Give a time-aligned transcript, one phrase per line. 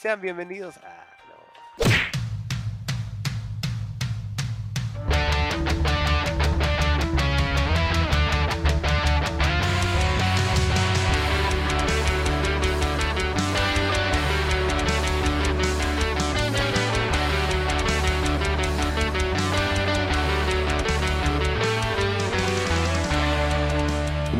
[0.00, 1.08] Sean bienvenidos a...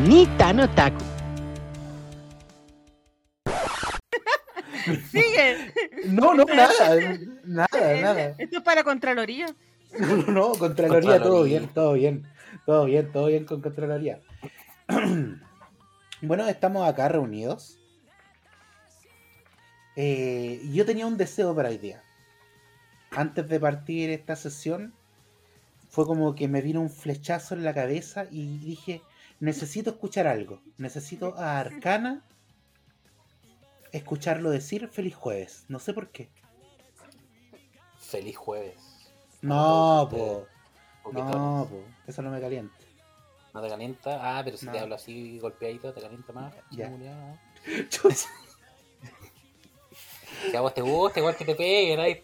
[0.07, 1.03] Nita no Taku.
[6.11, 8.35] No, no, nada, nada, nada.
[8.37, 9.47] Esto es para Contraloría.
[9.97, 12.27] No, no, no, Contraloría, todo bien, todo bien,
[12.65, 14.19] todo bien, todo bien con Contraloría.
[16.21, 17.79] bueno, estamos acá reunidos.
[19.95, 22.03] Eh, yo tenía un deseo para hoy día.
[23.11, 24.93] Antes de partir esta sesión,
[25.89, 29.01] fue como que me vino un flechazo en la cabeza y dije,
[29.39, 30.61] necesito escuchar algo.
[30.77, 32.23] Necesito a Arcana
[33.91, 35.65] escucharlo decir feliz jueves.
[35.67, 36.29] No sé por qué.
[37.99, 38.75] Feliz jueves.
[39.41, 40.47] No, po.
[41.03, 41.83] poquito- No, po.
[42.07, 42.75] Eso no me calienta.
[43.53, 44.19] ¿No te calienta?
[44.37, 44.71] Ah, pero si No.
[44.71, 46.53] te hablo así golpeadito, te calienta más.
[46.71, 46.91] Ya.
[50.51, 51.99] Si a vos te gusta, igual que te peguen.
[51.99, 52.23] ahí.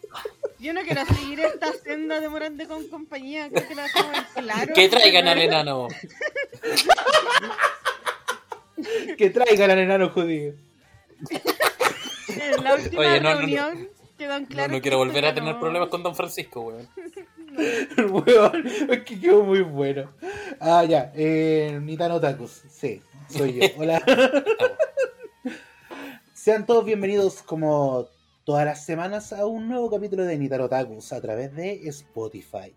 [0.57, 3.49] Yo no quiero seguir esta senda de Morante con compañía.
[3.49, 4.73] Creo que la dejamos en claro.
[4.73, 5.89] Que traigan al enano.
[9.17, 10.53] que traigan al enano judío.
[12.51, 13.39] En la última Oye, no, no, no.
[13.39, 16.89] reunión quedó en No, claro no quiero volver a tener problemas con Don Francisco, weón.
[18.11, 20.11] Weón, es que quedó muy bueno.
[20.59, 23.67] Ah, ya, eh, Nitano Takus, sí, soy yo.
[23.77, 24.01] Hola.
[26.33, 28.07] Sean todos bienvenidos como
[28.43, 32.73] todas las semanas a un nuevo capítulo de Nitano Takus a través de Spotify.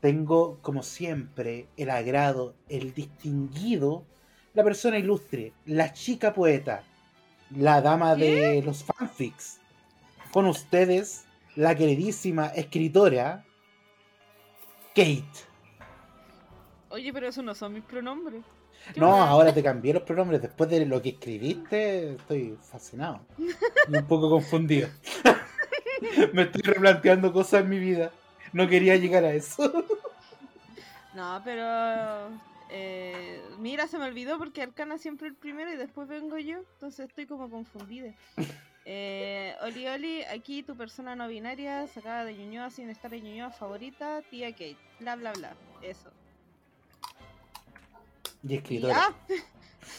[0.00, 4.04] Tengo, como siempre, el agrado, el distinguido,
[4.52, 6.84] la persona ilustre, la chica poeta,
[7.50, 9.60] la dama de los fanfics.
[10.32, 13.44] Con ustedes, la queridísima escritora,
[14.94, 15.24] Kate.
[16.90, 18.42] Oye, pero esos no son mis pronombres.
[18.92, 20.42] ¿Qué No, ahora te cambié los pronombres.
[20.42, 23.20] Después de lo que escribiste, estoy fascinado.
[23.38, 24.88] Y un poco confundido.
[26.32, 28.12] Me estoy replanteando cosas en mi vida.
[28.52, 29.72] No quería llegar a eso.
[31.14, 32.28] No, pero.
[32.78, 36.58] Eh, mira, se me olvidó porque Arcana siempre el primero y después vengo yo.
[36.74, 38.12] Entonces estoy como confundida.
[38.88, 43.50] Eh, Oli Oli, aquí tu persona no binaria, sacada de Ñuñoa sin estar en Ñuñoa
[43.50, 44.76] favorita, tía Kate.
[45.00, 45.56] Bla bla bla.
[45.82, 46.08] Eso.
[48.44, 49.12] Y escritora.
[49.28, 49.38] ya.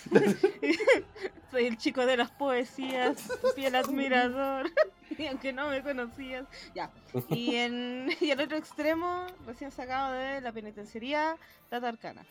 [1.51, 4.71] Soy el chico de las poesías, fiel admirador.
[5.17, 6.45] Y aunque no me conocías.
[6.75, 6.91] Ya.
[7.29, 11.35] Y en y el otro extremo, recién sacado de la penitenciaría,
[11.69, 12.25] Tata Arcana.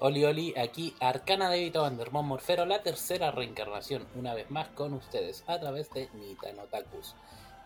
[0.00, 4.92] Oli Oli, aquí Arcana de Vito Vandermont Morfero, la tercera reencarnación, una vez más con
[4.92, 7.14] ustedes, a través de Nitano Takus.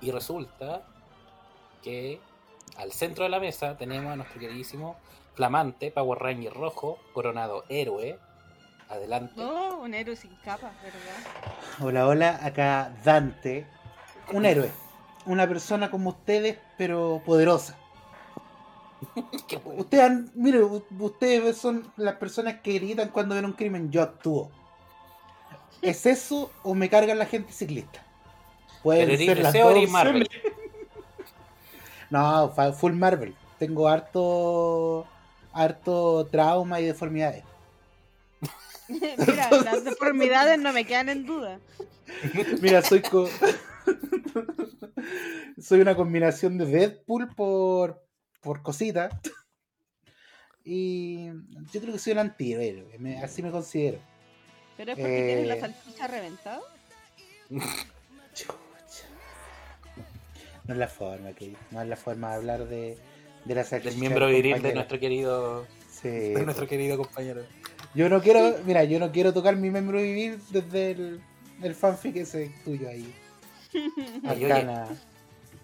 [0.00, 0.82] Y resulta
[1.82, 2.20] que
[2.76, 4.96] al centro de la mesa tenemos a nuestro queridísimo
[5.34, 8.18] flamante Power Ranger rojo, coronado héroe.
[8.88, 9.40] Adelante.
[9.42, 11.80] Oh, un héroe sin capa, ¿verdad?
[11.80, 12.40] Hola, hola.
[12.42, 13.66] Acá Dante.
[14.32, 14.70] Un héroe.
[15.26, 17.76] Una persona como ustedes, pero poderosa.
[19.76, 23.90] Ustedes, han- mire, ustedes son las personas que gritan cuando ven un crimen.
[23.90, 24.50] Yo actúo.
[25.82, 28.04] ¿Es eso o me cargan la gente ciclista?
[28.82, 30.28] Pueden ser las dos Marvel.
[32.10, 33.34] No, full Marvel.
[33.58, 35.06] Tengo harto,
[35.52, 37.44] harto trauma y deformidades.
[38.88, 41.58] Mira, las deformidades no me quedan en duda.
[42.62, 43.28] Mira, soy co-
[45.60, 48.02] soy una combinación de Deadpool por
[48.40, 49.08] por cosita.
[50.64, 51.26] Y
[51.72, 53.98] yo creo que soy un antihéroe, me- así me considero.
[54.76, 55.60] Pero es porque tienes la Eh.
[55.60, 56.60] salchicha reventada.
[58.34, 59.04] Chucha.
[60.64, 62.98] No es la forma, que no es la forma de hablar de,
[63.46, 67.42] de la salchicha Del miembro viril de nuestro querido, Sí, de nuestro querido compañero.
[67.94, 71.20] Yo no quiero, mira, yo no quiero tocar mi miembro viril desde el,
[71.62, 73.12] el fanfic ese tuyo ahí.
[74.24, 74.66] Ay, oye.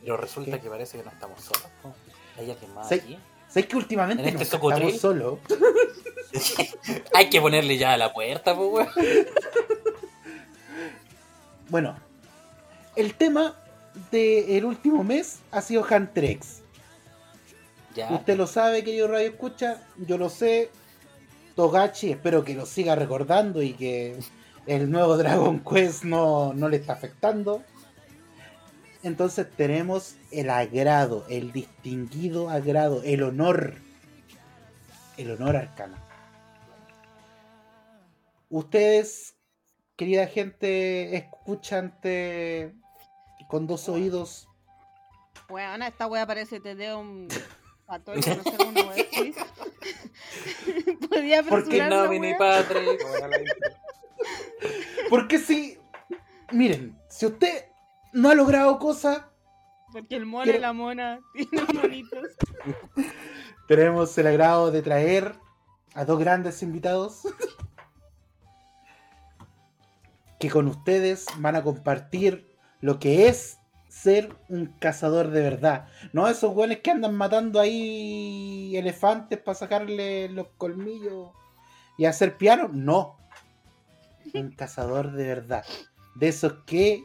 [0.00, 0.62] Pero resulta ¿Qué?
[0.62, 1.68] que parece que no estamos solos.
[1.84, 1.94] ¿no?
[2.36, 3.18] Aquí.
[3.48, 5.38] ¿Sabes que últimamente En este estamos solos?
[7.14, 8.88] Hay que ponerle ya a la puerta, pues, weón.
[11.70, 11.96] Bueno,
[12.94, 13.56] el tema
[14.10, 16.62] del último mes ha sido Hunter X.
[17.94, 18.10] Ya.
[18.12, 20.70] Usted lo sabe, querido Radio Escucha, yo lo sé.
[21.56, 24.18] Togachi, espero que lo siga recordando y que
[24.66, 27.62] el nuevo Dragon Quest no, no le está afectando.
[29.04, 33.74] Entonces tenemos el agrado, el distinguido agrado, el honor.
[35.18, 35.98] El honor arcano.
[38.48, 39.36] Ustedes
[39.94, 42.74] querida gente escuchante
[43.46, 44.48] con dos oídos.
[45.50, 47.28] Weona, esta wea parece te de un
[47.86, 49.34] católico, no sé wea así.
[51.10, 52.38] Podía ¿Por qué no, wea.
[52.38, 52.98] padre.
[55.10, 55.78] Porque si,
[56.50, 57.66] miren, si usted
[58.14, 59.22] no ha logrado cosas,
[59.92, 62.28] Porque el mono y la mona tienen monitos.
[63.68, 65.34] tenemos el agrado de traer
[65.94, 67.22] a dos grandes invitados
[70.38, 72.46] que con ustedes van a compartir
[72.80, 73.58] lo que es
[73.88, 75.88] ser un cazador de verdad.
[76.12, 81.30] No esos güeyes que andan matando ahí elefantes para sacarle los colmillos
[81.96, 82.68] y hacer piano.
[82.72, 83.16] No.
[84.34, 85.64] Un cazador de verdad.
[86.16, 87.04] De esos que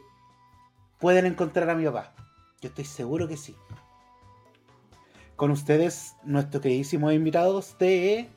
[1.00, 2.12] pueden encontrar a mi papá.
[2.60, 3.56] Yo estoy seguro que sí.
[5.36, 8.28] Con ustedes, nuestros queridísimos invitados de...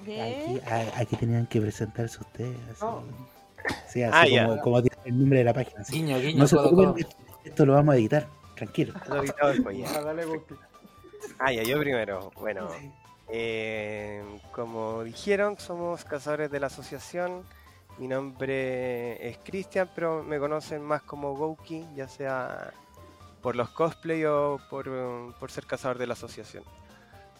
[0.00, 0.62] Aquí, ¿Qué?
[0.66, 2.56] a- aquí tenían que presentarse ustedes.
[2.70, 3.02] Así, No.
[3.88, 5.82] Sí, así Ah, como, tiene el nombre de la página.
[5.82, 5.92] así.
[5.92, 8.26] Guiño, guiño, No se preocupen, esto- esto lo vamos a editar.
[8.56, 8.94] Tranquilo.
[9.08, 9.86] Lo después ya.
[10.00, 10.14] Ah.
[11.38, 12.30] Ah, ya, yo primero.
[12.40, 12.68] Bueno,
[13.28, 14.22] eh,
[14.52, 17.44] como dijeron, somos cazadores de la asociación.
[18.02, 22.74] Mi nombre es Cristian, pero me conocen más como Gouki, ya sea
[23.40, 26.64] por los cosplay o por, um, por ser cazador de la asociación.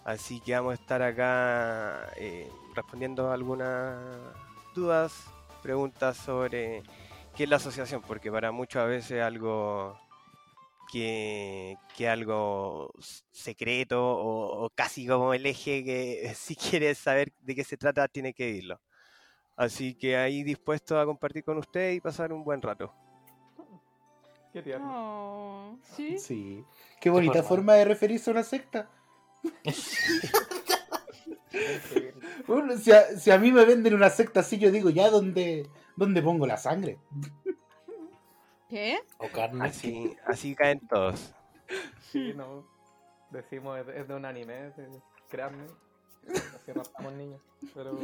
[0.04, 3.98] Así que vamos a estar acá eh, respondiendo algunas
[4.72, 5.24] dudas,
[5.64, 6.84] preguntas sobre
[7.34, 9.98] qué es la asociación, porque para muchos a veces es algo
[10.92, 12.92] que, que algo
[13.32, 18.32] secreto o casi como el eje que si quieres saber de qué se trata tiene
[18.32, 18.80] que irlo.
[19.56, 22.92] Así que ahí dispuesto a compartir con usted y pasar un buen rato.
[24.52, 24.88] Qué tierno.
[24.92, 26.18] Oh, ¿Sí?
[26.18, 26.64] Sí.
[27.00, 27.48] Qué bonita forma.
[27.48, 28.88] forma de referirse a una secta.
[32.46, 35.68] Bueno, si, a, si a mí me venden una secta así, yo digo, ya, ¿dónde,
[35.96, 36.98] dónde pongo la sangre?
[38.68, 39.00] ¿Qué?
[39.18, 39.66] O carne.
[39.66, 41.34] Así, así caen todos.
[42.10, 42.66] Sí, no.
[43.30, 44.72] Decimos, es de, un anime,
[45.28, 45.66] créanme.
[46.30, 47.40] Así no estamos niños.
[47.74, 47.98] Pero.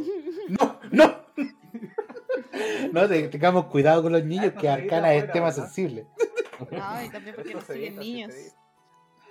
[0.48, 1.18] No, no.
[2.92, 6.06] No, te- tengamos cuidado con los niños, que Arcana es tema sensible.
[6.70, 8.32] No, y también porque nos siguen niños.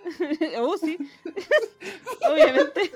[0.59, 0.97] oh, sí.
[2.31, 2.91] Obviamente.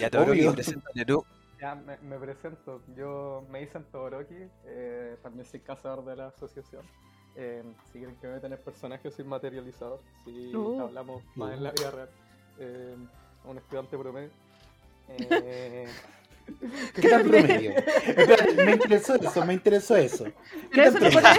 [0.00, 0.52] Ya te Obvio.
[0.52, 1.24] preséntate tú.
[1.60, 2.82] Ya, me, me presento.
[2.94, 4.34] Yo me dicen Todoroki,
[4.66, 6.84] eh, también soy cazador de la asociación.
[7.34, 10.00] Eh, si quieren que me metan el personaje, soy materializador.
[10.24, 10.82] Si Uh.
[10.82, 11.52] hablamos más Uh.
[11.54, 12.10] en la vida real,
[12.58, 12.96] eh,
[13.46, 14.30] un estudiante promedio.
[15.08, 15.86] Eh,
[16.94, 17.74] ¿Qué tal promedio?
[18.64, 20.26] Me interesó eso, me interesó eso.
[20.70, 21.38] ¿Pero eso lo, pones,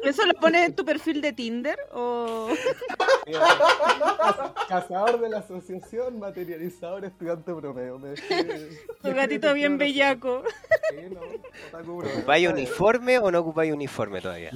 [0.04, 1.78] ¿Eso lo pones en tu perfil de Tinder?
[1.92, 2.48] ¿O.?
[3.26, 7.98] Caz- Cazador de la asociación, materializador, estudiante promedio.
[7.98, 10.42] Me Tu gatito bien bellaco.
[10.90, 11.20] Sí, no.
[12.02, 14.52] ¿Ocupáis uniforme o no ocupáis uniforme todavía?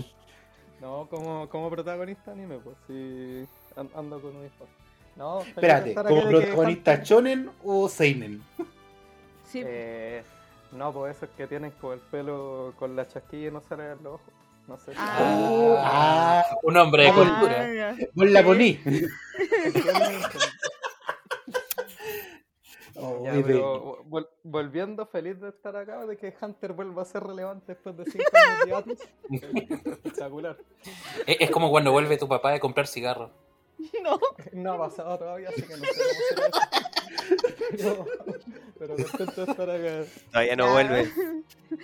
[0.80, 3.46] No, como, como protagonista anime, pues sí,
[3.76, 4.72] an- ando con uniforme.
[5.16, 8.42] No, Espérate, ¿como que protagonista Hunter- shonen o seinen?
[9.50, 9.62] Sí.
[9.66, 10.22] Eh,
[10.72, 13.76] no, pues eso es que tienen con el pelo con la chasquilla y no se
[13.76, 14.32] le ven los ojos.
[14.68, 14.92] No sé.
[14.96, 15.74] Ah.
[15.78, 17.96] Ah, Un hombre de Ah, cultura.
[18.14, 18.78] vos la poní.
[23.02, 27.22] Oh, Ya, pero vol- volviendo, feliz de estar acá, de que Hunter vuelva a ser
[27.22, 28.24] relevante después de 5
[28.64, 29.36] años de
[29.92, 30.56] Espectacular.
[31.26, 33.30] Es, es como cuando vuelve tu papá de comprar cigarros.
[34.02, 34.18] No.
[34.52, 36.80] No ha pasado todavía, así que no sé cómo será eso.
[37.70, 38.06] Pero,
[38.78, 40.04] pero contento de estar acá.
[40.32, 41.12] Todavía no vuelve.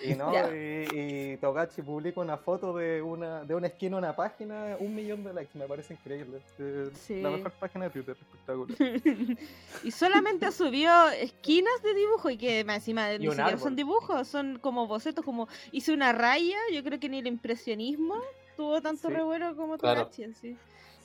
[0.04, 0.48] Y no, Ya.
[0.52, 0.88] y,
[1.32, 5.22] y Togachi publica una foto de una, de una esquina en una página, un millón
[5.22, 6.40] de likes, me parece increíble.
[6.58, 7.20] Eh, Sí.
[7.20, 9.38] La mejor página de Twitter, espectacular.
[9.84, 13.60] y solamente subió esquinas de dibujo y que más encima ni un siquiera árbol.
[13.60, 18.16] son dibujos, son como bocetos, como hice una raya, yo creo que ni el impresionismo
[18.56, 19.14] tuvo tanto Sí.
[19.14, 20.02] revuelo como Claro.
[20.04, 20.56] Togachi en sí.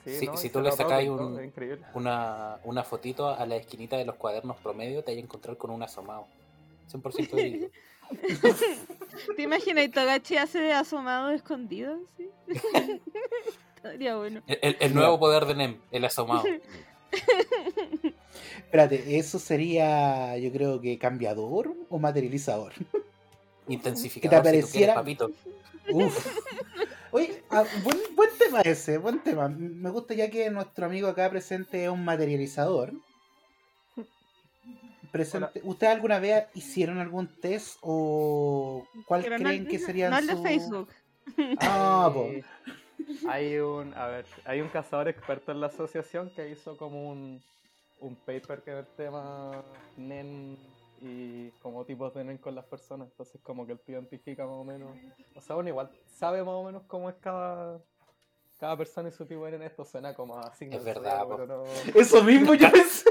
[0.04, 0.38] Sí, Si- ¿no?
[0.38, 1.52] si tú se le sacáis un-.
[1.94, 5.70] Una, una fotito a la esquinita de los cuadernos promedio, te vas a encontrar con
[5.72, 6.26] un asomado.
[6.92, 7.68] 100% verídico.
[9.38, 9.86] ¿Te imaginas?
[9.86, 12.30] Y Togachi hace de asomado escondido, sí.
[13.78, 14.42] Estaría bueno.
[14.48, 16.44] El, el- el nuevo poder de Nem, el asomado.
[18.58, 22.74] Espérate, ¿eso sería, yo creo que cambiador o materializador?
[23.68, 24.44] Intensificador.
[24.44, 25.32] Que te si tú quieres, apareciera- papito.
[25.92, 26.28] Uf.
[27.12, 29.48] Oye, ah, buen, buen tema ese, buen tema.
[29.50, 32.94] Me gusta ya que nuestro amigo acá presente es un materializador.
[35.12, 40.12] Presente, ¿Ustedes alguna vez hicieron algún test o cuál Pero no creen el- que serían
[40.12, 40.90] No el de su- Facebook.
[41.60, 42.30] Ah, po.
[43.28, 47.42] Hay- un, a ver, hay un cazador experto en la asociación que hizo como un,
[48.00, 49.62] un paper que era el tema
[49.98, 50.58] NEN
[51.02, 53.08] y como tipos de NEM con las personas.
[53.10, 54.90] Entonces como que el tío identifica más o menos.
[55.36, 57.80] O sea, uno igual sabe más o menos cómo es cada,
[58.60, 59.64] cada persona y su tipo de NEM.
[59.64, 61.64] Esto suena como a signos Es verdad, pero no.
[62.00, 63.10] Eso mismo yo pensé.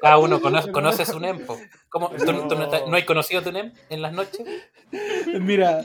[0.00, 1.44] Cada uno conoce, conoce su NEM.
[1.46, 1.58] po.
[1.88, 2.10] ¿Cómo?
[2.10, 4.46] ¿Tú, tú no, te- no has conocido tu NEM en las noches?
[5.40, 5.84] Mira,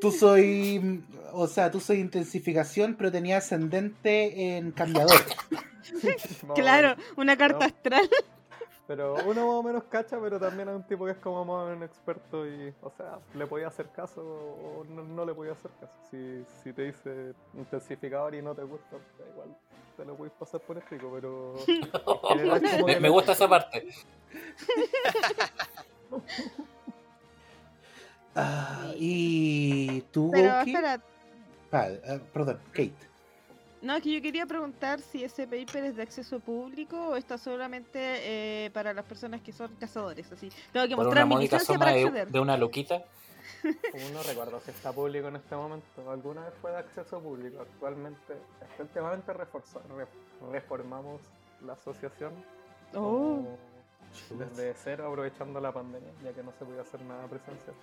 [0.00, 1.02] tú soy.
[1.32, 5.16] O sea, tú soy intensificación, pero tenía ascendente en cambiador.
[6.54, 7.64] Claro, una carta No.
[7.66, 8.08] astral.
[8.86, 11.64] Pero uno más o menos cacha, pero también es un tipo que es como más
[11.64, 15.52] o menos experto y, o sea, le podía hacer caso o no, no le podía
[15.52, 15.92] hacer caso.
[16.10, 19.56] Si, si te dice intensificador y no te gusta, da igual
[19.96, 23.88] te lo puedes pasar por escrito, pero en general como Me, gusta esa parte.
[28.34, 31.02] Ah, y tú, Pero espera,
[31.70, 32.94] Ah, ah, perdón, Kate.
[33.82, 37.36] No, es que yo quería preguntar si ese paper es de acceso público o está
[37.36, 40.30] solamente eh, para las personas que son cazadores.
[40.32, 42.28] Así, tengo que Por mostrar mi licencia para de, acceder.
[42.28, 43.02] de una luquita.
[44.12, 46.10] No recuerdo si está público en este momento.
[46.10, 47.60] Alguna vez fue de acceso público.
[47.60, 48.34] Actualmente,
[48.78, 49.32] últimamente
[50.50, 51.20] reformamos
[51.64, 52.32] la asociación
[52.94, 53.56] Oh,
[54.28, 57.74] como desde cero, aprovechando la pandemia, ya que no se podía hacer nada presencial.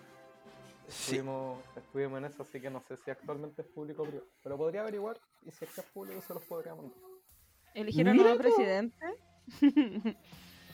[0.90, 1.16] Sí.
[1.18, 4.28] Estuvimos, estuvimos en eso, así que no sé si actualmente es público o privado.
[4.44, 6.98] Pero podría averiguar y si es que es público se los podría mandar.
[7.76, 8.42] eligieron nuevo tú.
[8.42, 9.06] presidente.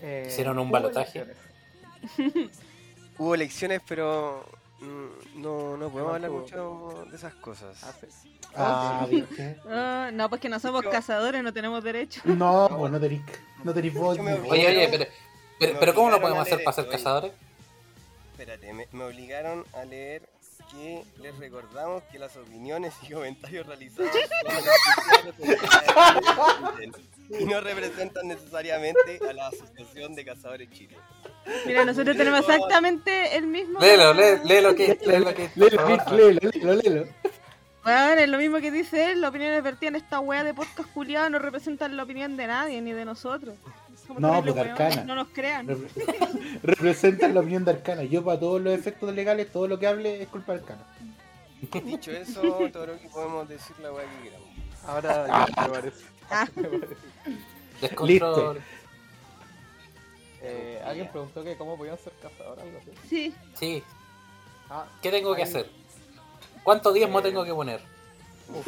[0.02, 1.20] Eh, Hicieron un balotaje.
[1.22, 2.52] elecciones.
[3.18, 4.46] Hubo elecciones, pero
[4.82, 7.82] mm, no, no podemos no hablar mucho de esas cosas.
[7.84, 8.30] Ah, sí.
[8.56, 9.08] Ah.
[9.68, 12.22] Ah, no, pues que no somos Yo- cazadores, no tenemos derecho.
[12.26, 13.22] No, pues no tenéis
[13.64, 14.18] no tenéis voz.
[14.20, 15.06] Oye, oye, pero,
[15.60, 17.32] pero, pero ¿cómo lo podemos hacer para ser cazadores?
[18.38, 20.22] Espérate, me, me obligaron a leer
[20.70, 25.32] que les recordamos que las opiniones y comentarios realizados son
[27.40, 30.98] y no representan necesariamente a la Asociación de Cazadores Chile.
[31.66, 33.80] Mira, nosotros tenemos exactamente el mismo.
[33.80, 35.50] Léelo, lé- léelo que, léelo que.
[35.56, 37.06] Léelo, léelo, léelo, léelo.
[37.84, 40.90] Bueno, es lo mismo que dice él, las opiniones vertidas en esta wea de podcast
[40.92, 43.56] culiado no representan la opinión de nadie, ni de nosotros.
[44.06, 45.04] Somos No, pues, weones, Arcana.
[45.04, 45.68] No nos crean.
[45.68, 48.04] Repre- Representan la opinión de Arcana.
[48.04, 50.84] Yo, para todos los efectos legales, todo lo que hable es culpa de Arcana.
[51.84, 54.48] Dicho eso, todo lo que podemos decir la weá que queramos.
[54.86, 56.06] Ahora ya me parece.
[56.30, 56.48] Ah.
[56.56, 56.96] Me parece.
[57.82, 58.62] Descontrol.
[60.42, 62.92] Eh, Alguien preguntó que cómo podían ser cazadores, algo así.
[63.10, 63.84] Sí, Sí.
[64.70, 65.70] Ah, ¿Qué tengo que hacer?
[66.64, 67.82] ¿Cuánto diezmo Eh, tengo que poner?
[68.54, 68.68] uf.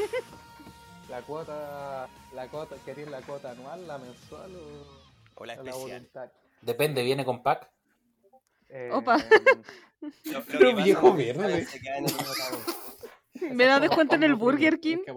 [1.09, 5.06] La cuota, la cuota, ¿queréis la cuota anual, la mensual o,
[5.37, 6.31] O la o la especial.
[6.61, 7.69] Depende, viene con pack.
[8.69, 9.17] Eh, Opa.
[10.01, 11.55] Lo- lo Pero viejo Minotauro.
[13.51, 14.97] me da descuento en el Burger King.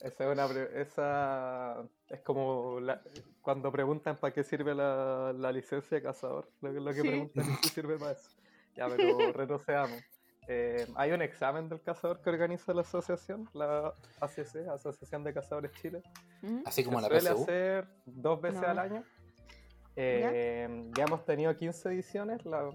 [0.00, 3.00] Esa es una pre- esa es como la-
[3.40, 6.50] cuando preguntan para qué sirve la, la licencia de cazador.
[6.60, 7.08] Lo, que- lo que Sí.
[7.08, 8.30] preguntan es si sirve para eso.
[8.74, 10.02] Ya, pero retrocedamos.
[10.48, 15.72] Eh, hay un examen del cazador que organiza la asociación, la ACC, Asociación de Cazadores
[15.80, 16.02] Chile.
[16.42, 16.60] ¿Mm?
[16.64, 17.42] Así como Se la suele PSU.
[17.42, 18.68] hacer dos veces No.
[18.68, 19.04] al año.
[19.96, 22.44] Eh, ya hemos tenido 15 ediciones.
[22.44, 22.70] La,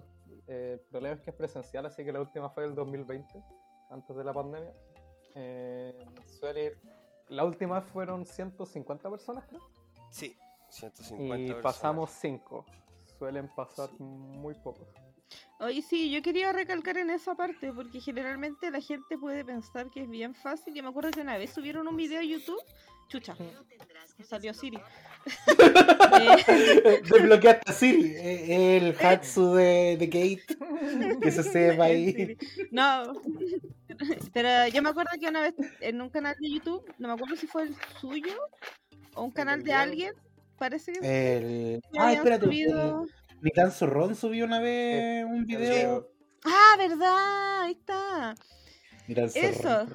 [0.47, 3.41] eh, el problema es que es presencial, así que la última fue el 2020,
[3.89, 4.73] antes de la pandemia.
[5.35, 6.77] Eh, suele ir-
[7.29, 9.61] la última fueron 150 personas, creo.
[10.09, 10.35] Sí,
[10.69, 11.63] 150 Y personas.
[11.63, 12.65] pasamos 5.
[13.17, 14.87] Suelen pasar muy pocos.
[15.59, 20.01] Oye, sí, yo quería recalcar en esa parte, porque generalmente la gente puede pensar que
[20.03, 20.73] es bien fácil.
[20.73, 22.59] Yo me acuerdo que una vez subieron un video a YouTube.
[23.09, 23.35] Chucha,
[24.23, 24.79] salió Siri.
[26.19, 28.13] Eh, Desbloqueaste a Siri.
[28.15, 31.19] eh, El Hatsu de, de Kate.
[31.21, 32.37] Que se sepa ahí.
[32.71, 33.13] No,
[34.33, 37.35] pero yo me acuerdo que una vez en un canal de YouTube, no me acuerdo
[37.35, 38.33] si fue el suyo
[39.13, 40.13] o un canal de alguien,
[40.57, 41.81] parece que El...
[41.91, 42.45] que Ah, habían espérate.
[42.45, 46.07] subido- el Nikan Zorrón subió una vez un video.
[46.45, 48.35] Ah, verdad, ahí está.
[49.07, 49.87] Eso.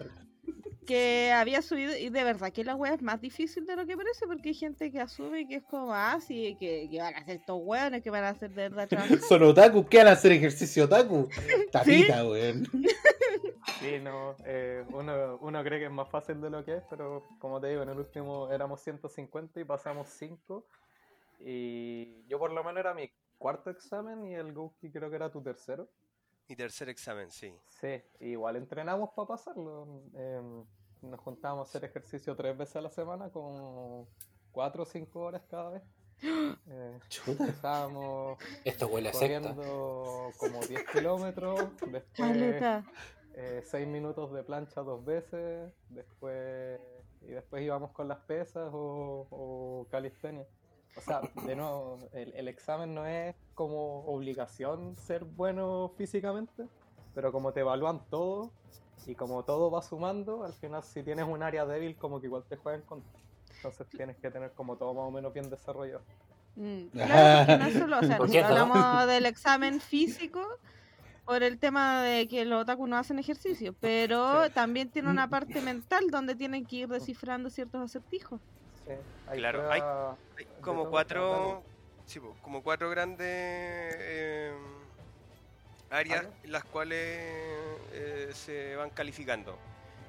[0.87, 3.97] Que había subido, y de verdad que la wea es más difícil de lo que
[3.97, 7.19] parece, porque hay gente que asume que es como, ah, sí, que, que van a
[7.19, 9.19] hacer estos weones, que van a hacer de verdad trabajar.
[9.21, 11.29] Son otaku, ¿qué van a hacer ejercicio otaku?
[11.73, 12.69] Tapita, weón.
[13.81, 17.27] Sí, no, eh, uno, uno cree que es más fácil de lo que es, pero
[17.39, 20.65] como te digo, en el último éramos 150 y pasamos 5.
[21.41, 25.31] Y yo por lo menos era mi cuarto examen y el Gouki creo que era
[25.31, 25.89] tu tercero.
[26.49, 27.53] Mi tercer examen, sí.
[27.81, 30.03] Sí, igual entrenamos para pasarlo.
[30.15, 30.65] em,
[31.03, 34.07] nos juntábamos a hacer ejercicio tres veces a la semana con
[34.53, 35.83] 4 o 5 horas cada vez.
[36.69, 37.45] Eh, Chuta.
[37.45, 39.55] empezábamos Esto huele a secta.
[39.55, 42.85] corriendo como 10 kilómetros, después Caleta.
[43.65, 46.81] 6 minutos de plancha dos veces, después
[47.21, 50.47] y después íbamos con las pesas o, o calistenia.
[50.97, 56.67] O sea, de nuevo, el, el examen no es como obligación ser bueno físicamente,
[57.15, 58.51] pero como te evalúan todo
[59.07, 62.45] y como todo va sumando, al final si tienes un área débil como que igual
[62.49, 63.11] te juegan contra.
[63.57, 66.03] Entonces tienes que tener como todo más o menos bien desarrollado.
[66.57, 68.17] Mm, claro, porque no es solo, o sea,
[68.49, 70.43] hablamos del examen físico
[71.27, 74.53] por el tema de que los otaku no hacen ejercicio, pero Sí.
[74.53, 78.41] también tiene una parte mental donde tienen que ir descifrando ciertos acertijos.
[78.87, 78.93] Sí,
[79.27, 79.83] hay Claro, hay-
[80.61, 81.65] como cuatro,
[82.07, 84.55] sí, como cuatro grandes eh,
[85.91, 86.99] áreas en las cuales
[87.93, 89.59] eh, se van calificando.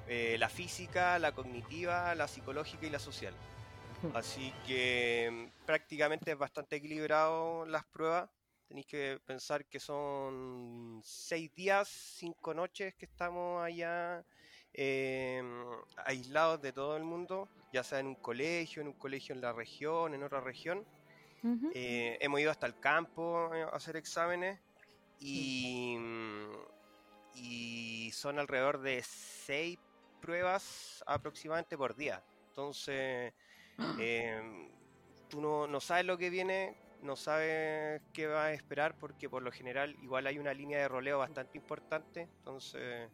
[0.07, 3.33] Eh, la física, la cognitiva, la psicológica y la social.
[4.13, 8.29] Así que mm, prácticamente es bastante equilibrado las pruebas.
[8.67, 14.23] Tenéis que pensar que son seis días, cinco noches que estamos allá
[14.77, 15.43] eh,
[16.05, 19.51] aislados de todo el mundo, ya sea en un colegio, en un colegio en la
[19.51, 20.85] región, en otra región.
[21.73, 24.59] Eh, hemos ido hasta el campo eh, a hacer exámenes
[25.19, 25.97] y,
[27.35, 29.79] y son alrededor de seis
[30.21, 32.21] pruebas aproximadamente por día.
[32.49, 33.33] Entonces,
[33.99, 34.69] eh,
[35.29, 39.41] tú no, no sabes lo que viene, no sabes qué vas a esperar porque por
[39.41, 42.27] lo general igual hay una línea de roleo bastante importante.
[42.39, 43.09] Entonces,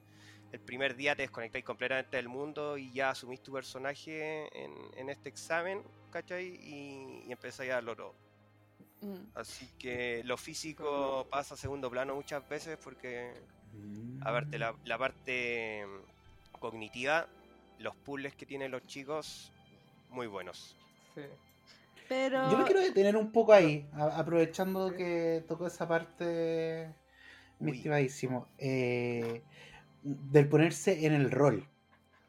[0.53, 5.09] el primer día te desconectáis completamente del mundo y ya asumís tu personaje en, en
[5.09, 5.81] este examen,
[6.11, 6.45] ¿cachai?
[6.45, 8.15] Y, y empezáis a darlo todo.
[9.01, 9.35] Mm.
[9.35, 13.33] Así que lo físico pasa a segundo plano muchas veces porque,
[14.21, 17.27] a verte, la, la parte mm, cognitiva,
[17.79, 19.51] los puzzles que tienen los chicos,
[20.09, 20.77] muy buenos.
[21.15, 21.21] Sí.
[22.07, 26.93] Pero Yo me quiero detener un poco ahí, a- aprovechando que tocó esa parte,
[27.59, 29.41] mi estimadísimo, eh,
[30.03, 31.67] del ponerse en el rol.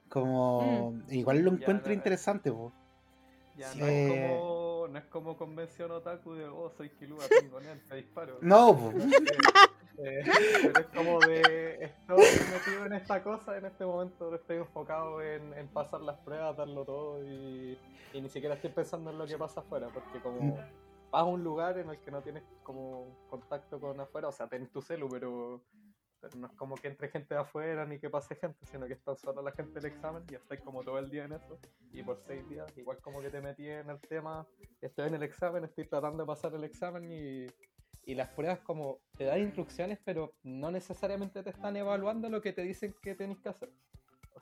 [0.09, 2.73] Como, igual lo Ya, encuentro la- interesante, po.
[3.57, 3.81] Ya Sí.
[3.81, 4.05] no, Eh.
[4.05, 8.39] es como, no es como convención otaku de, oh, soy Kilua, tengo nel, te disparo.
[8.41, 8.93] No, po.
[9.97, 10.25] Eh,
[10.61, 12.17] pero es como de, estoy
[12.53, 16.85] metido en esta cosa, en este momento estoy enfocado en, en pasar las pruebas, darlo
[16.85, 17.79] todo y,
[18.13, 20.67] y ni siquiera estoy pensando en lo que pasa afuera, porque como vas
[21.13, 24.69] a un lugar en el que no tienes como contacto con afuera, o sea, tenés
[24.73, 25.61] tu celu, pero,
[26.37, 29.15] no es como que entre gente de afuera ni que pase gente, sino que está
[29.15, 31.59] solo la gente del examen y estáis como todo el día en eso,
[31.93, 34.47] y por seis días, igual como que te metí en el tema,
[34.81, 37.47] estoy en el examen, estoy tratando de pasar el examen y,
[38.07, 42.53] y las pruebas como te dan instrucciones, pero no necesariamente te están evaluando lo que
[42.53, 43.71] te dicen que tenés que hacer.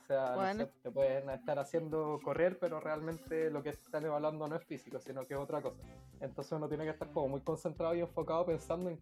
[0.03, 4.49] O sea, no sé, te pueden estar haciendo correr, pero realmente lo que están evaluando
[4.49, 5.81] no es físico, sino que es otra cosa.
[6.21, 8.99] Entonces uno tiene que estar como muy concentrado y enfocado pensando en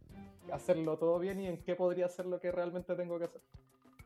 [0.53, 3.41] hacerlo todo bien y en qué podría ser lo que realmente tengo que hacer.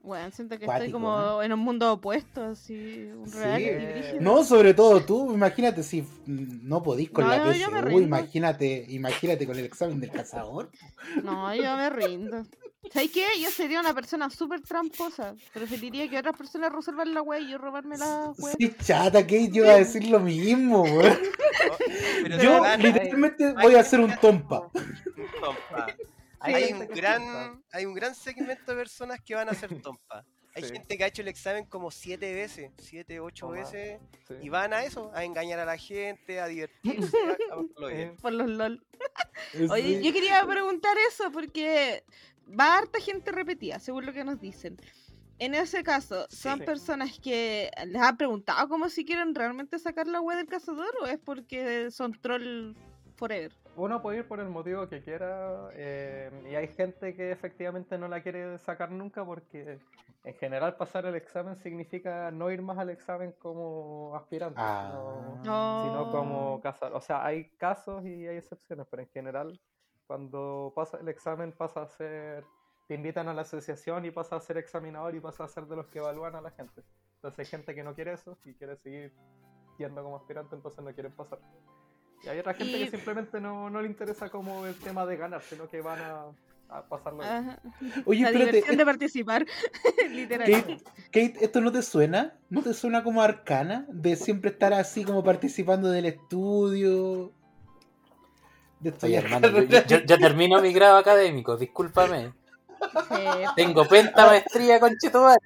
[0.04, 4.16] Bueno, siento que Cuático, estoy como en un mundo opuesto, así, un Sí.
[4.20, 9.58] No, sobre todo tú, imagínate si no podís con No, la PSU, imagínate, imagínate con
[9.58, 10.70] el examen del cazador.
[11.22, 12.44] No, yo me rindo.
[12.92, 13.26] ¿Sabes qué?
[13.40, 15.34] Yo sería una persona súper tramposa.
[15.54, 18.54] Preferiría que otras personas resuelvan la wea y yo robarme la wea.
[18.58, 20.84] Sí, chata, Kate, yo iba a decir lo mismo,
[22.42, 24.70] Yo literalmente voy a hacer un tompa.
[25.40, 25.96] tompa.
[26.44, 30.24] Hay un gran, hay un gran segmento de personas que van a hacer tompa.
[30.56, 30.72] Hay Sí.
[30.72, 34.34] gente que ha hecho el examen como siete veces, siete, ocho veces, Sí.
[34.42, 37.16] y van a eso, a engañar a la gente, a divertirse,
[37.50, 37.88] a.
[37.90, 38.86] Eh, Por los LOL.
[39.70, 40.02] Oye, Sí.
[40.04, 42.04] yo quería preguntar eso porque
[42.48, 44.76] va harta gente repetida, según lo que nos dicen.
[45.40, 46.64] En ese caso, ¿son Sí.
[46.64, 51.06] personas que les han preguntado como si quieren realmente sacar la web del cazador o
[51.06, 52.76] es porque son troll
[53.16, 53.52] forever?
[53.76, 58.06] Uno puede ir por el motivo que quiera eh, y hay gente que efectivamente no
[58.08, 59.80] la quiere sacar nunca porque
[60.22, 64.90] en general pasar el examen significa no ir más al examen como aspirante, Ah.
[64.90, 65.82] sino, No.
[65.84, 66.96] sino como cazador.
[66.96, 69.60] O sea, hay casos y hay excepciones, pero en general
[70.06, 72.44] cuando pasa el examen pasa a ser,
[72.86, 75.76] te invitan a la asociación y pasa a ser examinador y pasa a ser de
[75.76, 76.82] los que evalúan a la gente.
[77.16, 79.12] Entonces hay gente que no quiere eso y quiere seguir
[79.78, 81.38] yendo como aspirante, entonces no quieren pasar.
[82.24, 85.16] Y hay otra gente Y- que simplemente no, no le interesa como el tema de
[85.16, 86.24] ganar, sino que van a,
[86.70, 87.22] a pasarlo.
[87.22, 87.58] Ajá.
[88.06, 89.44] Oye, la espérate, diversión de participar,
[90.10, 90.50] literal.
[90.50, 92.34] Kate, Kate, ¿esto no te suena?
[92.50, 93.84] ¿No te suena como arcana?
[93.88, 97.32] De siempre estar así como participando del estudio.
[98.80, 102.32] De Oye, hermano, yo, yo- yo termino mi grado académico, discúlpame.
[103.08, 103.24] Sí,
[103.56, 105.38] Tengo penta maestría con Chetumar.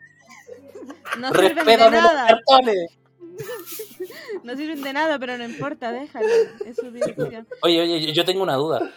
[1.19, 2.97] no sirven de Respétame los nada, cartones.
[4.44, 6.27] no sirven de nada, pero no importa, déjalo.
[6.64, 7.46] Es su diversión.
[7.62, 8.90] Oye, oye, yo- tengo una duda.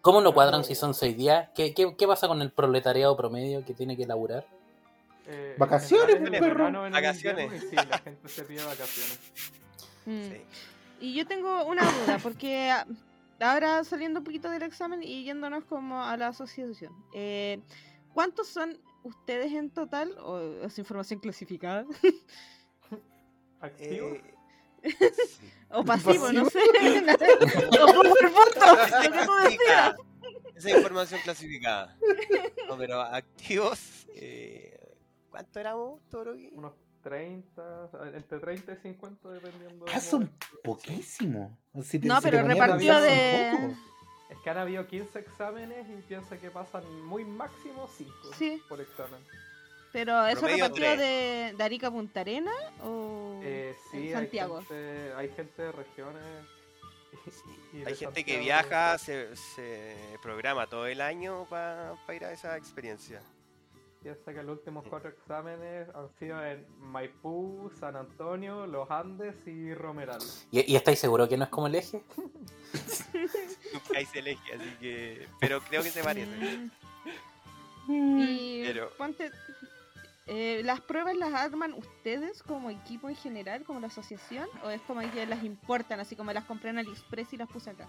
[0.00, 1.48] ¿Cómo no cuadran si son seis días?
[1.54, 4.44] ¿Qué, qué, qué pasa con el proletariado promedio que tiene que laburar?
[5.28, 6.86] Eh, en Vacaciones, en perro.
[6.86, 7.62] en Vacaciones.
[7.70, 9.20] sí, la gente se pide vacaciones.
[10.04, 10.22] Mm.
[10.30, 10.40] Sí.
[11.00, 12.72] y yo tengo una duda, porque
[13.38, 17.60] ahora saliendo un poquito del examen y yéndonos como a la asociación, eh,
[18.12, 20.16] ¿cuántos son ustedes en total?
[20.24, 21.86] ¿O es información clasificada?
[23.62, 24.08] ¿Activo?
[24.08, 24.34] Eh,
[24.82, 25.50] sí.
[25.70, 26.30] ¿O pasivo?
[26.32, 26.58] No sé.
[27.80, 29.96] o voto, lo que tú decías.
[30.54, 31.96] Esa información clasificada.
[32.68, 34.06] No, pero activos.
[34.14, 34.78] Eh,
[35.30, 36.50] ¿Cuánto éramos, Toroki?
[36.52, 39.86] Unos 30, entre 30 y 50 dependiendo.
[39.92, 40.46] Ah, son momento.
[40.62, 41.52] poquísimos.
[41.84, 43.74] Si te- No, si pero repartido de-.
[44.30, 48.62] Es que han habido 15 exámenes y piensa que pasan muy máximo 5 Sí.
[48.68, 49.20] por examen.
[49.92, 52.52] Pero eso Promedio repartido de, de Arica a Punta Arena
[52.82, 54.58] o Eh, sí, en hay Santiago.
[54.60, 56.22] gente, hay gente de regiones.
[57.74, 62.32] y de Hay gente que viaja, se, se programa todo el año para ir a
[62.32, 63.20] esa experiencia.
[64.02, 69.72] Piensa que los últimos cuatro exámenes han sido en Maipú, San Antonio, Los Andes y
[69.74, 70.20] Romeral.
[70.50, 72.02] ¿Y, y estáis seguros que no es como el eje?
[73.72, 75.28] Nunca hay elige, así que.
[75.38, 76.68] Pero creo que se parece.
[77.88, 79.30] Y Pero- ponte,
[80.26, 84.48] eh, ¿las pruebas las arman ustedes como equipo en general, como la asociación?
[84.64, 87.70] ¿O es como que las importan, así como las compré en AliExpress y las puse
[87.70, 87.88] acá?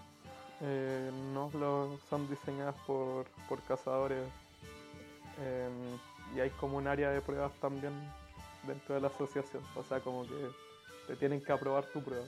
[0.60, 4.26] Eh, no lo, son diseñadas por, por cazadores.
[5.38, 5.98] em,
[6.36, 7.92] y hay como un área de pruebas también
[8.66, 9.62] dentro de la asociación.
[9.76, 10.50] O sea, como que
[11.06, 12.26] te tienen que aprobar tu prueba.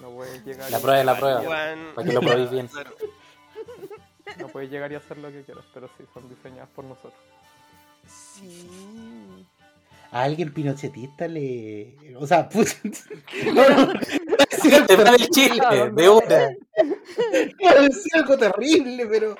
[0.00, 1.42] No puedes llegar La prueba es la prueba.
[1.94, 2.68] Para que lo probéis bien.
[4.38, 7.14] No puedes llegar y hacer lo que quieras, pero sí, son diseñadas por nosotros.
[10.10, 11.94] A alguien pinochetista le.
[12.16, 12.80] O sea, pues.
[13.54, 13.92] no, no,
[14.86, 16.36] Te va el terrible, chiste, de una.
[17.70, 19.36] a decir algo terrible, pero,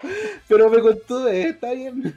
[0.46, 2.14] pero me contuve, está bien.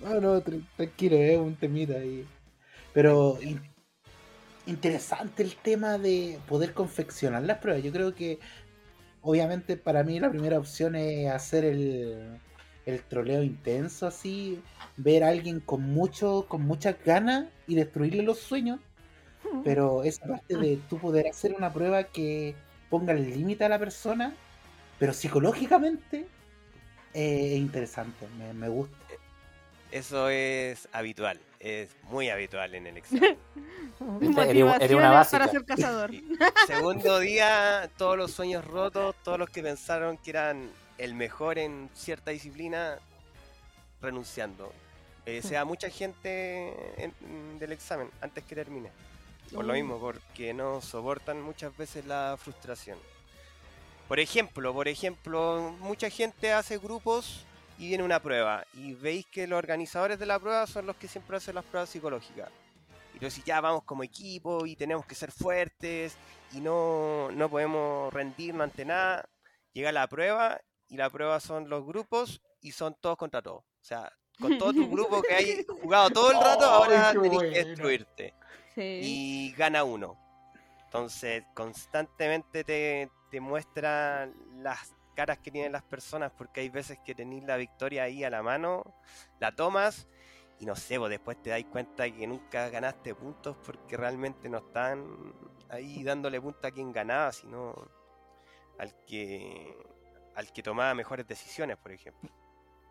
[0.00, 2.26] No, no, tra- tranquilo, es un temita ahí.
[2.92, 3.62] Pero in-
[4.66, 7.82] interesante el tema de poder confeccionar las pruebas.
[7.82, 8.38] Yo creo que,
[9.22, 12.40] obviamente, para mí la primera opción es hacer el,
[12.86, 14.60] el troleo intenso, así,
[14.96, 18.80] ver a alguien con mucho, con muchas ganas y destruirle los sueños.
[19.62, 22.54] Pero esa parte de tú poder hacer una prueba que
[22.90, 24.34] ponga el límite a la persona,
[24.98, 26.26] pero psicológicamente
[27.12, 28.96] eh, es interesante, me, me gusta.
[29.92, 33.36] Eso es habitual, es muy habitual en el examen.
[34.00, 35.38] Eres una Motivaciones básica.
[35.38, 36.10] para ser cazador.
[36.10, 36.22] Sí.
[36.66, 41.90] Segundo día, todos los sueños rotos, todos los que pensaron que eran el mejor en
[41.94, 42.98] cierta disciplina,
[44.00, 44.72] renunciando.
[45.26, 48.90] Eh, sea mucha gente en- del examen antes que termine.
[49.54, 52.98] Por lo mismo, porque no soportan muchas veces la frustración.
[54.08, 57.44] Por ejemplo, por ejemplo, mucha gente hace grupos
[57.78, 61.08] y viene una prueba y veis que los organizadores de la prueba son los que
[61.08, 62.50] siempre hacen las pruebas psicológicas.
[63.14, 66.16] Y decís, ya vamos como equipo y tenemos que ser fuertes
[66.52, 69.24] y no, no podemos rendirnos ante nada.
[69.72, 73.62] Llega la prueba y la prueba son los grupos y son todos contra todos.
[73.62, 77.64] O sea, con todo tu grupo que hay jugado todo el rato, ahora tenés que
[77.64, 78.34] destruirte
[78.74, 79.00] Sí.
[79.02, 80.18] y gana uno.
[80.84, 87.14] Entonces, constantemente te, te muestra las caras que tienen las personas, porque hay veces que
[87.14, 88.82] tenéis la victoria ahí a la mano,
[89.38, 90.08] la tomas
[90.58, 94.58] y no sé, pues después te dais cuenta que nunca ganaste puntos porque realmente no
[94.58, 95.34] están
[95.68, 97.74] ahí dándole punta a quien ganaba, sino
[98.78, 99.76] al que
[100.34, 102.30] al que tomaba mejores decisiones, por ejemplo.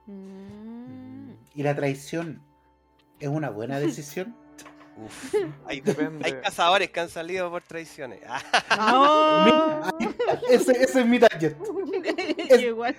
[0.08, 1.32] Mm.
[1.56, 2.42] ¿Y la traición
[3.20, 4.36] es una buena decisión?
[4.98, 5.34] Uf,
[5.66, 8.20] hay, cazadores que han salido por traiciones.
[8.78, 9.88] No.
[10.50, 11.56] ese, ese es mi target.
[12.60, 12.96] Igual.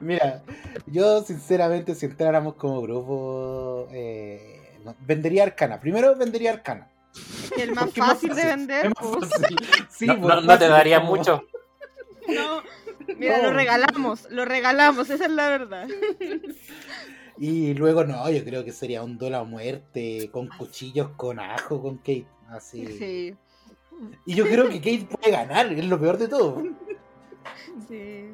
[0.00, 0.42] Mira,
[0.86, 5.80] yo sinceramente si entráramos como grupo, eh, no, vendería Arcana.
[5.80, 6.88] Primero vendería Arcana.
[7.58, 8.86] El más es fácil de vender.
[8.86, 9.28] es pues.
[9.30, 9.58] fácil.
[9.90, 11.44] Sí, No, pues, no- no te daría como- mucho.
[12.28, 12.62] No.
[13.18, 13.44] Mira, No.
[13.44, 15.88] lo regalamos, lo regalamos, esa es la verdad.
[17.38, 21.80] Y luego no, yo creo que sería un duelo a muerte, con cuchillos, con ajo,
[21.80, 22.26] con Kate.
[22.48, 22.86] Así.
[22.86, 23.34] Sí,
[24.26, 26.62] Y yo creo que Kate puede ganar, es lo peor de todo.
[27.88, 28.28] sí.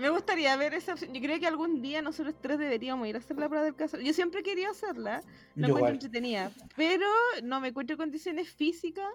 [0.00, 1.12] Me gustaría ver esa opción.
[1.12, 3.98] Yo creo que algún día nosotros tres deberíamos ir a hacer la prueba del caso.
[3.98, 5.22] Yo siempre quería hacerla,
[5.56, 7.06] la Yo encuentro entretenida, pero
[7.42, 9.08] no me encuentro condiciones físicas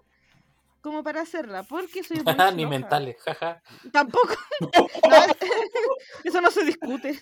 [0.84, 3.62] como para hacerla, porque soy muy Ni mentales, jaja.
[3.92, 4.36] Tampoco.
[5.04, 7.20] No, eso no se discute.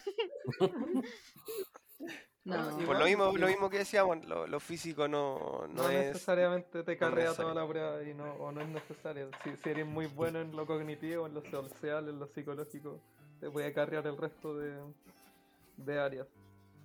[2.44, 2.78] No.
[2.86, 6.08] Por lo mismo, lo mismo que decíamos, lo, lo físico no, no No, es...
[6.08, 9.30] necesariamente te carrea toda la prueba y no, o no es necesario.
[9.44, 13.00] Si, si eres muy bueno en lo cognitivo, en lo social, en lo psicológico,
[13.40, 14.74] te puede carrear el resto de,
[15.78, 16.28] de áreas.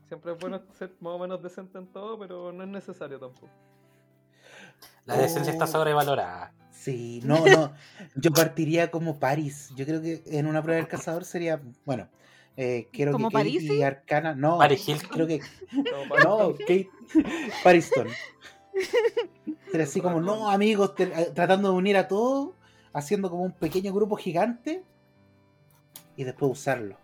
[0.08, 3.48] Siempre es bueno ser más o menos decente en todo, pero no es necesario tampoco.
[5.06, 5.68] La decencia está Oh.
[5.68, 6.52] sobrevalorada.
[6.86, 7.72] Sí, no, no.
[8.14, 9.72] Yo partiría como Paris.
[9.74, 12.06] Yo creo que en una prueba del cazador sería, bueno,
[12.56, 13.72] eh, quiero ¿Como que Kate Parisi?
[13.74, 15.10] y Arcana, no, Paris Hilton.
[15.10, 15.40] creo que
[16.24, 16.88] no, Kate
[17.64, 18.06] Pariston.
[19.72, 22.50] Sería así como, no, amigos, te- eh, tratando de unir a todos,
[22.92, 24.84] haciendo como un pequeño grupo gigante
[26.16, 26.96] y después usarlo.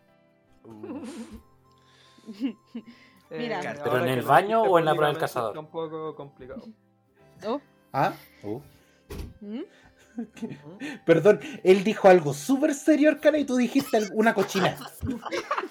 [3.31, 3.61] Mira.
[3.63, 5.51] Eh, ¿Pero en el baño o en la prueba del cazador?
[5.51, 6.63] Está un poco complicado.
[7.45, 7.61] Oh,
[7.93, 8.13] ¿Ah?
[8.45, 8.61] Uh.
[9.41, 9.61] ¿Mm?
[11.07, 14.77] Perdón, él dijo algo súper serio, Arcana, y tú dijiste una cochina.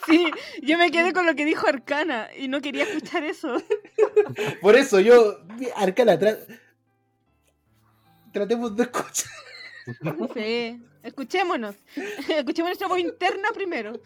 [0.08, 0.26] Sí,
[0.64, 3.62] yo me quedé con lo que dijo Arcana y no quería escuchar eso.
[4.62, 5.38] Por eso yo,
[5.76, 6.40] Arcana, tra-
[8.34, 9.32] tratemos de escuchar.
[10.34, 11.76] Sí, escuchémonos.
[12.30, 14.02] Escuchemos nuestra voz interna primero.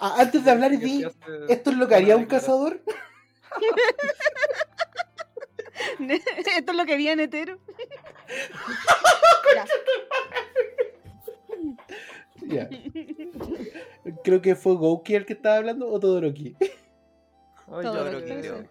[0.00, 1.06] Antes de hablar, di,
[1.48, 2.82] ¿esto es lo que haría un cazador?
[6.56, 7.58] Esto es lo que haría Netero.
[12.44, 12.68] Ya.
[12.68, 12.68] Ya.
[14.24, 16.56] Creo que fue Gouki el que estaba hablando o Todoroki.
[16.60, 18.64] Ay, Todo yo lo creo que que creo.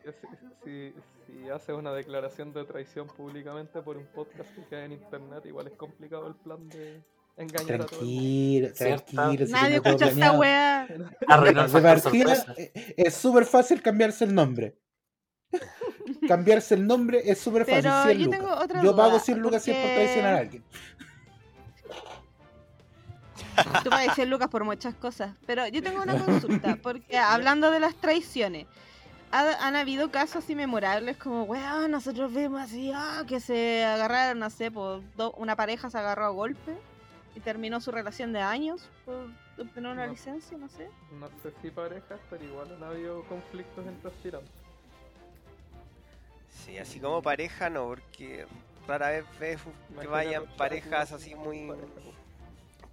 [0.64, 0.94] si,
[1.28, 5.46] si, si haces una declaración de traición públicamente por un podcast que queda en internet,
[5.46, 7.02] igual es complicado el plan de
[7.38, 8.74] engañar a todo el mundo.
[8.74, 9.46] Tranquilo, tranquilo.
[9.46, 10.40] si Nadie escucha esa planeado.
[10.40, 10.88] weá.
[10.88, 12.56] De partida, sorpresa.
[12.58, 14.76] eh, es súper fácil cambiarse el nombre.
[16.28, 17.82] Cambiarse el nombre es súper fácil.
[17.84, 18.40] Pero 100 yo lucas.
[18.40, 20.64] tengo otra Yo pago duda, 100 lucas si es por porque- traicionar a alguien.
[23.84, 25.34] Tú vas a decir Lucas por muchas cosas.
[25.46, 26.78] Pero yo tengo una consulta.
[26.82, 28.66] Porque hablando de las traiciones,
[29.32, 34.40] ha- han habido casos así memorables como, weón, nosotros vimos así, ah, que se agarraron,
[34.40, 36.76] no sé, por do- una pareja se agarró a golpe
[37.36, 39.28] y terminó su relación de años por
[39.60, 40.12] obtener una No.
[40.14, 40.90] licencia, no sé.
[41.20, 44.52] No sé si parejas, pero igual han habido conflictos entre aspirantes.
[46.66, 48.46] Sí, así como pareja no, porque
[48.88, 49.60] rara vez ves
[50.00, 51.72] que vayan parejas así muy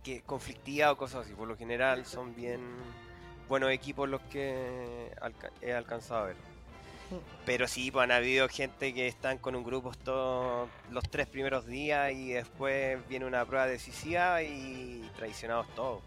[0.02, 1.34] que conflictivas o cosas así.
[1.34, 2.60] Por lo general son bien
[3.48, 6.36] buenos equipos los que alca- he alcanzado a ver.
[7.46, 11.66] Pero sí, pues han habido gente que están con un grupo todos los tres primeros
[11.66, 16.02] días y después viene una prueba decisiva y traicionados todos.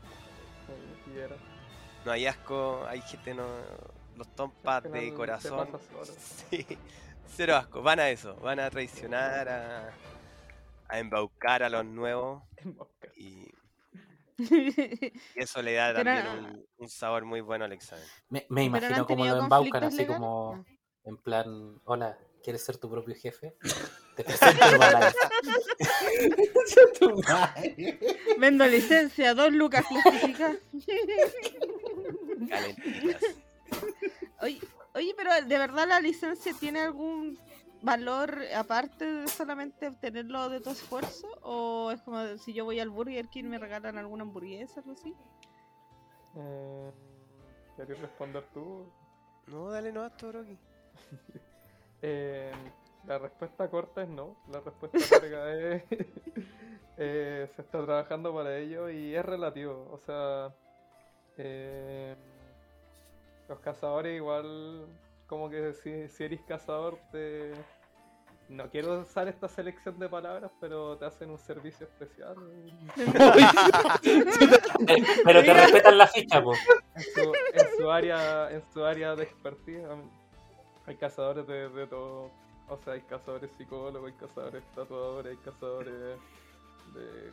[2.05, 3.45] No hay asco, hay gente no.
[4.17, 5.67] Los tompas de corazón.
[6.51, 6.65] Sí,
[7.27, 7.81] cero asco.
[7.81, 9.93] Van a eso, van a traicionar, a,
[10.87, 12.43] a embaucar a los nuevos
[13.15, 13.47] y,
[14.37, 18.05] y eso le da Pero- también un, un sabor muy bueno al examen.
[18.29, 20.17] Me, me ¿Pero no imagino han cómo lo embaucan así legales?
[20.19, 20.65] como No.
[21.05, 23.55] en plan, hola, ¿quieres ser tu propio jefe?
[24.15, 24.59] Te presento.
[26.99, 27.21] Tu.
[28.39, 30.57] Vendo licencia, dos lucas clasificadas.
[32.49, 33.21] Calentitas.
[34.41, 34.59] Oye,
[34.95, 37.39] oye, pero ¿de verdad la licencia tiene algún
[37.81, 41.27] valor aparte de solamente obtenerlo de tu esfuerzo?
[41.41, 44.93] ¿O es como si yo voy al Burger King me regalan alguna hamburguesa o algo
[44.93, 45.15] así?
[46.35, 46.91] Eh,
[47.75, 48.91] ¿Querías responder tú?
[49.47, 50.59] No, dale no a Toroki.
[52.01, 52.73] Eh,
[53.03, 54.37] la respuesta corta es no.
[54.47, 55.83] La respuesta larga es.
[56.97, 59.87] eh, se está trabajando para ello y es relativo.
[59.91, 60.55] O sea.
[61.37, 62.15] eh,
[63.51, 64.87] los cazadores, igual.
[65.27, 67.51] Como que si, si eres cazador, te.
[68.49, 72.35] No quiero usar esta selección de palabras, pero te hacen un servicio especial.
[75.23, 76.53] Pero te respetan la ficha, po.
[76.95, 79.85] en su, en su área en su área de expertise
[80.85, 82.29] hay cazadores de, de todo
[82.67, 86.19] o sea hay cazadores psicólogos hay cazadores tatuadores hay cazadores
[86.93, 87.31] de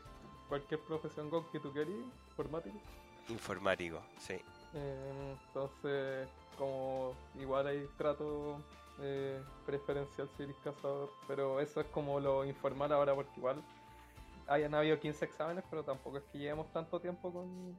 [0.49, 2.79] cualquier profesión con que tú querías informático
[3.29, 4.41] Informático, sí.
[4.75, 6.29] Eh, entonces
[6.59, 8.59] como igual hay trato
[9.01, 13.63] eh, preferencial si eres cazador pero eso es como lo informal ahora porque igual
[14.49, 17.79] hayan habido 15 exámenes pero tampoco es que llevemos tanto tiempo con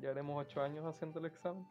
[0.00, 1.64] llevaremos 8 años haciendo el examen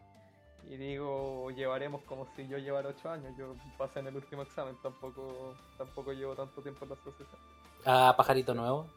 [0.70, 4.78] y digo llevaremos como si yo llevara 8 años yo pasé en el último examen
[4.82, 7.42] tampoco tampoco llevo tanto tiempo en la asociación
[7.86, 8.88] Ah, pajarito nuevo.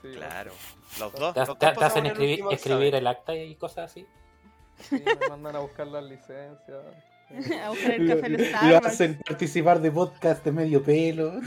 [0.00, 0.52] Sí, Claro.
[0.98, 1.34] Los dos.
[1.34, 4.06] ¿Te, los te- dos te pasamos hacen el escribir, escribir el acta y cosas así?
[4.80, 6.78] Sí, me mandan a buscar las licencias
[7.64, 8.86] A buscar el Lo, café en lo Starbucks.
[8.86, 11.32] hacen participar de podcast de medio pelo.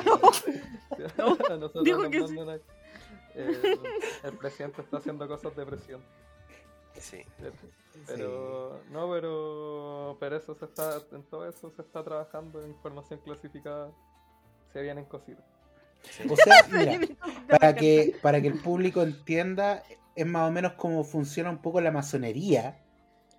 [1.50, 2.38] A nosotros dijo nos que sí.
[2.38, 2.58] a-
[3.36, 3.80] el,
[4.24, 6.00] el presidente está haciendo cosas de presión
[6.98, 7.22] Sí.
[8.06, 13.20] Pero, no, pero, pero eso se está, en todo eso se está trabajando en información
[13.24, 13.90] clasificada,
[14.72, 15.44] se vienen cositas.
[16.28, 16.98] O sea, mira,
[17.48, 19.82] para que, para que el público entienda,
[20.22, 22.76] es más o menos cómo funciona un poco la masonería.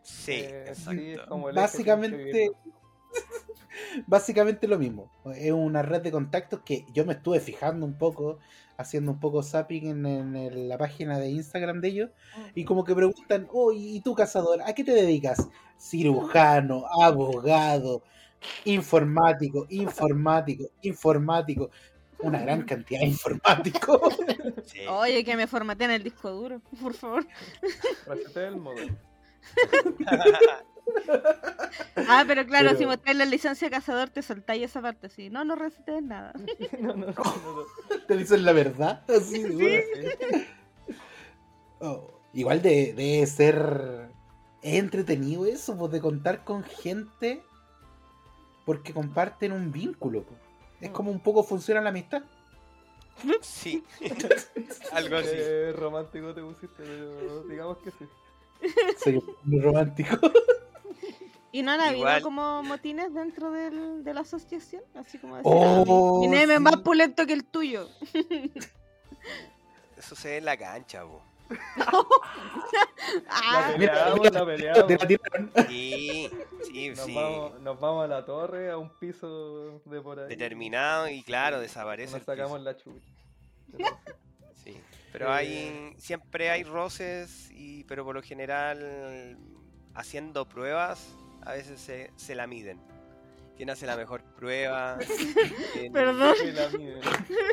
[0.04, 1.26] Sí, Eh, exacto.
[1.30, 2.50] como Básicamente,
[4.08, 5.12] Básicamente lo mismo.
[5.36, 8.40] Es una red de contactos que yo me estuve fijando un poco,
[8.78, 12.10] haciendo un poco zapping en, en el- la página de Instagram de ellos,
[12.56, 14.62] y como que preguntan, oh, ¿y tú cazador?
[14.62, 15.48] ¿A qué te dedicas?
[15.80, 18.04] Cirujano, abogado,
[18.66, 21.70] informático, informático, informático.
[22.24, 24.18] Una gran cantidad de informáticos.
[24.66, 24.80] Sí.
[24.88, 27.26] Oye, que me formateen el disco duro, por favor.
[28.08, 28.96] Resete el modelo.
[32.08, 35.30] Ah, pero claro, Pero- si mostráis la licencia de cazador, te soltáis esa parte así.
[35.30, 36.34] No, no recetes nada.
[36.80, 39.04] No, no, no, no, Te dicen la verdad.
[39.10, 39.44] Así.
[39.44, 39.80] Sí.
[41.80, 44.10] Oh, igual de, debe ser
[44.62, 47.42] entretenido eso, pues, de contar con gente
[48.66, 50.24] porque comparten un vínculo.
[50.24, 50.36] po.
[50.82, 52.24] Es como un poco funciona la amistad.
[53.42, 53.84] Sí.
[54.94, 55.30] Algo así.
[55.34, 58.06] Eh, romántico te pusiste, pero digamos que sí.
[59.04, 60.18] Soy muy romántico.
[61.52, 62.22] ¿Y no han habido Igual.
[62.22, 64.82] como motines dentro del, de la asociación?
[64.96, 66.60] Así como decir, Oh, "Ah, mi, mi es sí.
[66.60, 67.88] más pulento que el tuyo.
[69.98, 71.22] Eso se ve en la cancha, po.
[71.76, 71.86] La
[73.30, 74.88] Ah, peleamos, la peleamos.
[74.88, 75.52] Te la tiraron.
[75.68, 76.30] Sí,
[76.72, 77.14] sí, Nos, sí.
[77.16, 80.30] vamos, nos vamos a la torre, a un piso de por ahí.
[80.30, 82.12] Determinado y claro, desaparece.
[82.14, 82.32] Nos piso.
[82.32, 83.06] sacamos la chucha.
[84.64, 84.78] Sí.
[85.12, 89.38] Pero Eh, hay siempre hay roces y pero por lo general
[89.94, 92.80] haciendo pruebas a veces se, se la miden.
[93.58, 94.98] ¿Quién hace la mejor prueba?
[95.74, 96.34] ¿Quién- Perdón.
[96.42, 96.70] Sí, la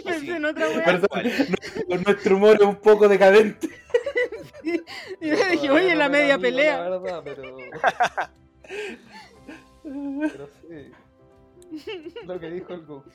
[0.05, 0.67] pensé en otra
[2.07, 3.69] nuestro humor es un poco decadente.
[5.21, 6.81] Y yo dije, oye, no la me media pelea.
[6.81, 7.57] La verdad, pero.
[10.33, 10.93] pero sí.
[12.25, 13.11] Lo que dijo el Goku.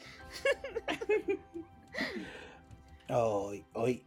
[3.10, 4.04] Hoy, hoy,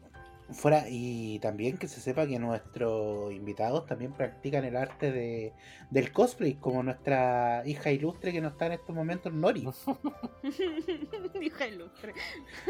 [0.51, 5.53] fuera, y también que se sepa que nuestros invitados también practican el arte de,
[5.91, 9.61] del cosplay, como nuestra hija ilustre que no está en estos momentos, Nori.
[11.41, 12.15] Hija ilustre.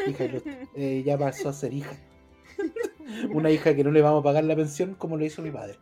[0.07, 0.69] Hija ilustre.
[0.75, 1.97] Eh, ya pasó a ser hija.
[3.31, 5.79] Una hija que no le vamos a pagar la pensión como lo hizo mi padre.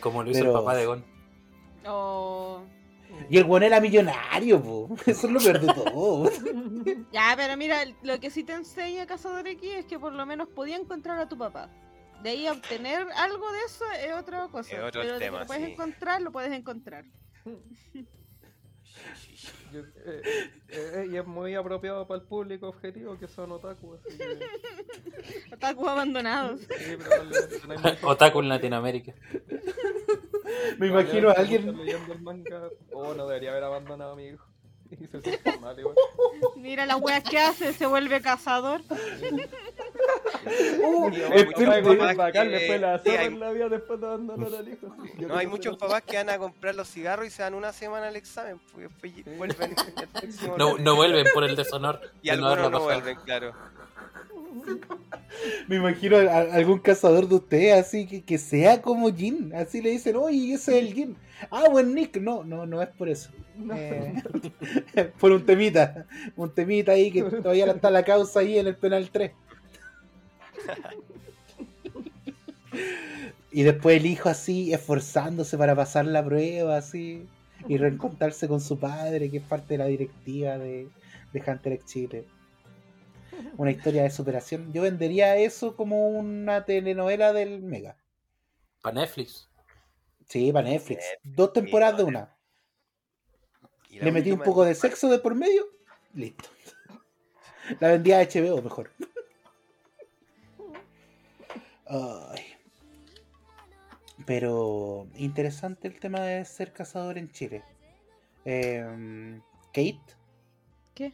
[0.00, 1.04] Como lo hizo Pero- el papá de Gon.
[1.86, 2.62] Oh.
[3.30, 4.88] Y el buen era millonario, po.
[5.06, 6.30] eso es lo peor de todo.
[7.12, 10.48] Ya, pero mira, lo que sí te enseña Cazador X es que por lo menos
[10.48, 11.70] podía encontrar a tu papá.
[12.22, 14.76] De ahí obtener algo de eso es otra cosa.
[14.76, 15.72] Es otro pero tema, lo puedes sí.
[15.72, 17.04] encontrar, lo puedes encontrar.
[19.72, 20.22] Yo- eh,
[20.68, 24.38] eh, y es muy apropiado para el público objetivo que son otaku, así que.
[25.54, 26.60] Otaku abandonados.
[26.60, 26.96] Sí,
[27.68, 27.76] no
[28.08, 29.14] Otaku en Latinoamérica.
[30.78, 31.66] Me imagino a alguien.
[31.66, 32.68] muchos leyendo el manga.
[32.92, 34.46] Oh, no debería haber abandonado a mi hijo.
[34.90, 35.96] Y se siente mal, igual.
[36.56, 38.82] Mira las weas que hace, se vuelve cazador.
[40.86, 41.10] Uh,
[45.18, 47.72] No, hay muchos no- papás que van a comprar los cigarros y se dan una
[47.72, 48.88] semana al examen, pues
[49.36, 52.00] vuelven el próximo No, no vuelven por el deshonor.
[52.22, 53.52] y de no algunos no vuelven, claro.
[55.68, 59.52] Me imagino a, a algún cazador de ustedes así que, que sea como Jin.
[59.54, 61.16] Así le dicen, oye, ese es el Jin.
[61.50, 62.16] Ah, buen Nick.
[62.18, 63.30] No, no, no es por eso.
[63.74, 64.22] Eh,
[65.20, 66.06] por un temita.
[66.36, 69.32] Un temita ahí que todavía está la causa ahí en el penal 3.
[73.56, 77.26] Y después el hijo así, esforzándose para pasar la prueba, así.
[77.66, 80.90] Y reencontrarse con su padre, que es parte de la directiva de,
[81.32, 82.26] de Hunter x Chile.
[83.56, 84.72] Una historia de superación.
[84.74, 87.96] Yo vendería eso como una telenovela del Mega.
[88.82, 89.48] Para Netflix.
[90.28, 91.04] Sí, para Netflix.
[91.22, 92.36] Dos temporadas de una.
[93.88, 95.64] Le metí un poco de sexo de por medio.
[96.12, 96.50] Listo.
[97.80, 98.90] La vendía a HBO mejor.
[101.88, 102.42] Ay.
[104.24, 107.62] Pero interesante el tema de ser cazador en Chile.
[108.44, 109.40] Em,
[109.72, 110.00] Kate,
[110.94, 111.12] ¿Qué?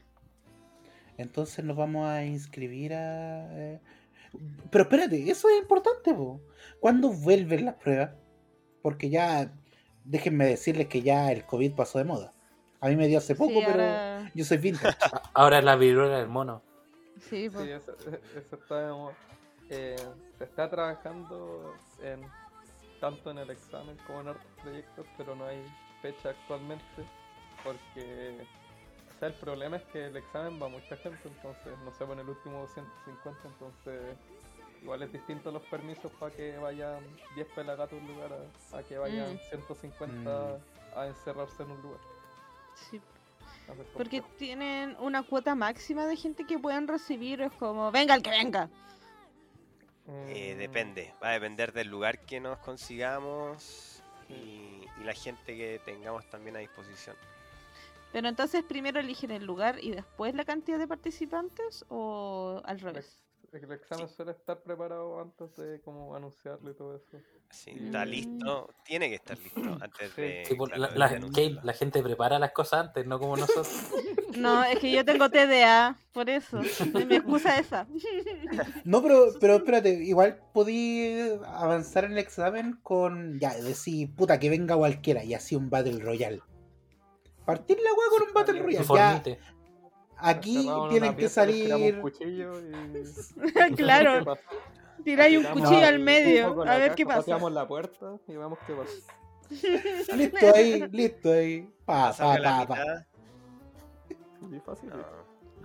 [1.18, 3.48] entonces nos vamos a inscribir a...
[3.58, 3.80] eh,
[4.70, 6.40] Pero espérate, eso es importante, po.
[6.78, 8.10] ¿Cuándo vuelven las pruebas?
[8.82, 9.52] Porque ya,
[10.04, 12.32] déjenme decirles que ya el COVID pasó de moda.
[12.80, 14.96] A mí me dio hace poco, Sí, pero ahora- yo soy vintage.
[15.34, 16.62] Ahora es la viruela del mono.
[17.30, 17.64] Sí, pues.
[17.64, 17.96] Sí, eso,
[18.36, 18.92] eso está,
[19.74, 19.96] eh,
[20.38, 22.20] se está trabajando en,
[23.00, 25.64] tanto en el examen como en otros proyectos, pero no hay
[26.02, 27.04] fecha actualmente
[27.64, 28.46] porque
[29.16, 32.04] o sea, el problema es que el examen va a mucha gente, entonces no sé,
[32.04, 34.16] en el último 250, entonces
[34.82, 36.98] igual es distinto los permisos para que vayan
[37.36, 39.38] 10 pelagatos a un lugar a, a que vayan Mm.
[39.48, 40.58] 150
[40.96, 42.00] a encerrarse en un lugar.
[42.74, 43.00] sí.
[43.94, 47.40] Porque tienen una cuota máxima de gente que pueden recibir.
[47.40, 48.68] Es como, venga el que venga.
[50.28, 55.56] Eh, Mm, depende, va a depender del lugar que nos consigamos y, y la gente
[55.56, 57.16] que tengamos también a disposición.
[58.12, 63.22] Pero entonces primero eligen el lugar y después la cantidad de participantes o al revés.
[63.52, 67.18] El examen suele estar preparado antes de como anunciarlo y todo eso.
[67.50, 68.08] Sí, está Mm.
[68.08, 70.22] listo, tiene que estar listo antes Sí.
[70.22, 70.44] de.
[70.46, 71.60] Sí, claro, la, de la- anunciarlo.
[71.60, 73.68] que la gente prepara las cosas antes, no como nosotros.
[74.38, 76.58] No, es que yo tengo TDA, por eso.
[77.02, 77.86] Es mi excusa esa.
[78.84, 83.38] No, pero, pero espérate, igual podí avanzar en el examen con.
[83.38, 86.40] Ya, decir, puta, que venga cualquiera y así un Battle Royale.
[87.44, 88.86] Partir la weá con un Battle Royale.
[88.96, 89.22] Ya.
[90.22, 91.94] Aquí tienen que salir.
[91.96, 93.74] un cuchillo y...
[93.76, 94.18] Claro.
[94.20, 94.42] ¿Qué pasa?
[95.04, 97.18] Tiráis un cuchillo al medio, a ver qué pasa.
[97.20, 98.92] Pateamos la puerta y vemos qué pasa.
[100.16, 101.68] Listo ahí, listo ahí.
[101.84, 103.06] Pa, Salga pa, pa, pa.
[104.48, 104.90] mitad, Y fácil.
[104.90, 105.22] no.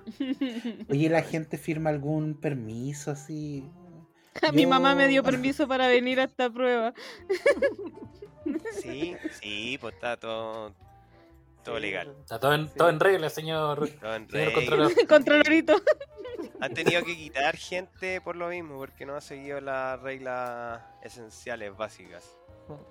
[0.89, 3.69] Oye, ¿la gente firma algún permiso así?
[4.53, 6.93] Mi mamá me dio permiso para venir a esta prueba.
[8.81, 10.73] Sí, sí, pues está todo,
[11.63, 12.15] todo legal.
[12.21, 12.73] Está todo en, Sí.
[12.77, 13.89] todo en regla, señor.
[14.01, 14.53] todo en Señor regla.
[14.53, 15.07] controlador.
[15.07, 15.75] Controlorito.
[16.59, 21.75] Han tenido que quitar gente por lo mismo, porque no ha seguido las reglas esenciales
[21.75, 22.37] básicas.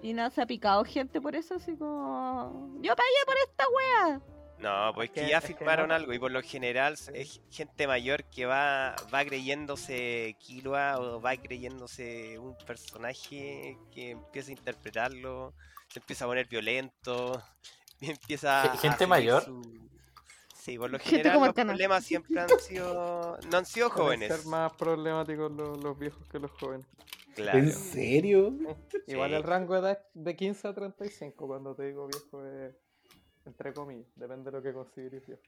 [0.02, 2.78] Y nada, se ha picado gente por eso, así como.
[2.80, 4.20] Yo pagué por esta wea.
[4.58, 7.86] No, pues Es que que- ya firmaron no- algo y por lo general es gente
[7.86, 15.52] mayor que va, va creyéndose Killua o va creyéndose un personaje que empieza a interpretarlo,
[15.88, 17.42] se empieza a poner violento,
[18.00, 19.44] empieza Ge- a gente seguir mayor.
[19.44, 19.76] su-
[20.54, 21.72] Sí, por lo general los Arcana.
[21.72, 23.38] problemas siempre han sido...
[23.50, 24.34] no han sido jóvenes.
[24.34, 26.84] ser más problemáticos los, los viejos que los jóvenes.
[27.36, 27.58] Claro.
[27.58, 28.52] ¿En serio?
[29.06, 32.74] Igual el rango de edad es de 15 a 35, cuando te digo viejo es
[33.44, 35.42] entre comillas, depende de lo que consideres viejo.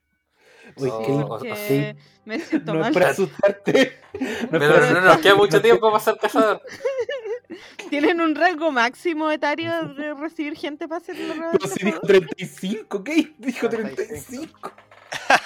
[0.77, 2.93] Uy, Oh, qué- o- Porque me siento No es mal.
[2.93, 3.99] para asustarte.
[4.21, 6.63] No Pero para no nos queda mucho tiempo para ser cazador.
[7.91, 11.53] Tienen un rango máximo etario de recibir gente para hacer la prueba.
[11.53, 13.35] Pero si dijo 35, ¿qué?
[13.39, 14.73] Dijo 35.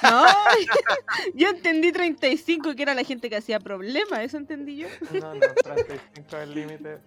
[0.03, 0.25] No,
[1.35, 4.89] yo entendí 35 que era la gente que hacía problemas, eso entendí yo.
[5.13, 6.99] No, no, 35 es el límite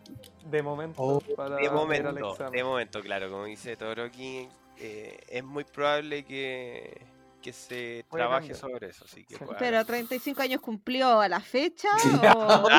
[0.45, 1.19] de momento Oh.
[1.35, 2.53] para De momento, examen.
[2.53, 7.01] de momento, claro, como dice Toroki, eh, es muy probable que,
[7.45, 8.57] que se Puede trabaje cambiar.
[8.57, 9.45] sobre eso, así que Sí.
[9.59, 11.89] Pero 35 años cumplió a la fecha
[12.35, 12.67] o...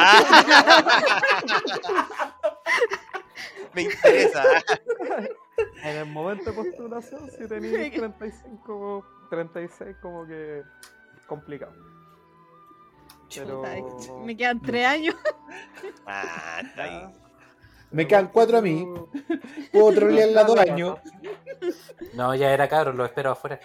[3.74, 4.42] me interesa.
[5.84, 10.64] En el momento de postulación, si tenías 35, 36, como que
[11.28, 11.72] complicado.
[13.32, 13.62] Pero.
[14.24, 15.14] Me quedan 3 años.
[16.06, 17.14] Ah, está ahí.
[17.90, 18.86] Me quedan cuatro a mí.
[19.72, 20.98] Puedo trolearla dos años.
[22.14, 23.60] No, ya era cabrón, lo espero afuera.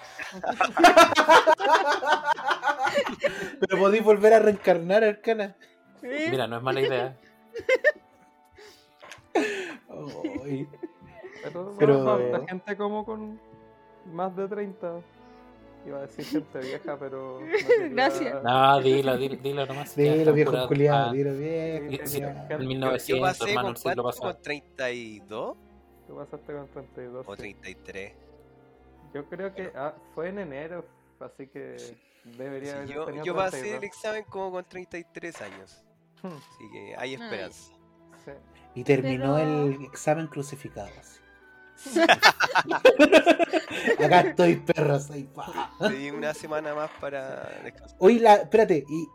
[3.60, 5.56] Pero podéis volver a reencarnar, Arcana.
[6.02, 7.18] Mira, no es mala idea.
[11.44, 13.40] Pero, Pero- la gente como con
[14.14, 15.02] más de 30.
[15.86, 17.40] Iba a decir gente vieja, pero.
[17.40, 18.44] no quería- Gracias.
[18.44, 19.96] No, dilo, dilo, dilo nomás.
[19.98, 21.90] Dilo, viejo culiado, Ah, dilo viejo.
[21.90, 22.44] Sí, sí, culiao.
[22.44, 24.34] en Yo, 1900, yo hermano, el siglo pasado.
[24.34, 25.58] con 32
[26.08, 27.26] Tú pasaste con 32.
[27.28, 27.38] o sí.
[27.42, 28.14] 33.
[29.14, 30.86] Yo creo que ah, fue en enero,
[31.20, 31.76] así que
[32.38, 33.84] debería Sí, haber yo, pasé el 32.
[33.84, 35.84] examen como con 33 años,
[36.22, 37.14] Hmm, así que hay Ay.
[37.16, 37.74] esperanza.
[38.24, 38.32] sí.
[38.76, 40.90] Y terminó Pero- el examen crucificado.
[41.00, 41.20] así.
[44.06, 45.10] Acá estoy, perros.
[45.12, 45.72] Ahí, pa.
[45.80, 47.98] Te di una semana más para descansar.
[48.00, 49.08] Oye, la, espérate, y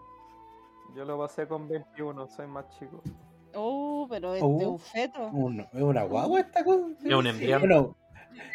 [0.94, 3.02] Yo lo pasé con 21, soy más chico.
[3.54, 4.58] Oh, pero es Oh.
[4.58, 5.28] de un feto.
[5.32, 6.86] uno, ¿es una guagua esta cosa?
[7.04, 7.60] Es un embrión.
[7.60, 7.96] Bueno,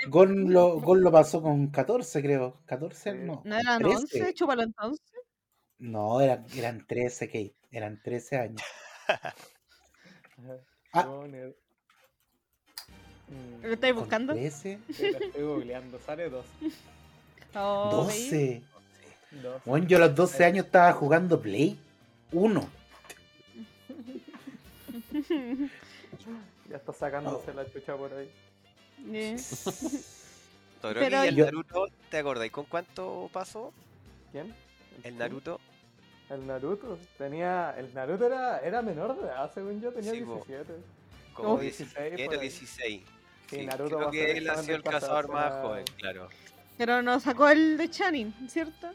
[0.10, 2.62] Gon lo, Gon lo pasó con 14, creo.
[2.66, 3.18] 14, Sí.
[3.20, 3.42] no.
[3.46, 4.20] ¿No eran 13.
[4.22, 4.34] 11?
[4.36, 5.06] Chúpalo entonces.
[5.80, 7.56] No, eran, eran 13, Kate.
[7.72, 8.62] Eran 13 años.
[10.94, 11.08] Ah.
[13.32, 14.34] Mm, ¿Lo estáis ¿Con buscando?
[14.34, 14.80] 13?
[14.94, 16.46] sí, lo estoy googleando, sale 2.
[17.56, 18.30] Oh, ¿veis?
[18.30, 18.62] 12.
[19.66, 21.80] Bueno, yo a los 12 años estaba jugando Play
[22.34, 22.70] 1.
[26.70, 28.30] Ya está sacándose la chucha por ahí.
[30.82, 33.72] Todoroki Pero y el yo- Naruto, ¿te acordáis con cuánto pasó
[34.32, 34.54] ¿Quién?
[35.04, 35.60] el Naruto?
[36.30, 36.98] El Naruto.
[37.18, 37.76] Tenía.
[37.78, 40.36] El Naruto era, era menor de edad, según yo, tenía Sí, po.
[40.48, 40.74] 17.
[41.34, 41.58] Como Oh.
[41.60, 42.40] 17 16 o por ahí.
[42.50, 43.02] 16.
[43.52, 45.86] Sí, Sí, Naruto creo va a que él ha sido el cazador más será- joven,
[45.98, 46.30] claro.
[46.78, 48.88] Pero nos sacó el de Channing, ¿cierto?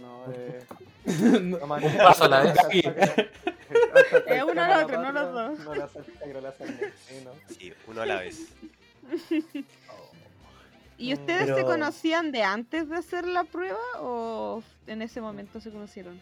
[0.00, 0.64] No, eh.
[1.04, 2.56] No, no man- Un paso a la vez.
[4.26, 5.58] Eh, uno el al tema otro, no los dos.
[5.60, 6.90] No negro,
[7.48, 7.72] sí, ¿no?
[7.92, 8.48] Uno a la vez.
[10.98, 15.60] ¿Y ustedes se pero- conocían de antes de hacer la prueba o en ese momento
[15.60, 16.20] se conocieron?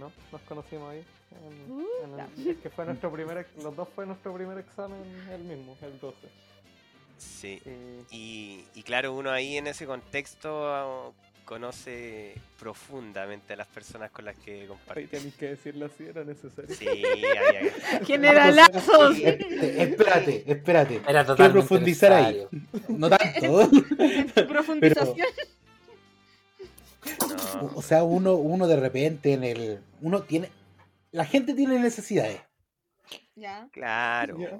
[0.00, 1.04] No, nos conocimos ahí.
[1.30, 4.98] en- Uh, en el- es que fue nuestro primer, los dos fue nuestro primer examen
[5.30, 6.16] el mismo, el 12.
[7.18, 7.60] Sí.
[8.10, 11.10] Y Y, y claro, uno ahí en ese contexto ah,
[11.44, 15.06] conoce profundamente a las personas con las que ahí comparte.
[15.06, 16.74] tenéis que decirlo así, era necesario.
[16.74, 19.18] Sí, había que- lazos.
[19.18, 19.38] Eh,
[19.78, 20.94] Espérate, espérate.
[20.96, 22.46] Era Quiero totalmente profundizar ahí.
[22.88, 23.70] No tanto.
[24.48, 25.26] Profundización.
[27.60, 29.80] no, O sea, uno, uno de repente en el.
[30.00, 30.50] Uno tiene.
[31.12, 32.40] La gente tiene necesidades.
[33.34, 33.68] Ya.
[33.72, 34.36] claro.
[34.38, 34.58] Ya.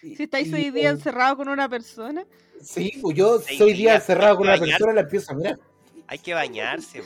[0.00, 2.24] Si estáis hoy día encerrado con una persona.
[2.62, 5.58] Sí, pues yo Seis soy día días, encerrado con una persona la empiezo a mirar.
[6.06, 7.02] Hay que bañarse.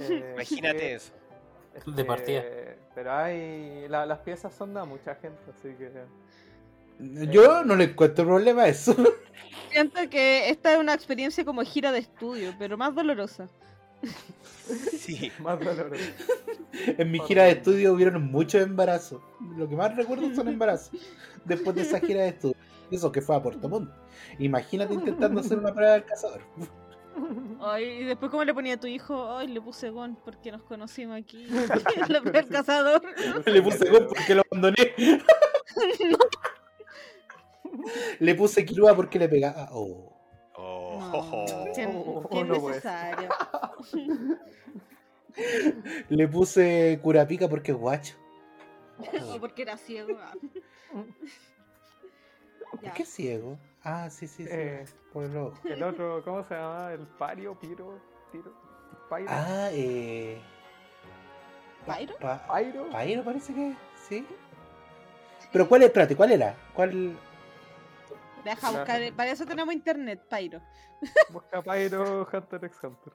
[0.00, 1.12] Eh, imagínate sí, eso.
[1.88, 2.42] es De partida.
[2.94, 3.88] Pero hay.
[3.88, 5.90] la- las piezas son de mucha gente, así que.
[7.30, 8.94] Yo no le encuentro problema a eso.
[9.70, 13.48] Siento que esta es una experiencia como gira de estudio, pero más dolorosa.
[14.98, 15.30] Sí.
[15.40, 16.02] Más doloroso.
[16.86, 19.20] En mi gira de estudio hubieron muchos embarazos.
[19.56, 20.90] Lo que más recuerdo son embarazos.
[21.44, 22.56] Después de esa gira de estudio.
[22.90, 23.90] Eso que fue a Puerto Montt.
[24.38, 26.40] Imagínate intentando hacer una prueba del cazador.
[27.60, 29.36] Ay, y después, ¿cómo le ponía a tu hijo?
[29.36, 31.46] Ay, le puse Gon porque nos conocimos aquí.
[31.46, 33.00] el primer cazador.
[33.46, 34.94] Le puse gol porque lo abandoné.
[38.18, 39.68] Le puse Kilua porque le pegaba.
[39.72, 40.13] Oh.
[40.96, 43.28] Oh, No, qué, Oh, qué no puede necesario.
[46.08, 48.14] Le puse Curapica porque es guacho.
[49.34, 50.16] O porque era ciego.
[50.20, 50.32] ah.
[52.70, 53.58] ¿Por qué es ciego?
[53.82, 54.48] Ah, sí, sí, sí.
[54.50, 55.58] Eh, Por el ojo.
[55.64, 56.92] el otro, ¿cómo se llama?
[56.92, 58.00] El Pario, Piro,
[58.32, 58.52] Tiro.
[59.10, 59.28] Pairo.
[59.30, 60.40] Ah, eh.
[61.86, 62.16] pa- ¿Pyro?
[62.18, 62.86] pa- Pairo.
[62.90, 63.74] Pyro parece que
[64.08, 64.26] sí.
[65.52, 65.88] Pero ¿cuál es?
[65.88, 66.56] Espérate, ¿cuál era?
[66.74, 67.16] ¿Cuál?
[68.44, 69.12] Deja buscar.
[69.14, 70.60] Para eso tenemos internet, Pyro.
[71.30, 73.12] Busca Pairo Hunter x Hunter.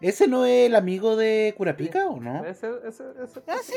[0.00, 2.44] ¿Ese no es el amigo de Curapica o no?
[2.44, 3.42] Ese, ese, ese.
[3.46, 3.72] Ah, sí.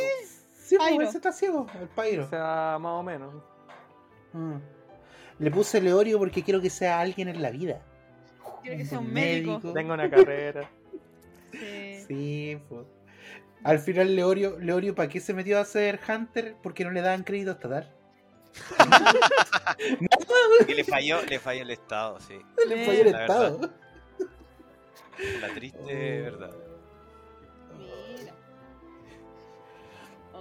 [0.59, 1.03] Sí, pues, Pyro.
[1.07, 2.29] ese está ciego, el O Pyro.
[2.29, 3.33] sea, más o menos.
[4.33, 4.55] Mm.
[5.39, 7.81] Le puse Leorio porque quiero que sea alguien en la vida.
[8.61, 9.51] Quiero que sea un médico.
[9.53, 9.73] médico.
[9.73, 10.69] Tengo una carrera.
[11.49, 12.03] Sí.
[12.07, 12.85] Sí, pues.
[13.63, 16.55] Al final Leorio, Leorio, ¿para qué se metió a ser Hunter?
[16.61, 17.91] Porque no le daban crédito estatal.
[20.67, 22.39] Que le falló, le falló el Estado, sí.
[22.67, 23.59] Le falló el La estado.
[25.41, 26.51] La triste verdad.
[28.19, 28.33] Mira.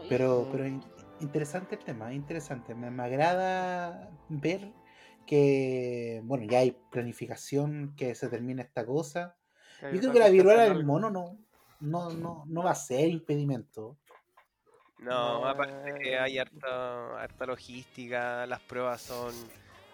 [0.09, 0.85] Pero, pero in-
[1.21, 2.75] interesante el tema, interesante.
[2.75, 4.73] Me, me agrada ver
[5.27, 9.37] que, bueno, ya hay planificación que se termine esta cosa.
[9.93, 11.39] Yo creo que la viruela del mono no,
[11.81, 13.97] no, no, no va a ser impedimento.
[14.99, 19.35] No, aparte que hay harta, harta logística, las pruebas son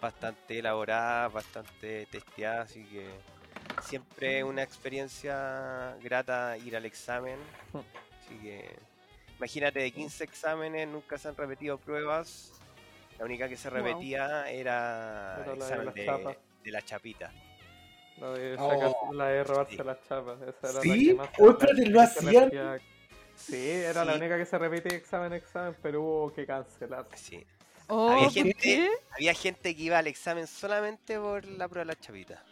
[0.02, 3.06] bastante elaboradas, bastante testeadas, así que
[3.82, 7.38] siempre es una experiencia grata ir al examen.
[7.72, 8.68] Así que
[9.38, 12.52] imagínate, de 15 exámenes nunca se han repetido pruebas.
[13.18, 13.78] La única que se Wow.
[13.78, 17.32] repetía era Era el la de examen de, la chapita.
[18.18, 19.12] La de, Oh.
[19.14, 19.82] la de robarse Sí.
[19.84, 20.40] las chapas.
[20.42, 20.88] Esa era ¿Sí?
[20.88, 22.80] la que más Oh, espérate, ¿lo hacían?
[23.36, 27.06] Sí, era la única que se repetía examen examen, pero hubo que cancelar.
[27.14, 27.46] Sí.
[27.94, 28.88] Oh, Había ¿por gente- qué?
[29.10, 32.42] Había gente que iba al examen solamente por la prueba de la chapita.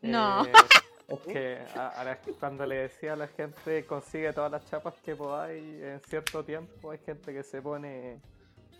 [0.00, 0.46] No.
[0.46, 0.52] Eh,
[1.08, 4.94] es que a- a la- cuando le decía a la gente consigue todas las chapas
[5.04, 8.18] que podáis en cierto tiempo, hay gente que se pone,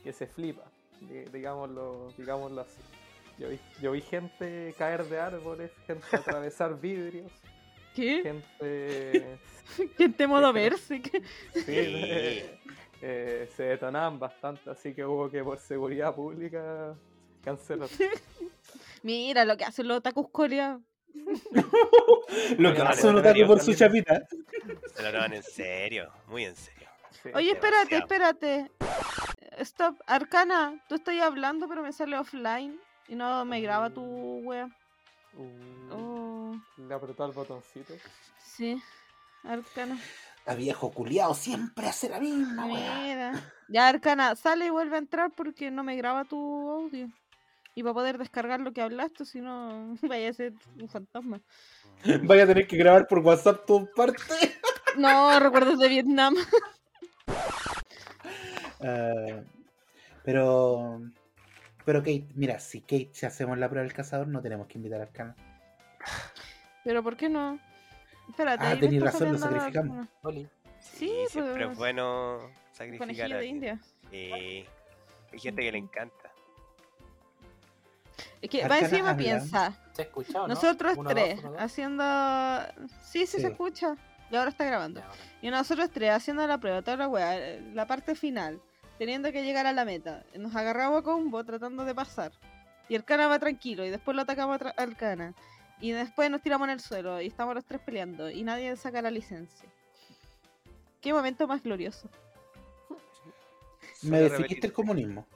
[0.03, 0.65] que se flipa,
[1.01, 2.81] di- digámoslo, digámoslo así.
[3.39, 7.31] Yo vi, yo vi gente caer de árboles, gente atravesar vidrios,
[7.95, 8.23] ¿Qué?
[8.23, 9.39] gente
[9.99, 11.03] Gente modo verse.
[11.53, 12.43] sí,
[13.03, 16.94] eh, se detonaban bastante, así que hubo que por seguridad pública
[17.44, 17.88] cancelar.
[19.03, 20.82] Mira lo que hacen los otakus coreanos.
[22.59, 24.22] Lo que Vale, hace un vale, otaku vale, por su chapita.
[24.94, 26.86] Se lo toman en serio, muy en serio.
[27.22, 27.30] Sí.
[27.34, 28.34] Oye, espérate, demasiado.
[28.36, 28.70] espérate.
[29.64, 29.96] Stop.
[30.07, 32.78] Arcana, tú estás hablando, pero me sale offline.
[33.09, 34.03] Y no me graba tu
[34.44, 34.68] wea.
[35.34, 37.94] Uh, Oh, Le apretó el botoncito.
[38.38, 38.80] sí.
[39.44, 39.99] Arcana.
[40.49, 43.32] A viejo culiao siempre hace la misma, weá.
[43.68, 47.11] Ya, Arcana, sale y vuelve a entrar porque no me graba tu audio.
[47.74, 51.42] Y para poder descargar lo que hablaste, si no, vaya a ser un fantasma.
[52.22, 54.22] Vaya a tener que grabar por WhatsApp tu parte.
[54.96, 56.34] No, recuerdos de Vietnam.
[58.80, 59.42] Ah,
[60.24, 61.01] pero.
[61.84, 65.01] Pero Kate, mira, si Kate, si hacemos la prueba del cazador, no tenemos que invitar
[65.01, 65.34] a Arcana.
[66.84, 67.59] Pero ¿por qué no?
[68.29, 68.64] Espérate.
[68.64, 70.09] Ah, está razón, lo sacrificamos.
[70.22, 70.49] Oli.
[70.81, 72.39] Sí, siempre pues, es bueno
[72.72, 73.47] sacrificar a de.
[73.47, 73.81] India.
[74.12, 74.66] Eh,
[75.33, 76.33] hay gente que le encanta.
[78.41, 79.76] Es que va encima piensa.
[79.93, 80.55] ¿Se ha escuchado, no?
[80.55, 81.61] Nosotros Uno, dos, tres, uno, dos.
[81.61, 82.05] haciendo...
[83.03, 83.41] Sí, sí, Sí.
[83.41, 83.97] se escucha.
[84.31, 85.01] Y ahora está grabando.
[85.01, 85.09] Ya.
[85.43, 88.61] Y nosotros tres haciendo la prueba, toda la weá, eh, la parte final,
[88.99, 90.24] teniendo que llegar a la meta.
[90.37, 92.33] Nos agarramos a combo tratando de pasar.
[92.89, 95.35] Y el cana va tranquilo, y después lo atacamos al cana.
[95.81, 99.01] Y después nos tiramos en el suelo, y estamos los tres peleando, y nadie saca
[99.03, 99.68] la licencia.
[101.01, 102.09] Qué momento más glorioso.
[104.03, 105.26] Me definiste el comunismo.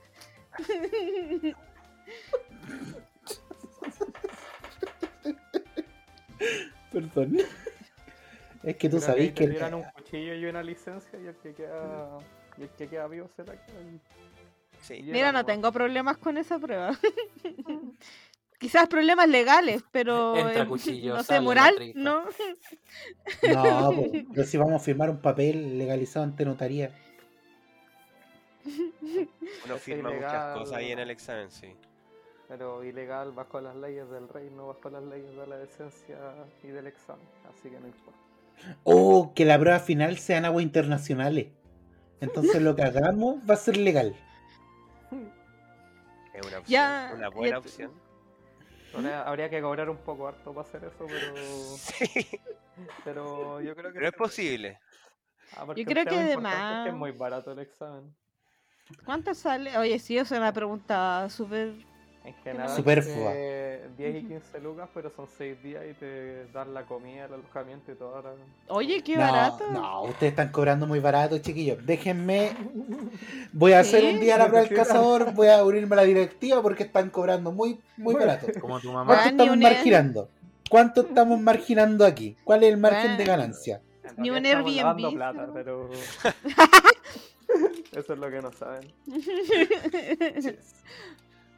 [6.92, 7.38] Perdón.
[8.62, 9.44] Es que tú ahí que.
[9.44, 12.18] un cuchillo y una licencia y el que queda,
[12.58, 13.80] y el que queda vivo se la queda.
[13.80, 14.00] y-
[14.82, 14.94] Sí.
[14.94, 16.90] y Mira, no tengo problemas con esa prueba.
[18.62, 21.74] Quizás problemas legales, pero Entra cuchillo, no sé, moral.
[21.96, 22.22] ¿no?
[23.52, 23.90] No,
[24.32, 26.94] pero si vamos a firmar un papel legalizado ante notaría.
[29.64, 31.74] Uno firma muchas cosas ahí en el examen, sí.
[32.46, 36.16] Pero ilegal bajo las leyes del reino, bajo las leyes de la decencia
[36.62, 37.26] y del examen.
[37.52, 38.20] Así que no importa.
[38.84, 41.48] O que la prueba final sean aguas internacionales.
[42.20, 44.14] Entonces lo que hagamos va a ser legal.
[46.32, 47.90] Es una opción, Ya, una buena opción.
[48.94, 51.34] Habría- Habría que cobrar un poco harto para hacer eso, pero,
[51.76, 52.26] Sí,
[53.04, 53.94] pero yo creo que...
[53.94, 54.78] pero es se- posible.
[55.56, 58.14] Ah, porque Yo creo que importante es que es muy barato el examen.
[59.04, 59.76] ¿Cuánto sale?
[59.78, 61.74] Oye, sí, o sea, una pregunta súper...
[62.24, 63.32] En general, Superflua.
[63.34, 67.34] eh, 10 y 15 lucas, pero son 6 días y te dan la comida, el
[67.34, 68.14] alojamiento y todo.
[68.14, 68.34] ahora-
[68.68, 69.70] Oye, qué no, barato.
[69.72, 71.84] no, ustedes están cobrando muy barato, chiquillos.
[71.84, 72.52] Déjenme.
[73.52, 74.06] Voy a hacer ¿Sí?
[74.14, 75.32] un día la prueba del cazador.
[75.34, 78.46] Voy a unirme a la directiva porque están cobrando muy, muy barato.
[78.60, 79.22] Como tu ¿Cuánto mamá.
[79.24, 80.28] Ah, estamos marginando?
[80.70, 82.36] ¿Cuánto estamos marginando aquí?
[82.44, 83.80] ¿Cuál es el margen de ganancia?
[84.16, 86.32] Ni un Airbnb, plata, pero- pero...
[87.92, 88.90] Eso es lo que no saben.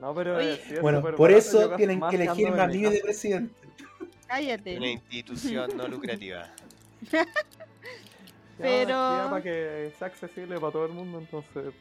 [0.00, 0.56] No, pero Oye.
[0.56, 3.54] sí es Bueno, por barato, eso tienen más que en mí mi de presidente.
[4.26, 4.76] Cállate.
[4.76, 6.48] Una institución no lucrativa.
[8.58, 11.74] Pero- ya para que sea accesible para todo el mundo, entonces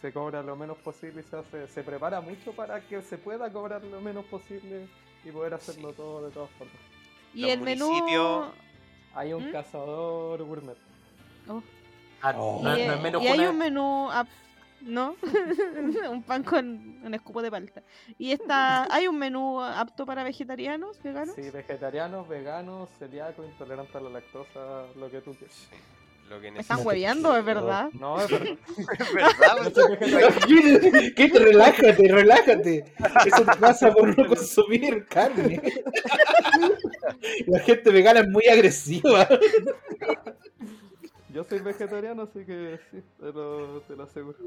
[0.00, 3.50] se cobra lo menos posible y se hace, se prepara mucho para que se pueda
[3.52, 4.86] cobrar lo menos posible
[5.24, 6.76] y poder hacerlo todo de todas formas.
[7.34, 7.90] Y Los el menú...
[9.14, 9.52] Hay un ¿Mm?
[9.52, 10.76] cazador gourmet.
[11.48, 12.60] Ah, Oh.
[12.62, 14.10] no, y, no es menos y hay un menú...
[14.82, 15.16] ¿No?
[16.10, 17.82] un pan con un escupo de palta.
[18.18, 18.86] Y está...
[18.94, 21.34] ¿Hay un menú apto para vegetarianos, veganos?
[21.34, 25.68] Sí, vegetarianos, veganos, celíacos, intolerantes a la lactosa, lo que tú quieras.
[26.28, 27.88] Lo que Me están hueveando, es verdad.
[27.98, 28.58] No, es verdad.
[28.98, 31.14] Es verdad, Yo soy vegetariano.
[31.16, 31.30] ¿Qué?
[31.32, 32.84] Relájate, relájate.
[33.26, 35.60] Eso te pasa por no consumir carne.
[37.46, 39.26] La gente vegana es muy agresiva.
[41.38, 44.38] Yo soy vegetariano, así que sí, te lo, te lo aseguro.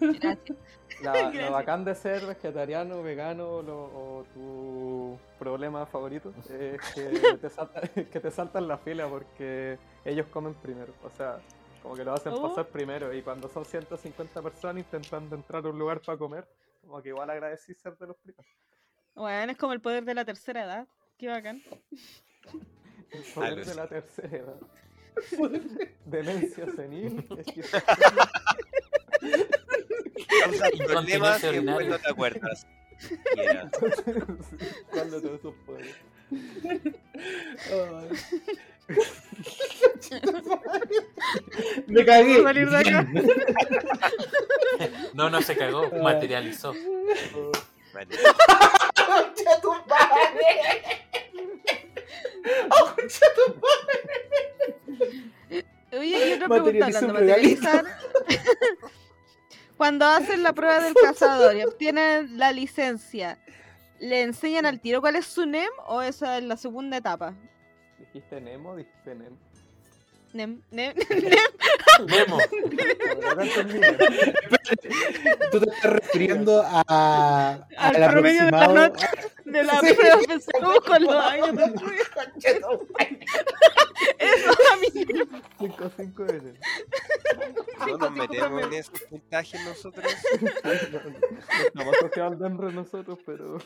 [0.00, 0.58] Gracias.
[1.02, 1.44] La, Gracias.
[1.44, 7.82] lo bacán de ser vegetariano, vegano lo- o tu problema favorito es que te, salta-
[8.10, 10.94] que te saltan la fila porque ellos comen primero.
[11.04, 11.38] O sea,
[11.82, 12.48] como que lo hacen Oh.
[12.48, 16.48] pasar primero y cuando son 150 personas intentando entrar a un lugar para comer,
[16.80, 18.46] como que igual agradecí ser de los primeros.
[19.14, 20.88] Bueno, es como el poder de la tercera edad.
[21.18, 21.60] Qué bacán.
[23.12, 24.60] El poder de la tercera edad.
[26.06, 27.26] Demencia senil.
[30.72, 31.88] Incontinencia problemas y después urinaria.
[31.90, 32.66] no te acuerdas.
[33.34, 33.70] Y era,
[34.90, 35.96] ¿Cuál de todos esos poderes?
[41.86, 42.32] Me cagué.
[42.34, 43.06] ¿Puedo salir de acá?
[45.12, 46.72] No, no se cagó, materializó.
[47.92, 48.16] vale.
[52.70, 53.94] ¡Concha tu madre!
[54.10, 54.34] ¡Oh,
[54.96, 57.84] concha tu Oye, y otra pregunta hablando materializar.
[59.76, 63.38] Cuando hacen la prueba del cazador y obtienen la licencia,
[63.98, 67.34] ¿le enseñan al tiro cuál es su NEM o esa es la segunda etapa?
[67.98, 68.76] ¿Dijiste Nemo?
[68.76, 69.36] Dijiste Nemo.
[70.32, 70.94] NEM, NEM,
[73.36, 73.98] no entendí Nemo.
[75.50, 78.92] Tú te estás refiriendo a, Al al promedio de la aproximado.
[79.52, 79.88] De la Sí.
[79.88, 81.74] empezamos con los años madre.
[84.18, 84.88] Eso a mí.
[85.58, 86.54] 5 5 N.
[87.86, 90.04] No nos metemos en esos puntajes nosotros.
[90.62, 93.58] No estamos asociados al DEMRE nosotros, pero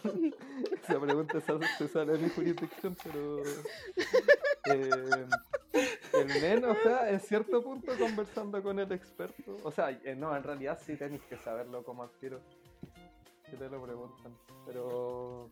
[0.83, 3.43] esa pregunta se, sale de mi jurisdicción, pero
[4.67, 5.27] eh,
[6.13, 10.37] el neno, o sea, en cierto punto conversando con el experto, o sea, eh, no,
[10.37, 12.41] en realidad sí tenéis que saberlo como al tiro,
[13.51, 15.51] si te lo preguntan, pero...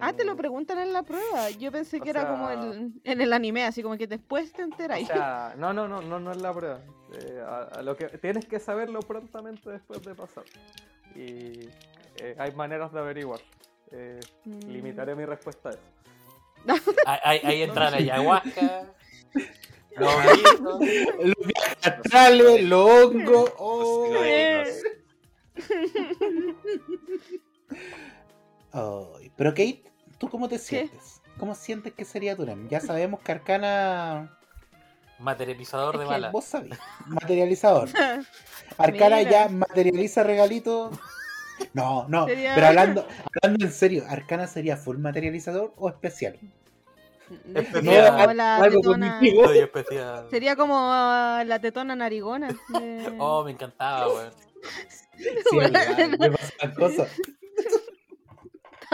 [0.00, 1.50] Ah, te lo mm, preguntan en la prueba.
[1.50, 4.52] Yo pensé O que era como sea- el, en el anime, así como que después
[4.52, 5.08] te O enteráis.
[5.08, 6.80] sea, no, no, no, no, no es la prueba.
[7.12, 10.44] Eh, a, a lo que tienes que saberlo prontamente después de pasar.
[11.16, 11.68] Y
[12.16, 13.40] eh, hay maneras de averiguar.
[13.90, 14.58] Eh, Mm.
[14.70, 15.80] limitaré mi respuesta a eso.
[17.06, 18.86] Ahí, ahí- entra la ayahuasca.
[19.96, 23.52] Los viajes astrales, los hongos.
[23.58, 24.10] oh.
[28.74, 29.06] Eh.
[29.20, 29.82] Ay, pero Kate,
[30.18, 31.20] ¿tú cómo te sientes?
[31.38, 32.68] ¿Cómo sientes que sería NEM?
[32.68, 34.38] Ya sabemos que Arcana,
[35.18, 36.32] Materializador de Es balas.
[36.32, 37.88] vos sabés, materializador.
[38.78, 39.30] Arcana Mira.
[39.30, 40.96] ya materializa regalitos.
[41.72, 43.06] No, no, Sería- pero hablando,
[43.42, 46.38] hablando en serio, ¿Arcana sería full materializador o especial?
[47.54, 49.20] Es No, como algo la algo tetona-
[49.54, 50.26] especial.
[50.30, 52.48] Sería como ah, la tetona narigona.
[52.68, 54.32] de- Oh, me encantaba, weón.
[55.18, 55.72] Sí, igual,
[56.18, 57.08] me pasan cosas.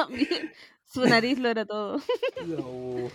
[0.07, 0.53] También.
[0.93, 2.01] Su nariz lo era todo.
[2.47, 3.11] No.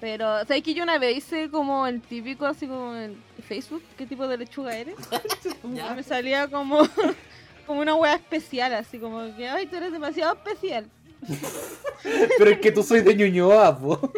[0.00, 3.82] Pero, ¿sabes que yo una vez hice como el típico, así como en Facebook?
[3.96, 4.96] ¿Qué tipo de lechuga eres?
[5.74, 5.94] Ya.
[5.94, 6.88] Me salía como,
[7.66, 10.86] como una wea especial, así como que, ay, tú eres demasiado especial.
[12.38, 14.12] Pero es que tú soy de Ñuñoa, po.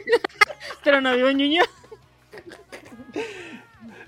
[0.85, 1.67] Pero no vivo en Ñuñoa.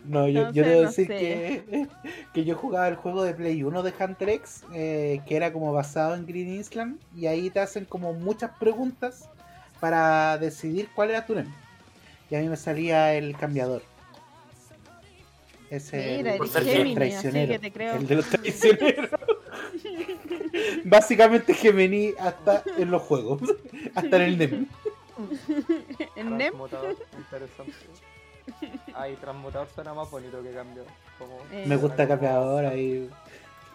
[0.04, 1.88] No, yo, No yo debo no decir que,
[2.34, 5.72] que yo jugaba el juego de Play 1 de Hunter X, eh, que era como
[5.72, 9.28] basado en Green Island, y ahí te hacen como muchas preguntas
[9.80, 11.52] para decidir cuál era tu NEM.
[12.30, 13.82] Y a mí me salía el cambiador.
[15.70, 17.52] Ese Mira, el, el Gemini, traicionero.
[17.52, 17.94] así que te creo.
[17.94, 19.10] El de los traicioneros.
[20.84, 23.40] Básicamente Gemini hasta en los juegos.
[23.94, 24.66] Hasta en el NEM.
[26.16, 26.54] En NEM.
[26.54, 27.72] Interesante.
[28.94, 30.84] Ay, transmutador suena más bonito que cambio.
[31.18, 33.08] Como, Eh, Me gusta cambiador ahí.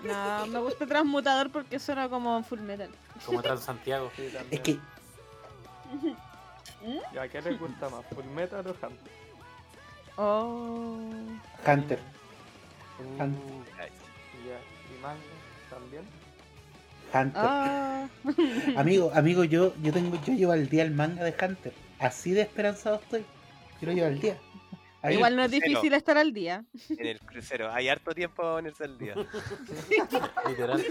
[0.04, 2.90] No, me gusta transmutador porque suena como full metal.
[3.26, 4.12] Como Transantiago.
[4.16, 4.48] Sí, también.
[4.52, 4.80] Es que
[7.14, 8.06] ¿Y a qué les gusta más?
[8.14, 9.12] ¿Full Metal o Hunter?
[10.18, 11.00] Oh.
[11.66, 12.00] Hunter.
[13.20, 13.34] Mm,
[14.46, 14.60] Ya,
[14.96, 15.20] ¿y manga
[15.70, 16.04] también?
[17.14, 17.32] Hunter.
[17.36, 18.08] Ah.
[18.78, 21.74] Amigo, amigo, yo, yo tengo, yo llevo al día el manga de Hunter.
[22.00, 23.26] Así de esperanzado estoy.
[23.82, 24.38] Yo lo llevo al día.
[25.02, 25.16] Ahí.
[25.16, 25.70] Igual no es crucero.
[25.70, 26.66] difícil estar al día.
[26.90, 27.72] En el crucero.
[27.72, 29.16] Hay harto tiempo para ponerse al día.
[30.48, 30.84] Literal.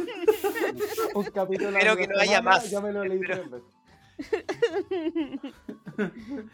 [1.15, 2.71] Un capítulo Espero que no haya más.
[2.71, 3.65] Ya me lo leí Espero-.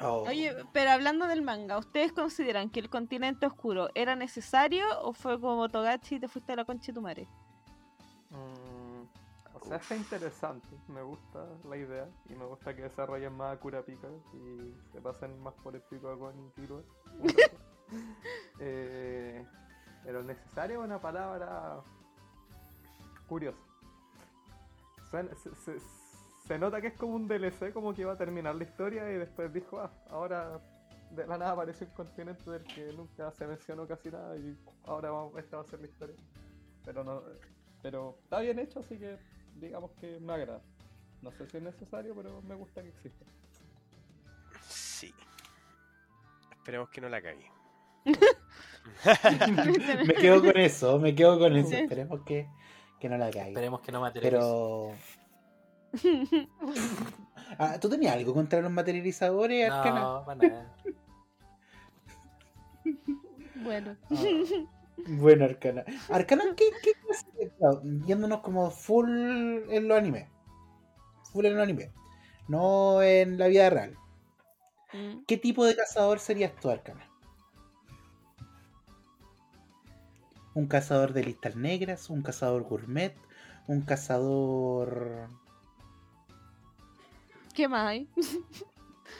[0.00, 0.24] Oh.
[0.28, 5.40] Oye, pero hablando del manga, ¿ustedes consideran que el continente oscuro era necesario o fue
[5.40, 7.28] como Togachi y te fuiste a la concha de tu madre?
[8.30, 8.63] Mm,
[9.66, 10.68] sea, está interesante.
[10.88, 12.08] Me gusta la idea.
[12.28, 16.14] Y me gusta que desarrollen más a Kurapika y se pasen más por el pico
[16.14, 16.82] rato.
[18.60, 19.44] Eh,
[20.04, 21.80] pero necesario es una palabra
[23.28, 23.58] curiosa.
[25.10, 25.80] Suena- se, se-
[26.46, 29.14] se nota que es como un DLC, como que iba a terminar la historia y
[29.16, 30.60] después dijo, ah, ahora
[31.10, 34.56] de la nada apareció un continente del que nunca se mencionó casi nada y
[34.86, 36.16] ahora vamos, esta va a ser la historia.
[36.84, 37.22] Pero no,
[37.82, 39.16] pero está bien hecho, así que
[39.54, 40.62] digamos que me agrada.
[41.22, 43.24] No sé si es necesario, pero me gusta que exista.
[44.68, 45.14] Sí.
[46.50, 47.50] Esperemos que no la cague.
[50.06, 51.70] me quedo con eso, me quedo con eso.
[51.70, 51.76] Sí.
[51.76, 52.48] Esperemos que,
[53.00, 53.48] que no la caiga.
[53.48, 54.30] Esperemos que no materialice.
[54.30, 54.92] Pero.
[57.58, 59.68] Ah, ¿Tú tenías algo contra los materializadores?
[59.68, 60.74] No, para nada.
[63.56, 63.96] Bueno.
[64.10, 64.24] Ah,
[64.96, 65.84] bueno, Arcana.
[66.08, 66.92] Arcana, ¿qué, qué
[67.58, 69.08] claro, Yéndonos como full
[69.70, 70.28] en los animes.
[71.32, 71.90] Full en los animes.
[72.48, 73.96] No en la vida real.
[74.92, 75.24] Mm.
[75.26, 77.08] ¿Qué tipo de cazador serías tú, Arcana?
[80.54, 82.10] ¿Un cazador de listas negras?
[82.10, 83.14] ¿Un cazador gourmet?
[83.66, 85.28] ¿Un cazador.?
[87.54, 88.08] ¿Qué más hay?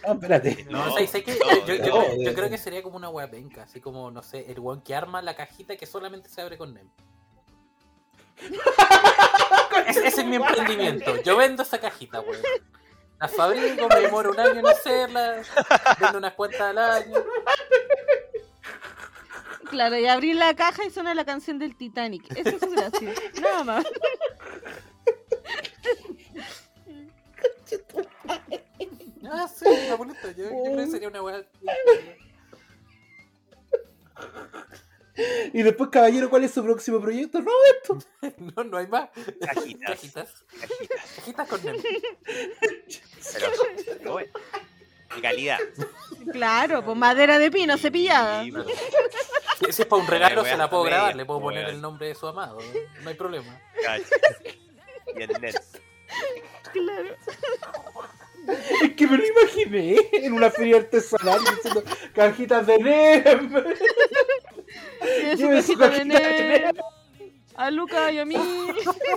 [0.07, 0.64] No, espérate.
[0.70, 2.59] No, No, sé, sé que no, yo, yo- yo no, creo- yo de- creo que
[2.59, 5.76] sería como una wea penca, así como, no sé, el weón que arma la cajita
[5.76, 6.88] que solamente se abre con NEM.
[9.88, 11.20] Ese, ese es mi emprendimiento.
[11.22, 12.40] Yo vendo esa cajita, weón.
[13.20, 15.42] La fabrico, me demoro un año en hacerla,
[16.00, 17.24] vendo unas cuantas al año.
[19.70, 22.30] Claro, y abrí la caja y suena la canción del Titanic.
[22.36, 23.14] Esa es gracia.
[23.40, 23.84] Nada más.
[29.31, 30.31] Ah, sí, la bonita.
[30.33, 31.45] Yo, yo creo que sería una wea.
[35.53, 37.41] Y después, caballero, ¿cuál es su próximo proyecto?
[37.41, 37.99] No, esto.
[38.57, 39.11] No, no hay más.
[39.41, 39.91] Cajitas.
[39.91, 40.45] Cajitas.
[40.61, 41.14] Cajitas.
[41.16, 41.77] Cajitas con NEM.
[43.33, 43.47] Pero,
[43.99, 44.33] pero bueno.
[45.14, 45.59] De calidad.
[46.33, 48.43] Claro, pues madera de pino cepillada.
[48.43, 48.66] Sí, pues,
[49.77, 51.16] Si es para un regalo, se la puedo media, grabar.
[51.16, 52.59] Le puedo poner el nombre de su amado.
[52.61, 52.89] ¿eh?
[53.03, 53.61] No hay problema.
[55.16, 55.62] Y el net.
[56.72, 57.16] Claro.
[58.82, 61.82] Es que me lo imaginé en una feria artesanal diciendo
[62.14, 63.64] cajitas de NEM.
[65.36, 66.76] Lleve su cajita de NEM.
[67.57, 68.36] A Luca y a mí.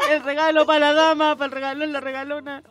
[0.10, 2.64] El regalo para la dama, para el regalón, la regalona.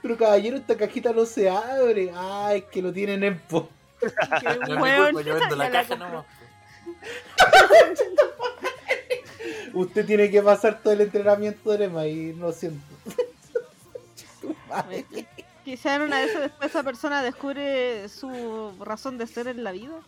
[0.00, 2.12] Pero caballero, esta cajita no se abre.
[2.14, 3.68] Ay, es que lo tienen en po.
[4.00, 4.08] Qué
[4.68, 6.24] No yo vendo la caja nomás.
[9.74, 12.84] Usted tiene que pasar todo el entrenamiento de Lema y lo siento.
[15.64, 19.72] Quizá en una de esas después esa persona descubre su razón de ser en la
[19.72, 20.00] vida.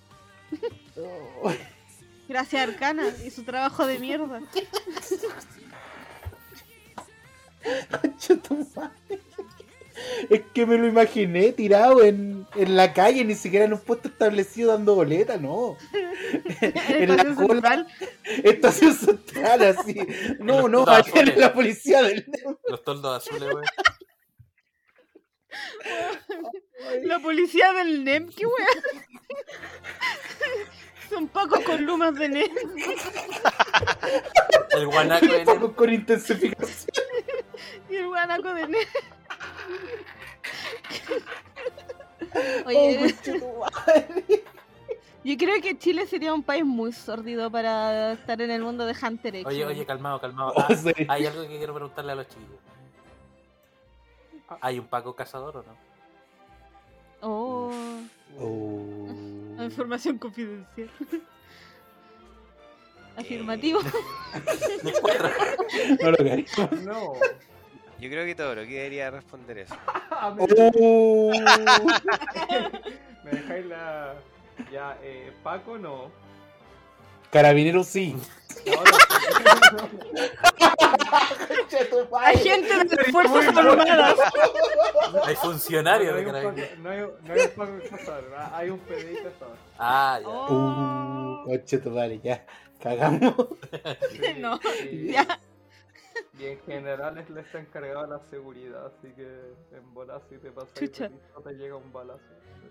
[2.28, 4.40] Gracias a Arcana y su trabajo de mierda.
[10.28, 14.08] Es que me lo imaginé tirado en, en la calle, ni siquiera en un puesto
[14.08, 15.76] establecido dando boleta, no.
[16.88, 17.60] En la estación cola.
[17.60, 17.86] central.
[18.42, 20.00] Estación central, así.
[20.40, 22.26] No, no, ayer la policía del.
[22.68, 23.64] Los toldos azules, weón.
[27.04, 28.66] La policía del NEM, qué wea.
[31.08, 32.50] Son pacos con lumas de NEM.
[34.70, 36.88] El guanaco de Con, con intensificación.
[37.88, 38.88] Y el guanaco de NEM.
[42.34, 43.14] Oh, Oye,
[43.60, 44.44] madre.
[45.24, 48.94] yo creo que Chile sería un país muy sórdido para estar en el mundo de
[49.00, 49.46] Hunter X.
[49.46, 50.52] Oye, oye, calmado, calmado.
[50.56, 50.92] Oh, Ah, sí.
[51.08, 52.58] hay algo que quiero preguntarle a los chiquillos.
[54.60, 55.76] ¿Hay un Paco cazador o no?
[57.20, 57.72] Oh,
[58.38, 59.62] Oh.
[59.62, 60.90] información confidencial.
[63.16, 63.78] Afirmativo.
[66.02, 66.18] No lo.
[66.82, 67.12] No.
[68.00, 69.74] Yo creo que todo lo que debería responder eso.
[70.16, 71.32] Ah, me, Oh.
[73.24, 74.14] me dejáis la.
[74.72, 76.10] Ya, eh, Paco no.
[77.30, 78.14] Carabinero sí.
[82.10, 82.38] Madre.
[82.38, 84.18] Agente de las Fuerzas Armadas.
[85.24, 86.70] Hay funcionarios no, de hay carabineros.
[86.70, 89.56] Paco- no hay, no hay un Paco cazador, hay un PDI cazador.
[89.78, 90.28] Ah, ya.
[90.28, 91.42] Oh.
[91.42, 92.44] Uh, concha tu madre, ya.
[92.82, 93.34] Cagamos.
[94.12, 94.60] Sí, No,
[94.92, 95.40] ya.
[96.38, 99.22] y en general es- le está encargado de la seguridad, así que
[99.72, 101.08] en bolas si te pasa Chucha.
[101.34, 102.20] no te llega un balazo.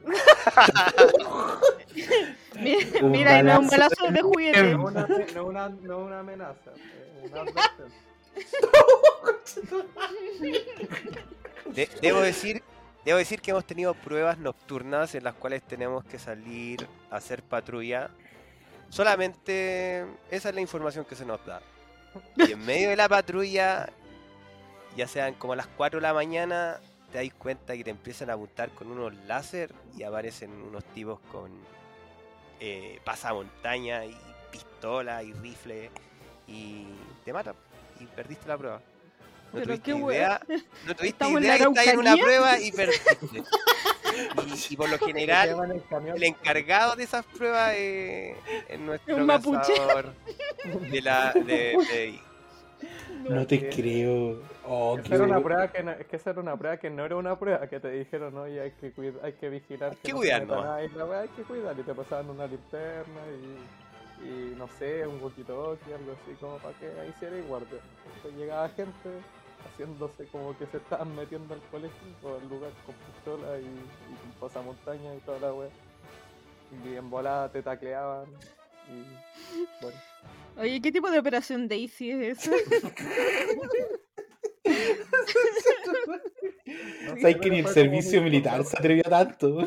[2.60, 3.96] Mi- Un Mira, y no es un balazo.
[4.02, 4.74] balazo de juguete.
[4.76, 6.72] No una, no una, no una amenaza,
[7.24, 7.46] una.
[11.74, 12.62] De- debo decir
[13.06, 17.44] debo decir que hemos tenido pruebas nocturnas en las cuales tenemos que salir a hacer
[17.44, 18.10] patrulla.
[18.90, 21.62] Solamente esa es la información que se nos da.
[22.36, 23.90] Y en medio de la patrulla,
[24.96, 26.80] ya sean como a las 4 de la mañana,
[27.12, 31.20] te das cuenta que te empiezan a apuntar con unos láser y aparecen unos tipos
[31.32, 31.52] con
[32.60, 34.18] eh, pasamontaña y
[34.52, 35.92] pistola y rifle
[36.48, 36.86] y
[37.24, 37.56] te matan
[38.00, 38.78] y perdiste la prueba.
[38.78, 40.42] No Pero tuviste qué idea,
[40.88, 43.18] no tuviste idea que estás en una prueba y perdiste.
[44.48, 45.56] Y, y por lo general,
[46.16, 48.38] el encargado de esas pruebas es,
[48.70, 49.74] es nuestro Un mapuche.
[50.90, 52.20] de la de, de-
[53.30, 54.42] No te creo.
[54.66, 55.44] Oh, Esa qué era una bueno.
[55.44, 57.80] prueba que no, es que esa era una prueba que no era una prueba, que
[57.80, 59.92] te dijeron, oye, hay que cuid- hay que vigilar.
[59.92, 60.64] Hay que no se cuidar, meta ¿no?
[60.64, 63.22] nadie", la weá, hay que cuidar, y te pasaban una linterna
[64.22, 67.80] y, y no sé, un walkie-talkie, algo así, como para que ahí hiciera y guardia.
[68.16, 69.10] Entonces llegaba gente
[69.66, 74.16] haciéndose como que se estaban metiendo al colegio o al lugar con pistola y, y
[74.22, 75.70] con pasamontaña y toda la weá.
[76.86, 78.28] Y en volada te tacleaban
[78.90, 79.04] y
[79.82, 79.98] bueno.
[80.58, 82.52] Oye, ¿qué tipo de operación Daisy es esa?
[87.06, 89.66] no ¿Sabes que ni el servicio militar se atrevió tanto?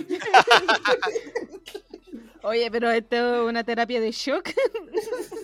[2.43, 4.51] Oye, pero esto es una terapia de shock.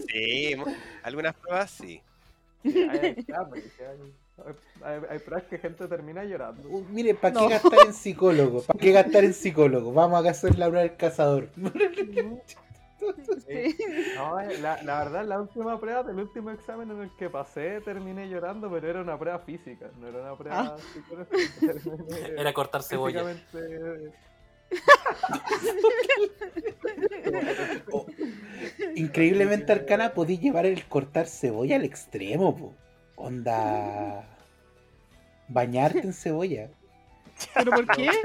[0.09, 0.55] Sí,
[1.03, 2.01] algunas pruebas sí.
[4.85, 6.68] Hay, hay, pruebas que gente termina llorando.
[6.68, 7.49] Uh, mire, ¿para qué No.
[7.49, 8.62] gastar en psicólogo?
[8.62, 9.93] ¿Para qué gastar en psicólogo?
[9.93, 11.49] Vamos a hacer la prueba del cazador.
[13.49, 13.76] Sí.
[14.14, 17.80] No, eh, la, la verdad, la última prueba del último examen en el que pasé,
[17.80, 20.76] terminé llorando, pero era una prueba física, no era una prueba Ah.
[20.95, 22.28] psicológica.
[22.41, 23.24] Era cortar cebolla.
[23.24, 24.12] físicamente-
[27.93, 28.07] Oh,
[28.95, 32.74] Increíblemente arcana podí llevar el cortar cebolla al extremo, po.
[33.17, 34.25] Onda.
[35.49, 36.69] Bañarte en cebolla.
[37.55, 38.11] ¿Pero por qué?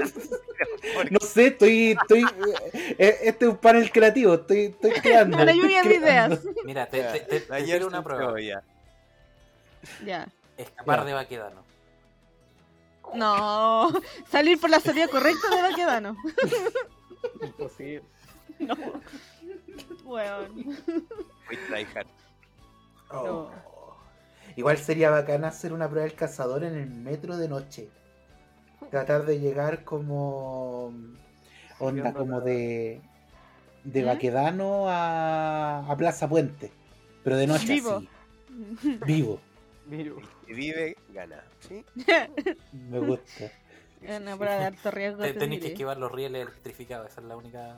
[1.10, 1.92] No sé, estoy.
[2.00, 2.24] estoy
[2.98, 5.36] eh, este es un panel creativo, estoy, estoy creando.
[5.36, 6.40] Una lluvia de ideas.
[6.64, 8.40] Mira, te, te, te, te Ayer una prueba.
[8.40, 8.62] ya.
[10.04, 10.28] Ya.
[10.56, 11.04] Escapar Ya.
[11.04, 11.62] de Baquedano.
[13.14, 13.90] No.
[14.30, 16.16] Salir por la salida correcta de Baquedano.
[17.42, 18.02] Imposible.
[20.04, 22.06] Muy tryhard.
[23.10, 23.50] Oh.
[24.58, 27.88] Igual sería bacán hacer una prueba del cazador en el metro de noche.
[28.90, 30.92] Tratar de llegar como.
[31.78, 33.00] Onda, como de.
[33.84, 34.06] De ¿Mm?
[34.06, 36.72] Baquedano a, a Plaza Puente.
[37.22, 37.98] Pero de noche Vivo.
[37.98, 38.08] así.
[39.06, 39.40] Vivo.
[40.44, 41.40] Si vive, gana.
[41.60, 41.84] ¿Sí?
[42.72, 43.52] Me gusta.
[44.00, 45.22] Prueba de alto riesgo.
[45.22, 47.76] Te- te Tenéis que esquivar los rieles electrificados, esa es la única.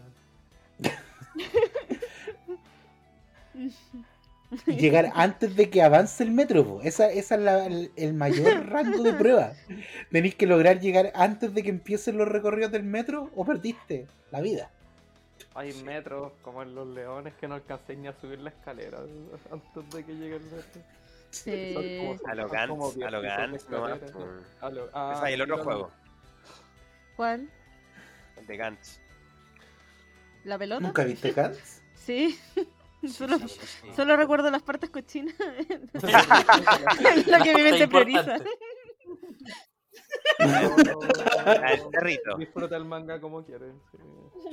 [4.67, 6.81] Y llegar antes de que avance el metro, po.
[6.83, 9.53] Esa, esa es la- el, el mayor rango de prueba.
[10.11, 14.41] Tenéis que lograr llegar antes de que empiecen los recorridos del metro o perdiste la
[14.41, 14.71] vida.
[15.55, 18.99] Hay metros como en Los Leones que no alcancé ni a subir la escalera
[19.53, 20.81] antes de que llegue el metro.
[21.31, 21.75] Sí.
[21.75, 24.15] Son como- A lo como Gantz, a lo Gantz.
[24.61, 25.91] A lo- ah, es el otro juego,
[27.17, 27.49] ¿Cuál?
[28.37, 28.99] el de Gantz.
[30.45, 30.81] ¿La pelota?
[30.81, 31.83] ¿Nunca viste Cats?
[31.95, 32.37] Sí.
[33.09, 33.89] Solo, Sí, sí, sí.
[33.97, 35.35] solo recuerdo las partes cochinas.
[37.27, 38.37] lo que mi mente prioriza.
[40.39, 42.37] el perrito.
[42.37, 43.73] Disfruta el manga como quieres.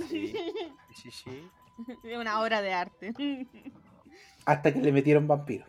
[0.10, 0.34] sí.
[0.96, 1.50] Sí, sí, sí.
[2.04, 3.14] Es una obra de arte.
[4.46, 5.66] Hasta que le metieron vampiro.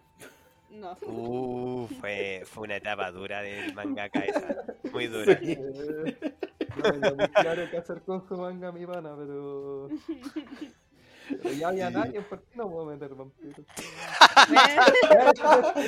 [0.70, 0.96] No.
[1.02, 4.56] Uh, fue, fue una etapa dura del mangaka esa.
[4.92, 5.38] Muy dura.
[5.40, 5.58] Sí.
[5.58, 9.88] No claro qué hacer con su manga, mi pana, pero.
[11.28, 13.66] Pero ya había nadie, ¿por qué no puedo meter vampiros?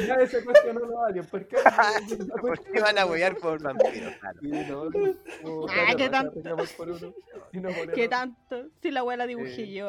[0.07, 1.57] Ya, ese cuestionó a alguien, ¿por qué?
[2.41, 4.15] ¿Por qué van a huear por vampiros?
[4.17, 4.41] Claro.
[4.41, 6.41] Sí, no, no, como Ah, qué tanto.
[7.95, 8.67] ¿Qué tanto?
[8.83, 9.73] Si la abuela dibujé Sí.
[9.75, 9.89] yo.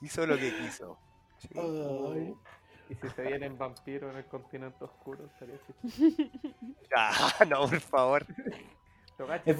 [0.00, 0.98] Hizo lo que quiso.
[1.38, 1.48] Sí.
[1.56, 2.34] Ay.
[2.90, 6.30] Y si se vienen vampiros en el continente oscuro, estaría chistoso.
[6.96, 8.26] Ah, no, por favor.
[9.44, 9.58] Es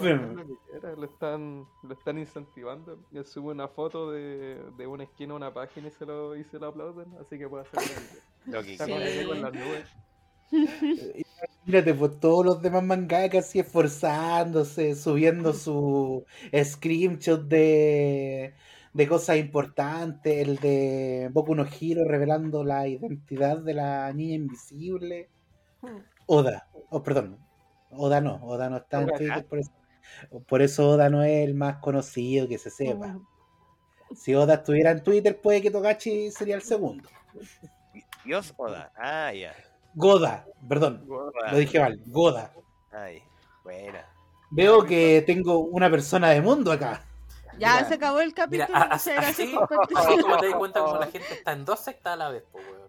[0.98, 3.06] lo están, lo están incentivando.
[3.10, 6.36] Y él sube una foto de, de una esquina a una página y se lo,
[6.36, 8.24] y se lo aplauden, así que puede hacer lo que quiera.
[8.44, 9.24] Lo que Está Sí.
[9.26, 9.96] con las nubes.
[11.64, 16.24] Mírate, pues todos los demás mangakas así esforzándose, subiendo su
[16.64, 18.54] screenshot de,
[18.92, 25.30] de cosas importantes, el de Boku no Hero revelando la identidad de la niña invisible.
[26.26, 27.38] Oda, oh, perdón,
[27.96, 29.08] Oda no, Oda no está en.
[29.08, 29.70] Twitter, por eso,
[30.46, 33.18] por eso Oda no es el más conocido que se sepa.
[34.14, 37.08] Si Oda estuviera en Twitter, puede que Togachi sería el segundo.
[38.24, 38.92] Dios Oda.
[38.96, 39.54] Ah, ya.
[39.94, 42.52] Goda, perdón, lo dije mal, Goda.
[42.92, 43.22] Ay,
[43.64, 44.06] buena.
[44.50, 47.02] Veo que tengo una persona de mundo acá.
[47.58, 48.78] Ya Mira, se acabó el Mira, capítulo.
[48.78, 49.54] a- muchas así,
[50.22, 52.58] como te das cuenta como la gente está en dos sectas a la vez, po,
[52.58, 52.81] weón.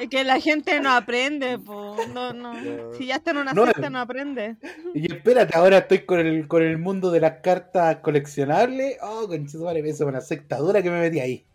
[0.00, 1.96] Es que la gente no aprende, po.
[2.12, 2.54] No, no.
[2.94, 3.90] Si ya está en una No, secta, eh.
[3.90, 4.56] no aprende.
[4.94, 8.98] Y espérate, ahora estoy con el, con el mundo de las cartas coleccionables.
[9.02, 11.46] Oh, conchetumare, eso es una secta dura que me metí ahí.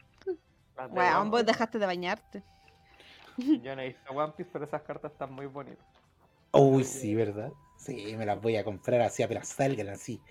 [0.76, 2.44] One vos dejaste de bañarte.
[3.38, 5.86] Yo no he visto One Piece, pero esas cartas están muy bonitas.
[6.52, 7.52] Uy, sí, ¿verdad?
[7.78, 10.22] Sí, me las voy a comprar así apenas salgan así.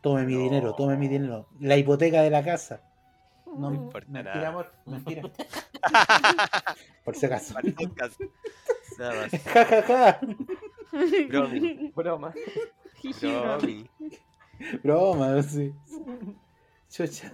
[0.00, 0.40] Tome mi No.
[0.40, 1.48] dinero, tome mi dinero.
[1.60, 2.82] La hipoteca de la casa.
[3.58, 5.22] No me importa mentira, amor, mentira.
[7.04, 7.54] Por si acaso.
[8.98, 9.42] Nada más.
[9.52, 10.20] Ja, ja, ja.
[11.28, 11.92] Bromi.
[11.94, 12.32] Broma.
[13.22, 13.90] Bromi.
[14.82, 15.74] Broma, sí.
[16.90, 17.32] Chucha.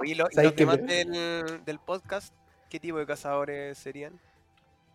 [0.00, 2.32] Oye, lo- ¿y ¿Sabes los me- del, del podcast?
[2.70, 4.20] ¿Qué tipo de cazadores serían?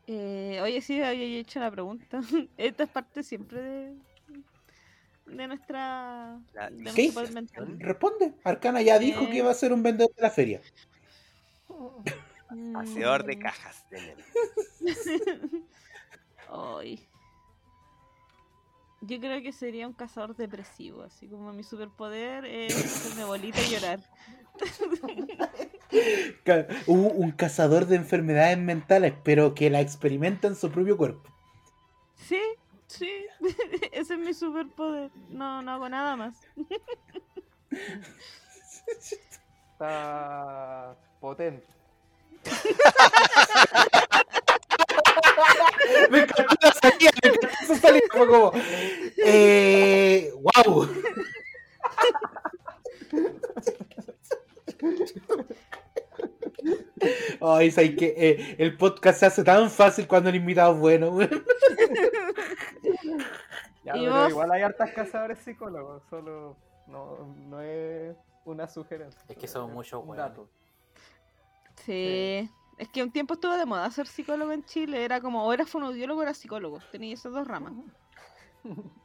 [0.08, 2.22] Eh, oye, sí, había hecho la pregunta.
[2.58, 3.95] Esta es parte siempre de,
[5.26, 6.39] de nuestra.
[6.53, 7.11] La de ¿Qué.
[7.80, 8.34] Responde.
[8.43, 10.61] Arcana ya dijo que iba a ser un vendedor de la feria.
[12.76, 13.86] Hacedor de Mm, cajas.
[16.49, 17.07] Ay.
[19.03, 23.72] Yo creo que sería un cazador depresivo, así como mi superpoder es hacerme bolita y
[23.72, 23.99] llorar.
[26.88, 31.28] Un cazador de enfermedades mentales, pero que la experimenta en su propio cuerpo.
[32.91, 33.25] Sí,
[33.93, 35.11] ese es mi superpoder.
[35.29, 36.35] No, no hago nada más.
[39.73, 41.65] Está potente.
[46.09, 48.05] Me encantó la salida, me encantó esa salida.
[48.11, 48.51] Fue como,
[49.25, 50.33] eh,
[50.65, 50.87] wow.
[57.41, 58.14] Ay, ¿sabes qué?
[58.18, 61.18] Eh, el podcast se hace tan fácil cuando el invitado es bueno.
[64.30, 66.56] igual hay hartas cazadores psicólogos, solo
[66.88, 69.22] no, no es una sugerencia.
[69.28, 70.30] Es que son muchos un hueones.
[70.30, 70.49] dato.
[71.86, 72.49] Sí.
[72.78, 75.06] Es que un tiempo estuvo de moda ser psicólogo en Chile.
[75.06, 76.80] Era como, o eras fonoaudiólogo o eras psicólogo.
[76.91, 77.74] Tenía esas dos ramas.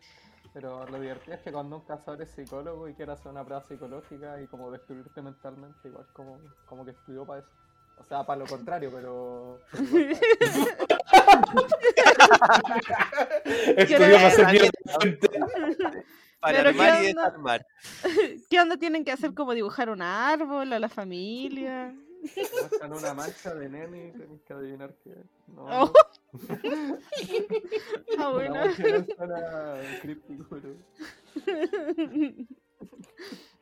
[0.56, 3.62] Pero lo divertido es que cuando un cazador es psicólogo y quiere hacer una prueba
[3.62, 7.50] psicológica y como destruirte mentalmente, igual como, como que estudió para eso.
[7.98, 9.60] O sea, para lo contrario, pero...
[13.76, 14.70] Estudió para hacer mierda.
[16.40, 17.66] Para Pero armar ¿qué y desarmar.
[18.50, 21.94] ¿Qué onda tienen que hacer como dibujar un árbol a la familia?
[22.34, 25.48] Muestran una mancha de nene y tenés que adivinar qué es.
[25.48, 25.92] No, Oh.
[28.18, 28.64] Ah, bueno.
[28.66, 30.74] no suena críptico, pero,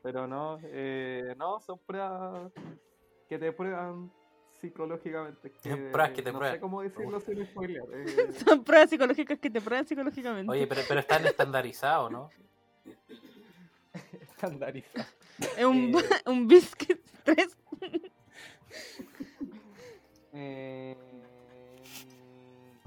[0.02, 2.52] pero no, eh, no, son pruebas
[3.28, 4.10] que te prueban
[4.60, 5.52] psicológicamente.
[5.62, 6.56] Son pruebas que te no prueban.
[6.56, 7.82] sé cómo decirlo sin spoiler.
[7.92, 10.50] eh, Son pruebas psicológicas que te prueban psicológicamente.
[10.50, 12.30] Oye, pero, pero están estandarizados, ¿no?
[14.22, 15.06] estandarizado.
[15.56, 16.02] es un, eh.
[16.26, 17.56] un biscuit 3.
[20.32, 20.96] Eh,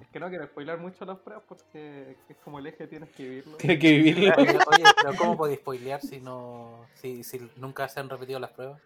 [0.01, 3.23] es que no quiero spoiler mucho las pruebas porque es como el eje tienes que
[3.23, 3.57] vivirlo.
[3.57, 4.33] Tiene que vivirlo.
[4.37, 6.85] Oye, pero ¿cómo podéis spoilear si no.
[6.95, 8.81] Si, si nunca se han repetido las pruebas?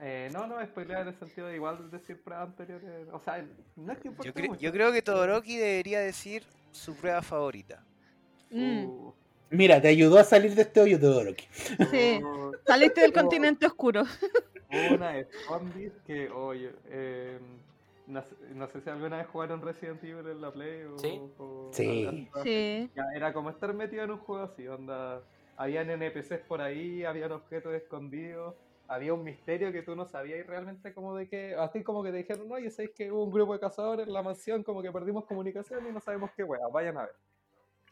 [0.00, 3.08] Eh, no, no, spoiler en el sentido de igual decir pruebas anteriores.
[3.12, 3.44] O sea,
[3.74, 4.60] no es que Yo, cre- mucho.
[4.60, 7.84] yo creo que Todoroki debería decir su prueba favorita.
[8.50, 9.12] Mm, Uh,
[9.50, 11.46] Mira, te ayudó a salir de este hoyo Todoroki.
[11.90, 12.20] sí.
[12.66, 14.04] Saliste del continente oscuro.
[14.70, 17.38] Hubo una de zombies que, oye, eh,
[18.06, 20.98] no, sé, no sé si alguna vez jugaron Resident Evil en la Play o.
[20.98, 21.20] Sí.
[21.38, 22.28] o- Sí.
[22.42, 22.90] Sí.
[22.94, 25.22] Ya, era como estar metido en un juego así, onda.
[25.56, 28.54] Habían NPCs por ahí, habían objetos escondidos,
[28.86, 31.54] había un misterio que tú no sabías realmente como de qué.
[31.56, 34.12] Así como que te dijeron, no, ya sabéis que hubo un grupo de cazadores en
[34.14, 37.14] la mansión, como que perdimos comunicación y no sabemos qué wea, vayan a ver.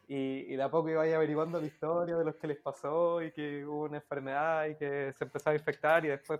[0.07, 3.31] Y, y de a poco iba averiguando la historia de los que les pasó y
[3.33, 6.39] que hubo una enfermedad y que se empezaba a infectar y después,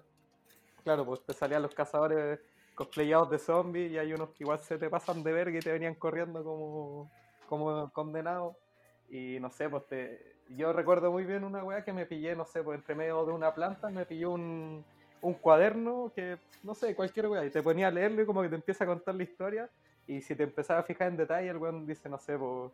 [0.88, 2.40] claro, pues te salían los cazadores
[2.74, 5.74] cosplayados de zombies y hay unos que igual se te pasan de verga y te
[5.74, 7.12] venían corriendo como,
[7.50, 8.56] como condenados.
[9.10, 12.46] Y no sé, pues te, yo recuerdo muy bien una weá que me pillé, no
[12.46, 14.86] sé, pues entre medio de una planta me pilló un,
[15.22, 18.48] un cuaderno que, no sé, cualquier weá, y te ponía a leerlo y como que
[18.48, 19.70] te empieza a contar la historia.
[20.08, 22.72] Y si te empezaba a fijar en detalle, el weón dice, no sé, pues,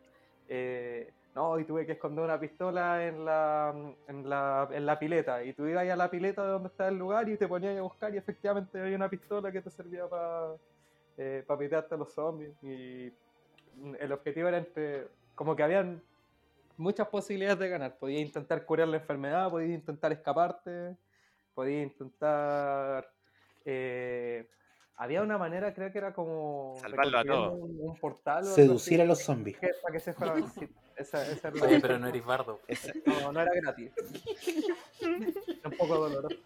[0.48, 3.74] eh, no, y tuve que esconder una pistola en la,
[4.06, 5.42] en la, en la pileta.
[5.42, 7.82] Y tú ibas a la pileta de donde estaba el lugar y te ponías a
[7.82, 10.54] buscar y efectivamente había una pistola que te servía para
[11.16, 12.54] eh, para pitearte a los zombies.
[12.62, 13.12] Y
[13.98, 16.02] el objetivo era entre, como que habían
[16.76, 17.96] muchas posibilidades de ganar.
[17.98, 20.96] Podías intentar curar la enfermedad, podías intentar escaparte,
[21.54, 23.10] podías intentar...
[23.64, 24.48] eh,
[24.96, 26.76] había una manera, creo que era como...
[26.80, 27.54] Salvarlo a todos.
[27.54, 28.44] Un, un portal.
[28.44, 29.58] Seducir así, a los zombies.
[29.58, 30.48] que- para que se fueran...
[30.52, 32.60] sí, esa, esa era la- Oye, pero no eres bardo.
[32.68, 33.90] Esa- no, no era gratis.
[35.00, 36.36] Era un poco doloroso.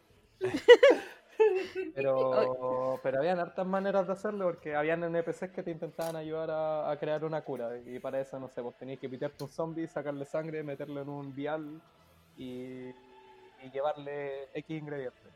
[1.95, 6.91] Pero, pero habían hartas maneras de hacerlo porque habían NPCs que te intentaban ayudar a,
[6.91, 7.71] a crear una cura.
[7.87, 11.09] Y para eso, no sé, pues tenías que pitearte un zombie, sacarle sangre, meterlo en
[11.09, 11.81] un vial
[12.37, 15.33] y, y llevarle X ingredientes.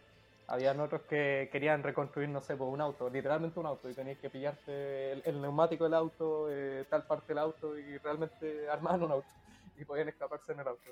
[0.46, 4.18] Habían otros que querían reconstruir, no sé, pues un auto, literalmente un auto, y tenías
[4.18, 9.12] que pillarte el, neumático del auto, eh, tal parte del auto, y realmente armaban un
[9.12, 9.28] auto.
[9.76, 10.90] Y podían escaparse en el auto.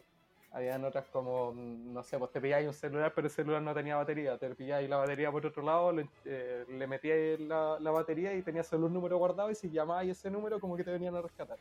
[0.52, 3.74] Habían otras como, mm, no sé, pues te pilláis un celular, pero el celular no
[3.74, 4.36] tenía batería.
[4.38, 8.66] Te pilláis la batería por otro lado, le, eh, metíais la, la batería y tenías
[8.66, 9.50] solo un número guardado.
[9.50, 11.58] Y si llamabais ese número, como que te venían a rescatar.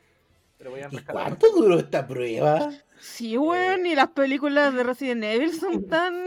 [0.60, 1.22] Pero podían ¿Y rescatar.
[1.24, 2.70] cuánto duró esta prueba?
[3.00, 6.26] Sí, weón, y las películas de Resident Evil son tan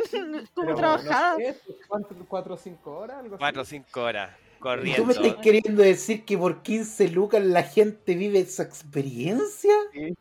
[0.55, 1.37] como Pero, trabajadas.
[1.37, 1.57] No sé,
[1.87, 2.15] ¿cuánto?
[2.27, 3.17] ¿Cuatro o cinco horas?
[3.19, 3.37] Algo.
[3.37, 5.11] Cuatro o cinco horas ¿Tú me corriendo.
[5.11, 9.73] estás queriendo decir que por 15 lucas la gente vive esa experiencia?
[9.91, 10.15] Sí.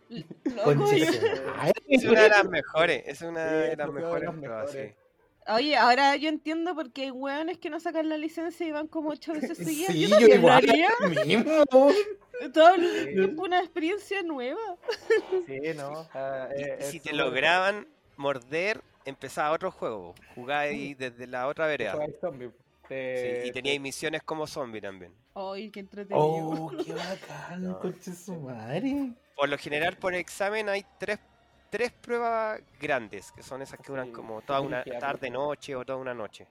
[0.57, 1.07] Loco, yo-.
[1.87, 3.03] Es una de las mejores.
[3.07, 4.79] Es una Sí, de las mejores pruebas, sí.
[5.49, 8.87] Oye, ahora yo entiendo por qué hay weones que no sacan la licencia y van
[8.87, 9.93] como ocho veces seguidas.
[9.93, 10.65] Sí, yo yo igual
[11.27, 11.65] mismo.
[12.55, 14.61] Todo el tiempo una experiencia nueva.
[15.47, 16.09] Sí, ¿no?
[16.15, 17.87] Ah, Y- y si es te súper- lograban
[18.17, 20.15] morder, empezaba otro juego.
[20.35, 21.93] Jugáis desde la otra vereda.
[21.93, 22.51] jugáis zombie.
[22.89, 25.13] Sí, y teníais misiones como zombie también.
[25.35, 26.25] Ay, qué entretenido.
[26.27, 27.79] Oh, qué bacán, No.
[27.81, 29.13] conche su madre.
[29.37, 31.19] Por lo general, por examen hay tres,
[31.73, 35.99] tres pruebas grandes, que son esas que duran como toda una tarde, noche o toda
[35.99, 36.47] una noche.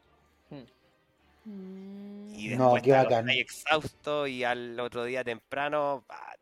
[0.50, 2.30] Mm.
[2.34, 6.36] Y No, después ahí exhausto y al otro día temprano bah,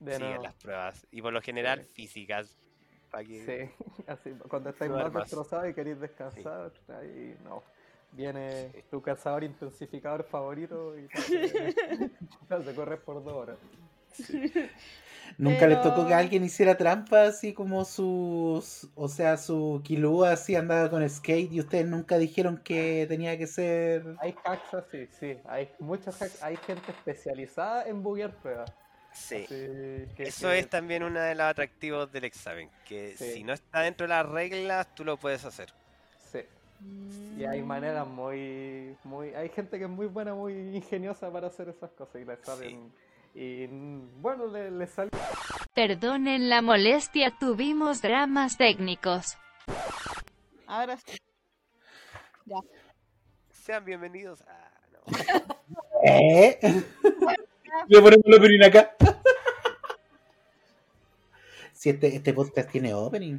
[0.00, 0.44] de siguen nuevo.
[0.44, 1.06] las pruebas.
[1.10, 1.92] Y por lo general Sí.
[1.94, 2.54] físicas.
[3.26, 7.62] que- Sí, así, cuando estáis No más destrozados y queréis descansar, ahí no.
[8.12, 12.10] Viene tu cazador intensificador favorito y te hace,
[12.48, 13.56] te hace correr por dos horas.
[15.38, 18.88] Nunca les Pero- tocó que alguien hiciera trampa así como sus.
[18.94, 23.46] O sea, su Kilua así andaba con skate y ustedes nunca dijeron que tenía que
[23.46, 24.16] ser.
[24.20, 28.72] Hay hacks así, sí, hay muchos hacks, hay gente especializada en buguear pruebas.
[29.12, 29.44] Sí.
[29.48, 33.32] que- Eso que- es también uno de los atractivos del examen, que Sí.
[33.32, 35.72] si no está dentro de las reglas, tú lo puedes hacer.
[36.30, 36.40] Sí,
[37.38, 41.68] y hay maneras muy, muy, hay gente que es muy buena, muy ingeniosa para hacer
[41.70, 42.92] esas cosas y le saben,
[43.38, 45.10] y bueno, le, le sale
[45.74, 49.36] Perdonen la molestia, tuvimos dramas técnicos.
[50.66, 51.18] Ahora sí.
[53.50, 54.70] sean bienvenidos a...
[54.92, 55.00] No.
[56.04, 56.58] ¿Eh?
[57.88, 58.94] Voy a poner el opening acá.
[61.72, 63.38] Si este, este podcast tiene opening.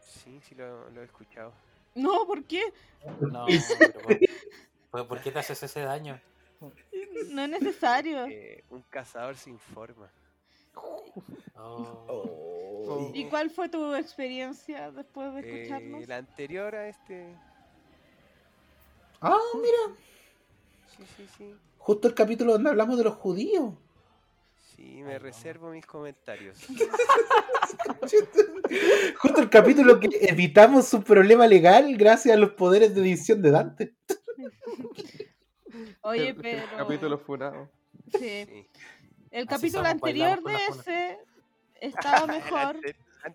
[0.00, 1.52] Sí, sí lo, lo he escuchado.
[1.94, 2.62] No, ¿por qué?
[3.20, 3.44] No,
[3.78, 4.18] pero ¿por,
[4.90, 6.18] por- por qué te haces ese daño?
[7.30, 8.26] No es necesario.
[8.26, 10.10] Eh, un cazador se informa.
[11.56, 13.10] Oh.
[13.14, 16.08] ¿Y cuál fue tu experiencia después de Eh, escucharnos?
[16.08, 17.34] la anterior a este...
[19.20, 19.96] Ah, mira.
[20.96, 21.54] Sí, sí, sí.
[21.78, 23.72] Justo el capítulo donde hablamos de los judíos.
[24.74, 26.58] Sí, me reservo mis comentarios.
[29.20, 33.50] Justo el capítulo que evitamos un problema legal gracias a los poderes de edición de
[33.50, 33.94] Dante.
[36.02, 36.76] Oye, El- el pero.
[36.76, 37.70] Capítulo funado.
[38.12, 38.44] Sí.
[38.46, 38.66] Sí.
[39.30, 41.18] El Así capítulo anterior de ese
[41.80, 42.78] estaba mejor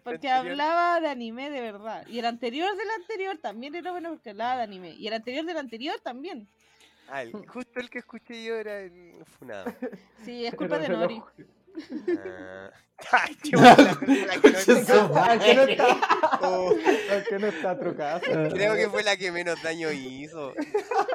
[0.03, 2.05] porque hablaba de anime de verdad.
[2.07, 4.91] Y el anterior del anterior también era bueno porque hablaba de anime.
[4.91, 6.47] Y el anterior del anterior también.
[7.09, 9.73] Ah, el- justo el que escuché yo era el funado.
[10.23, 11.21] Sí, es culpa de Nori.
[12.17, 12.71] Ah.
[13.13, 15.97] Ay, qué buena película que no su Aunque no está,
[16.41, 16.73] Oh,
[17.13, 18.19] aunque no está trucada.
[18.19, 20.53] creo que fue la que menos daño hizo.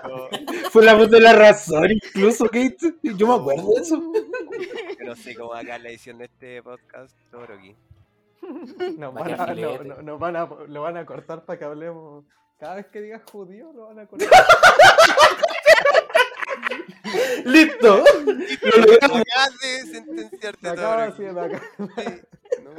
[0.05, 0.29] Oh,
[0.71, 2.95] Fue la voz de la razón, incluso, Kate.
[3.03, 4.03] Yo me acuerdo de eso.
[4.99, 7.15] yo no sé cómo va a quedar la edición de este podcast,
[7.55, 7.77] aquí.
[8.97, 12.25] Nos van a, no, no- nos van a, lo van a cortar para que hablemos.
[12.59, 14.29] Cada vez que digas judío, lo van a cortar.
[17.45, 18.05] ¡Listo!
[18.27, 19.20] Lo logramos.
[19.20, 21.16] Acabas de sentenciarte todo.
[21.16, 22.70] Sí, no.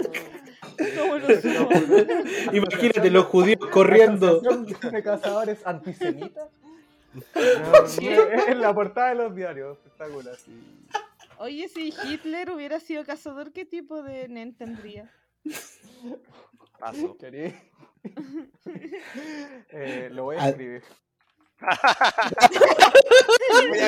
[0.98, 1.70] ¿Cómo lo supo?
[2.54, 4.42] Imagínate los judíos corriendo.
[4.42, 6.50] De cazadores antisemitas.
[7.34, 10.36] en la portada de los diarios, espectacular.
[11.38, 15.10] Oye, si Hitler hubiera sido cazador, ¿qué tipo de nen tendría?
[16.80, 17.18] Paso.
[19.72, 20.50] Eh, lo voy a Ah.
[20.50, 20.84] escribir.
[23.70, 23.80] Voy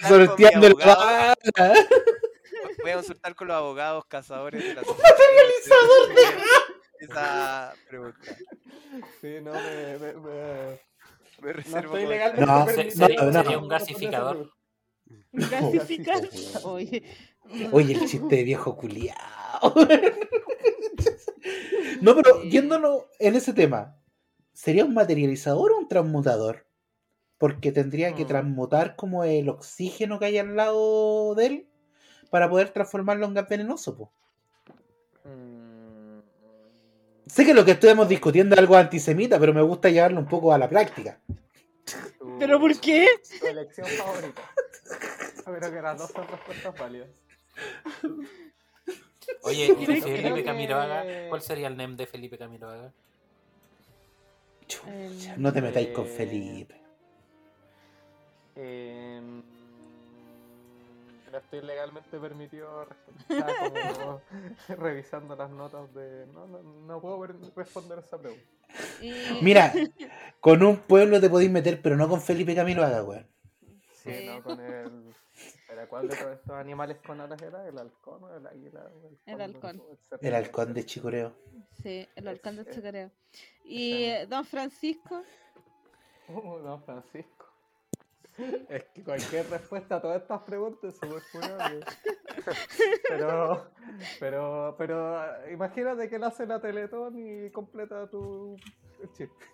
[0.00, 1.34] a sorteando vara.
[2.82, 6.10] Voy a consultar con los abogados cazadores de la Materializador
[7.00, 8.18] Esa pregunta.
[9.20, 10.80] Sí, no, me, me, me-
[11.40, 11.96] Me no reservo.
[11.96, 13.32] estoy No, se- sería- no.
[13.42, 14.50] sería un gasificador.
[15.32, 16.28] Gasificar.
[16.64, 17.02] Oye.
[17.72, 19.74] Oye, el chiste de viejo culiao.
[22.00, 23.96] No, pero yéndonos en ese tema,
[24.52, 26.66] ¿sería un materializador o un transmutador?
[27.38, 28.28] Porque tendría que Mm.
[28.28, 31.66] transmutar como el oxígeno que hay al lado de él
[32.30, 33.96] para poder transformarlo en gas venenoso.
[33.96, 34.12] po.
[35.24, 36.20] Mm,
[37.26, 40.52] Sé que lo que estuvimos discutiendo es algo antisemita, pero me gusta llevarlo un poco
[40.52, 41.18] a la práctica.
[42.18, 43.06] tu- ¿Pero por qué?
[43.40, 44.42] Tu elección favorita.
[45.44, 47.08] Pero que las dos son respuestas válidas.
[49.42, 51.04] Oye, ¿y Felipe que- Camiroaga?
[51.28, 52.92] ¿Cuál sería el NEM de Felipe Camiroaga?
[54.66, 56.80] Chucha, no te metáis con Eh, Felipe.
[58.56, 59.20] Eh,
[61.32, 63.96] no estoy legalmente permitido responder.
[63.96, 64.20] Como
[64.80, 66.26] revisando las notas de.
[66.32, 67.26] No, no, no puedo
[67.56, 68.44] responder esa pregunta.
[69.42, 69.72] Mira,
[70.40, 73.26] con un pueblo te podéis meter, pero no con Felipe Camiroaga, weón.
[74.02, 74.26] Sí, Sí.
[74.26, 75.14] no con el.
[75.66, 77.66] ¿Pero cuál de todos estos animales con alas era?
[77.66, 78.88] ¿El halcón o el águila?
[79.26, 79.82] El halcón.
[80.20, 81.34] El halcón de Chicureo.
[81.82, 83.10] Sí, el alcalde de Chacareo.
[83.64, 85.24] Y don Francisco,
[86.28, 87.33] Uh, don Francisco.
[88.68, 91.80] Es que cualquier respuesta a todas estas preguntas es súper funable.
[93.08, 93.70] Pero,
[94.20, 98.56] pero, pero imagínate que él hace la Teletón y completa tu
[99.16, 99.46] chiste.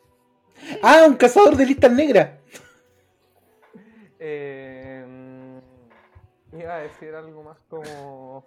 [0.82, 2.30] Ah, un cazador de listas negras.
[4.18, 5.04] Eh,
[6.52, 8.44] iba a decir algo más como.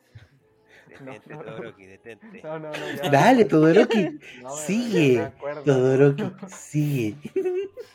[0.90, 1.54] Detente, No, no, no.
[1.54, 2.42] Todoroki, detente.
[2.44, 3.10] No, no, no, ya.
[3.10, 4.20] Dale, Todoroki.
[4.42, 5.32] No, Sigue.
[5.64, 7.16] Todoroki, sigue.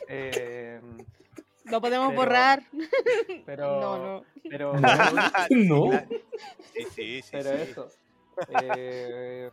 [0.07, 0.81] Eh,
[1.71, 2.63] lo podemos Pero- borrar.
[3.45, 4.23] pero, No, no.
[4.49, 4.73] pero,
[5.49, 5.91] No.
[6.73, 7.29] Sí, sí, sí.
[7.31, 7.57] pero sí.
[7.61, 7.89] eso.
[8.63, 9.49] Eh,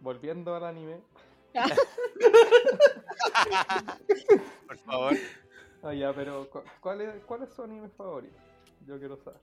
[0.00, 1.00] volviendo al anime.
[4.66, 5.16] Por favor.
[5.82, 8.36] Ah, ya, pero cu- ¿cuál es, ¿cuál es su anime favorito?
[8.86, 9.40] Yo quiero saber.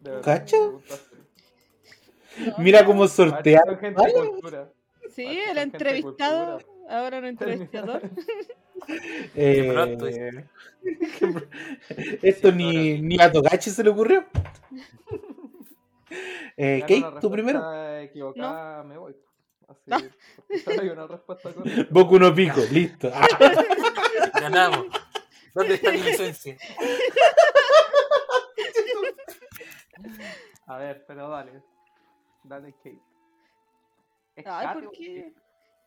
[0.00, 0.46] De verdad.
[2.58, 3.62] Mira cómo sortea.
[3.66, 4.68] son gente de cultura.
[5.14, 6.77] Sí, el entrevistado, cultura.
[6.88, 8.02] Ahora un entrevistador.
[9.34, 10.34] Eh, pronto es.
[12.22, 14.24] esto ni, ni a Togachi se le ocurrió.
[16.60, 17.60] Eh, Kate, tú primero.
[17.60, 19.14] respuesta equivocada me voy.
[19.68, 20.08] Así,
[20.64, 21.86] solo hay una respuesta correcta.
[21.90, 23.12] Boku no pico, listo.
[23.14, 23.26] Ah,
[24.40, 24.86] Ganamos.
[25.54, 26.56] ¿Dónde está mi licencia?
[30.66, 31.62] A ver, pero dale.
[32.42, 32.98] Dale, Kate.
[34.34, 35.32] ¿Es Ay, ¿por qué?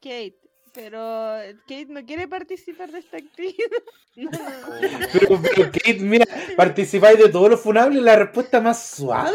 [0.02, 0.40] Kate,
[0.74, 3.56] pero Kate no quiere participar de esta actividad.
[4.16, 4.30] No.
[5.14, 6.26] Pero, pero Kate, mira,
[6.58, 9.32] participáis de todos los funables, la respuesta más suave.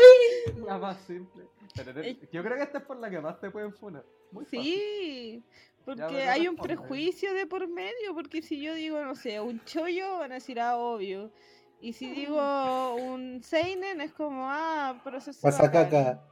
[0.66, 1.44] La más simple.
[1.74, 2.18] Pero te- Eh.
[2.30, 4.04] yo creo que esta es por la que más te pueden funar.
[4.32, 4.60] Muy fácil.
[4.62, 5.42] Sí,
[5.84, 10.18] porque hay un prejuicio de por medio, porque si yo digo, no sé, un chollo,
[10.18, 11.32] van a decir, ah, obvio.
[11.80, 15.84] Y si digo un seinen, es como, ah, pero eso es Pasa bacán.
[15.90, 16.22] caca.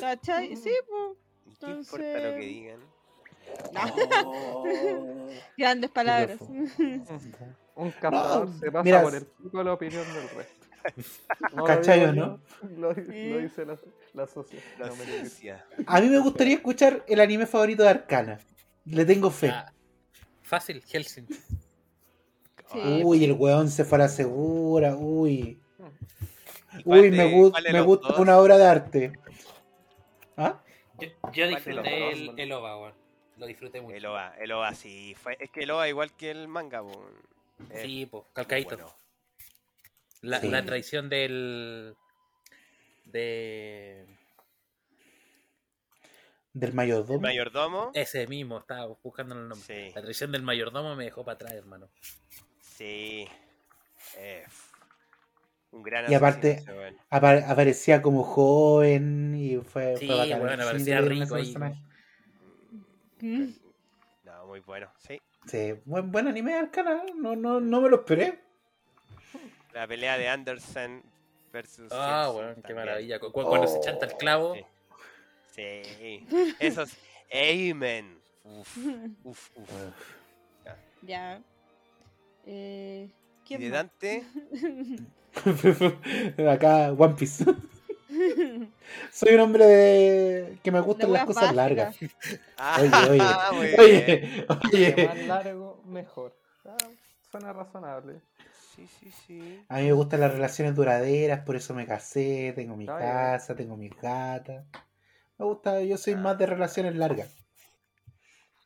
[0.00, 0.56] ¿Cachai?
[0.56, 1.16] Sí, pues.
[1.46, 2.78] ¿Y ¿Qué importa lo que Entonces-
[3.70, 5.28] digan?
[5.56, 6.38] Grandes palabras.
[7.76, 10.64] Un cazador No, se pasa mira, por el pico la opinión del resto.
[11.54, 12.40] No lo ¿Cachai digo o yo, no?
[12.78, 13.78] Lo, di- lo dice la,
[14.12, 15.64] la No ciencia.
[15.86, 18.38] A mí me gustaría escuchar el anime favorito de Arcana.
[18.84, 19.48] Le tengo fe.
[19.48, 19.72] Ah,
[20.42, 21.26] fácil, Helsing.
[22.70, 23.02] Sí.
[23.02, 24.94] Uy, el weón se fue a la segura.
[24.94, 25.58] Uy.
[26.78, 27.16] ¿Y cuál Uy, de-
[27.72, 28.18] me, gusta dos?
[28.18, 29.12] una obra de arte.
[30.36, 30.60] ¿Ah?
[31.00, 33.03] Yo, yo disfruté el, el OVA, weón.
[33.36, 33.96] Lo disfruté mucho.
[33.96, 35.14] El OVA, el OVA sí.
[35.20, 36.82] Fue, es que el OVA igual que el manga,
[37.82, 38.76] Sí, pues, calcadito.
[38.76, 38.94] bueno.
[40.22, 40.48] La, Sí.
[40.48, 41.94] la traición del.
[43.04, 44.06] de.
[46.52, 47.14] Del mayordomo.
[47.14, 49.88] El mayordomo, Ese mismo, estaba buscando el nombre.
[49.88, 49.92] Sí.
[49.94, 51.88] La traición del mayordomo me dejó para atrás, hermano.
[52.60, 53.26] sí.
[54.18, 54.44] Eh,
[55.72, 56.62] un gran Y aparte-
[57.10, 60.40] aparecía como joven y fue, Sí, fue bacán.
[60.40, 61.54] bueno, aparecía rico ahí.
[63.24, 63.54] Mm.
[64.24, 65.20] No, muy bueno, sí.
[65.46, 67.02] Sí, buen, buen anime de Arcana.
[67.16, 68.38] No, no, no me lo esperé.
[69.72, 71.02] La pelea de Anderson
[71.52, 71.90] versus.
[71.92, 72.76] Ah, weón, qué también.
[72.86, 73.18] maravilla.
[73.18, 73.82] Cu- cu- Cuando se Oh.
[73.82, 74.54] chanta el clavo.
[75.52, 75.82] Sí.
[75.84, 76.26] Sí.
[76.58, 76.90] Esos.
[77.32, 78.18] Amen.
[78.44, 78.76] Uf,
[79.24, 79.68] uf, uf.
[81.02, 81.40] Ya.
[82.46, 83.76] Eh, Y ¿quién de más?
[83.78, 84.24] Dante,
[86.50, 87.44] Acá, One Piece.
[89.12, 90.58] Soy un hombre de...
[90.62, 91.96] que me gustan La las cosas largas.
[92.56, 93.76] Ah, Oye, oye,
[94.20, 94.46] bien.
[94.72, 95.26] oye, Que más oye.
[95.26, 96.36] largo, mejor.
[96.64, 96.76] Ah,
[97.30, 98.20] suena razonable.
[98.74, 99.64] Sí, sí, sí.
[99.68, 103.08] A mí me gustan las relaciones duraderas, por eso me casé, tengo mi Está bien.
[103.10, 104.64] casa, tengo mis gatas.
[105.38, 107.28] Me gusta, yo soy más de relaciones largas.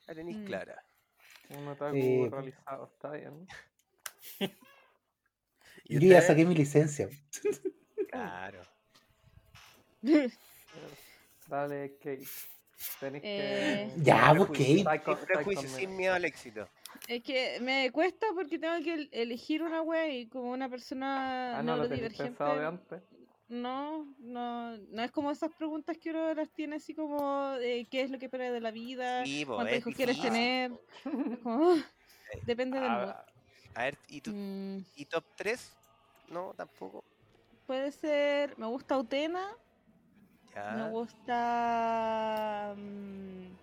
[0.07, 0.45] La tenéis Mm.
[0.47, 0.83] clara.
[1.51, 3.47] Un otaku Eh, realizado, está bien.
[5.85, 7.09] ¿Y Yo ya saqué mi licencia.
[8.11, 8.63] Claro.
[11.49, 12.27] Dale, Kate.
[13.01, 14.03] Tenéis Eh, que.
[14.05, 14.85] Ya, Prejuicio.
[14.85, 15.17] Kate.
[15.27, 16.69] Prejuicio, sin miedo al éxito.
[17.07, 21.59] Es que me cuesta porque tengo que el- elegir una wea y como una persona
[21.59, 22.23] Ah, no, lo neurodivergente.
[22.31, 23.03] pensado de antes.
[23.49, 28.03] No, no, no es como esas preguntas que uno las tiene así como de qué
[28.03, 30.71] es lo que espera de la vida, Sí, po, cuántos hijos quieres tener.
[31.43, 31.85] como, ah,
[32.45, 32.91] depende del.
[32.91, 33.25] Ah,
[33.75, 35.73] A ver, ¿y, tu, Mm, ¿y top 3?
[36.29, 37.03] No, tampoco.
[37.67, 39.47] puede ser, me gusta Utena,
[40.59, 40.75] Ya.
[40.75, 43.57] me gusta mm,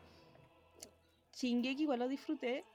[1.34, 2.66] Shingeki, igual lo disfruté,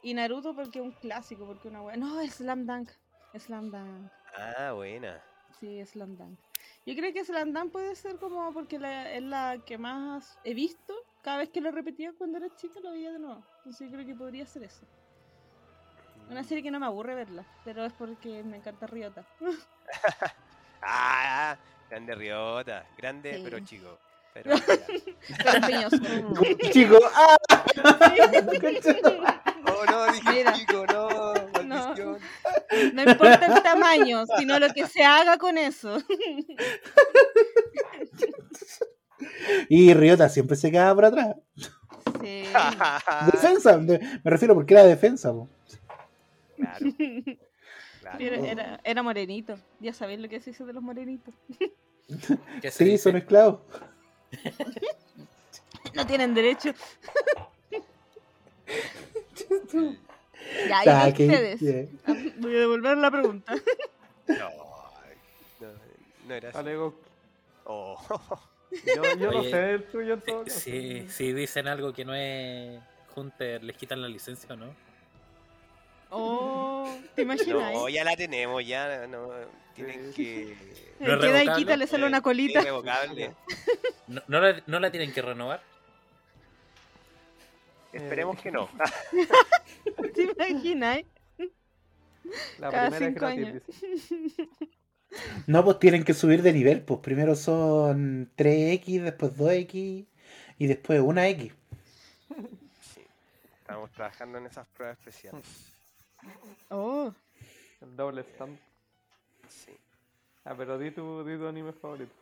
[0.00, 2.90] y Naruto porque es un clásico, porque una wea, no, Slam Dunk,
[3.36, 4.10] Slam Dunk.
[4.36, 5.20] Ah, buena.
[5.58, 6.38] Sí, Slam Dunk.
[6.86, 10.54] Yo creo que Slam Dunk puede ser como porque la- es la que más he
[10.54, 10.94] visto.
[11.22, 13.44] Cada vez que lo repetía cuando era chica lo veía de nuevo.
[13.58, 14.86] Entonces yo creo que podría ser eso.
[16.28, 19.26] Una serie que no me aburre verla, pero es porque me encanta Riota.
[20.86, 21.58] Ah,
[21.94, 22.86] grande Riota.
[22.98, 23.40] Grande, Sí.
[23.44, 23.98] pero chico.
[24.32, 24.50] Pero.
[26.72, 27.36] Chico, ¡ah!
[29.66, 30.52] Oh, no, dije Mira.
[30.52, 31.34] chico, no.
[31.34, 31.74] No.
[31.76, 32.18] Maldición.
[32.94, 35.96] No importa el tamaño, sino lo que se haga con eso.
[39.68, 41.36] Y Riota siempre se quedaba por atrás.
[42.20, 42.44] Sí.
[43.32, 45.32] Defensa, de- me refiero porque era defensa.
[45.32, 45.48] po.
[46.56, 46.78] claro,
[48.20, 49.58] era, era morenito.
[49.80, 51.34] Ya sabéis lo que se dice de los morenitos.
[52.60, 52.98] ¿Qué se Sí, dice?
[53.04, 53.60] son esclavos.
[55.94, 56.72] No tienen derecho.
[60.68, 61.88] ya, Ya, ¿y ustedes?
[62.06, 63.54] Ah, Voy a devolver la pregunta.
[64.26, 64.36] No,
[65.60, 65.68] no,
[66.26, 66.68] no era así.
[67.66, 67.98] Oh.
[68.86, 70.60] Yo, yo no Oye, sé el tuyo en todo Eh, caso.
[70.60, 72.80] Si, si dicen algo que no es
[73.14, 74.74] Hunter, ¿les quitan la licencia o no?
[76.16, 77.72] Oh, ¿te imaginas?
[77.72, 79.30] No, ya la tenemos, ya no.
[79.74, 80.56] Tienen que.
[81.00, 82.62] ¿No es Queda y quita, le sale una eh, colita.
[84.06, 85.60] ¿No, no la, no la tienen que renovar?
[87.92, 88.68] Esperemos que no.
[90.14, 91.00] ¿Te imaginas?
[92.58, 93.62] La Cada primera es gratis.
[95.46, 96.82] No, pues tienen que subir de nivel.
[96.82, 100.06] Pues primero son 3X, después 2X
[100.58, 101.52] y después 1X.
[102.82, 103.06] Sí,
[103.60, 105.73] estamos trabajando en esas pruebas especiales.
[106.70, 107.12] Oh,
[107.80, 108.58] El doble stand.
[109.48, 109.76] Sí.
[110.44, 112.12] Ah, pero di tu, di tu anime favorito.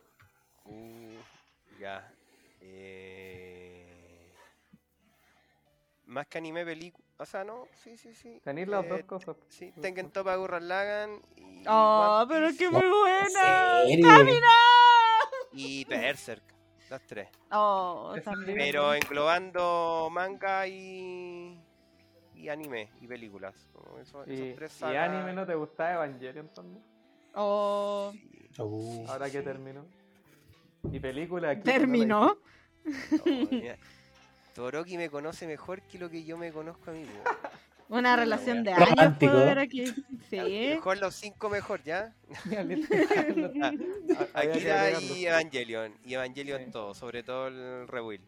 [0.65, 1.17] Uh,
[1.79, 2.09] ya.
[2.61, 4.31] Eh...
[6.05, 7.03] más que anime, película.
[7.17, 8.39] O sea, no, sí, sí, sí.
[8.43, 9.35] Tenéis las Eh, dos cosas.
[9.49, 11.63] Sí, Tengen Toppa Gurren Lagann y.
[11.67, 13.83] Oh, One pero Piece qué muy buena.
[14.15, 14.47] ¡Camina!
[15.53, 16.43] Y Berserk.
[16.89, 17.29] Las tres.
[17.51, 18.57] Oh, también.
[18.57, 21.57] Pero englobando manga y.
[22.43, 23.55] y anime y películas.
[23.73, 25.09] Como eso- Y, esos tres y sagas.
[25.09, 26.83] anime no te gusta Evangelion también.
[27.35, 28.61] Oh, Sí.
[28.61, 29.83] Uh, Ahora que terminó.
[30.91, 31.63] Y película aquí.
[31.63, 32.37] terminó.
[32.83, 33.77] No, mira,
[34.53, 37.05] Toroki me conoce mejor que lo que yo me conozco a mí.
[37.89, 39.31] Una relación de años Romántico.
[39.31, 39.85] puedo ver aquí.
[40.29, 40.37] Sí.
[40.75, 42.13] Mejor los cinco mejor, ¿ya?
[43.61, 43.73] Ah,
[44.33, 45.93] Akira y Evangelion.
[46.05, 46.71] Y Evangelion Sí.
[46.71, 48.21] todo, sobre todo el Rewill.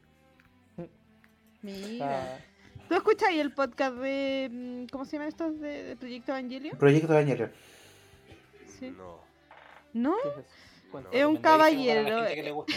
[1.62, 2.36] Mira.
[2.36, 2.40] Ah,
[2.88, 4.50] ¿Tú escuchas ahí el podcast de.
[4.52, 5.60] mm, ¿Cómo se llaman estos?
[5.60, 6.78] De, de Proyecto Evangelio?
[6.78, 7.52] Proyecto Evangelion.
[8.80, 8.92] Sí.
[8.92, 9.20] No.
[9.94, 10.16] ¿No?
[11.12, 12.74] ¿qué es un caballero, la gente que le gusta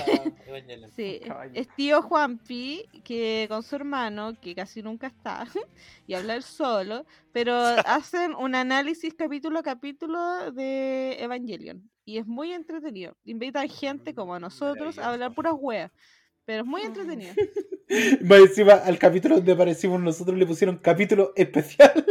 [0.46, 0.90] Evangelion.
[0.90, 1.20] Sí,
[1.54, 5.46] es tío Juanpi, que con su hermano, que casi nunca está,
[6.06, 7.54] y habla él solo, pero
[7.86, 11.88] hacen un análisis capítulo a capítulo de Evangelion.
[12.04, 13.16] Y es muy entretenido.
[13.24, 15.92] Invitan gente como a nosotros a hablar puras weas.
[16.46, 17.34] Pero es muy entretenido.
[18.22, 22.04] Más encima, al capítulo donde aparecimos nosotros le pusieron capítulo especial.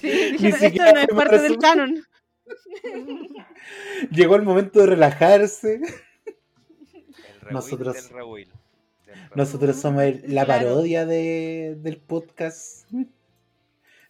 [0.00, 2.04] Sí, dijeron, esto siquiera no es fue parte para del su- canon.
[4.10, 5.80] Llegó el momento de relajarse.
[7.46, 8.48] El Nosotros- del.
[9.06, 9.16] Del.
[9.34, 10.66] Nosotros somos el- la Claro.
[10.68, 12.88] parodia de, del podcast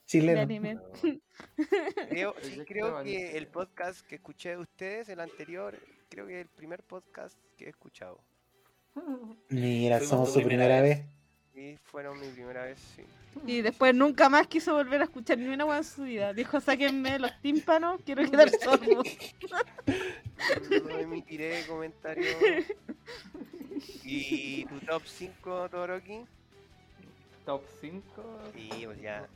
[0.06, 0.46] chileno.
[2.08, 2.34] Creo,
[2.66, 5.78] creo que el podcast que escuché de ustedes, el anterior,
[6.08, 8.18] creo que es el primer podcast que he escuchado.
[9.48, 11.04] Mira, somos su primera primera vez.
[11.54, 11.74] vez.
[11.74, 13.02] Y fueron mi primera vez, sí.
[13.46, 16.32] Y después nunca más quiso volver a escuchar ni una wea en su vida.
[16.34, 19.02] Dijo, sáquenme los tímpanos, quiero quedar sordo.
[20.84, 22.36] No emitiré comentarios.
[24.04, 26.24] ¿Y tu top 5, Toroki?
[27.46, 28.02] Top 5.
[28.56, 29.26] Y pues ya.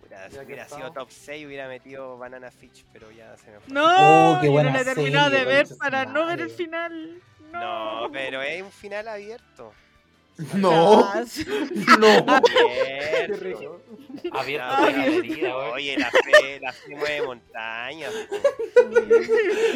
[0.00, 3.60] Hubiera, Ya que hubiera sido top 6, hubiera metido Banana Fish, pero ya se me
[3.60, 3.72] fue.
[3.74, 3.84] No,
[4.36, 7.20] Oh, qué yo buena no la he terminado de ver para no ver el final.
[7.54, 9.72] No, No, pero es un final abierto.
[10.54, 11.14] No,
[11.98, 12.08] no.
[12.26, 13.80] Abierto.
[14.32, 15.56] Abierto de galería.
[15.56, 18.12] Oye, la fe, la fe mueve montañas.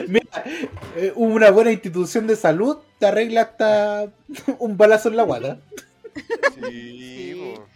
[0.09, 0.45] Mira,
[0.97, 4.11] eh, una buena institución de salud te arregla hasta
[4.59, 5.59] un balazo en la guata.
[6.69, 7.67] Sí, po.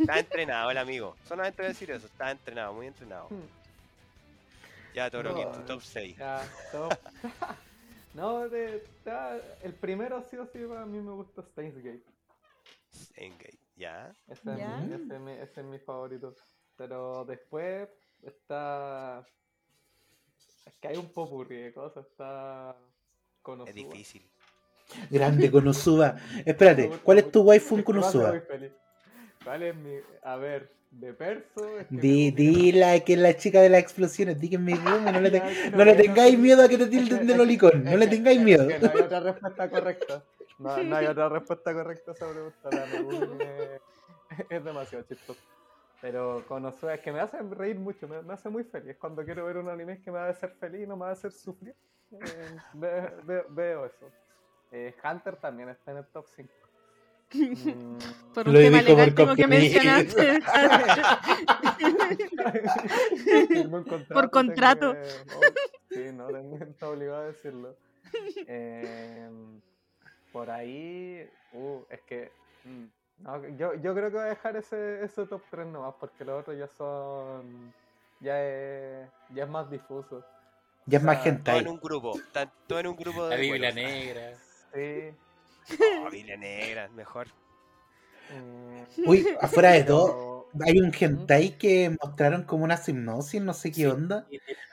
[0.00, 1.16] Está entrenado el amigo.
[1.28, 2.06] Solamente voy a decir eso.
[2.06, 3.28] Está entrenado, muy entrenado.
[4.94, 6.16] Ya, Toro, ¿quién es tu top 6?
[6.16, 6.42] Ya,
[6.72, 6.94] top.
[8.14, 12.04] No, de, ta- el primero sí o sí para mí me gusta Steins Gate.
[13.16, 13.58] Engage.
[13.76, 14.14] ¿Ya?
[14.28, 14.76] Ese, es Ya.
[14.78, 16.34] mi- ese es mi, ese es mi favorito.
[16.76, 17.88] Pero después
[18.22, 19.26] está.
[20.66, 22.06] Es que hay un popurrí de cosas.
[22.06, 22.76] Está.
[23.42, 23.68] Konosuba.
[23.70, 24.22] Es difícil.
[25.10, 26.16] Grande, Konosuba.
[26.46, 28.40] Espérate, ¿cuál es tu waifu en Es Konosuba?
[28.40, 28.72] feliz.
[29.42, 29.96] ¿Cuál es mi.?
[30.22, 31.78] A ver, de perso.
[31.78, 34.38] Es que Di, me- dila que es la chica de las explosiones.
[34.40, 36.78] Di que es mi room, no le, te- no le no- tengáis miedo a que
[36.78, 37.84] te tilden de lolicón.
[37.84, 38.66] No le tengáis es miedo.
[38.68, 40.24] que no hay otra respuesta correcta.
[40.58, 42.70] No, no hay otra respuesta correcta a esa pregunta.
[42.70, 43.80] La Megumi es,
[44.50, 45.40] es demasiado chistoso.
[46.00, 48.96] Pero Konosuba es que me hace reír mucho, me, me hace muy feliz.
[48.98, 51.10] Cuando quiero ver un anime que me va a hacer feliz y no me va
[51.10, 51.74] a hacer sufrir,
[52.12, 54.10] eh, ve- ve- veo eso.
[54.70, 56.50] Eh, Hunter también está en el top 5.
[57.34, 57.98] Mm,
[58.32, 59.44] Por un Lo tema legal tengo que
[63.66, 64.96] un contrato, Por contrato.
[65.90, 67.76] sí, no, tengo, está obligado a decirlo.
[68.46, 69.60] Em,
[70.32, 72.30] por ahí, uh, es que.
[72.64, 72.84] mm,
[73.18, 76.40] no, yo, yo creo que voy a dejar ese, ese top 3 nomás, porque los
[76.40, 77.72] otros ya son.
[78.20, 80.24] Ya es, ya es más difuso.
[80.86, 82.18] Ya es más sea, Todo en un grupo.
[82.66, 83.30] Todo en un grupo de.
[83.30, 84.34] La Biblia negra.
[84.72, 85.14] Sí.
[86.06, 87.28] Oh, Biblia negra, mejor.
[88.30, 93.52] mm, Uy, afuera de todo, pero- hay un hentai que mostraron como una hipnosis, no
[93.54, 94.26] sé qué onda.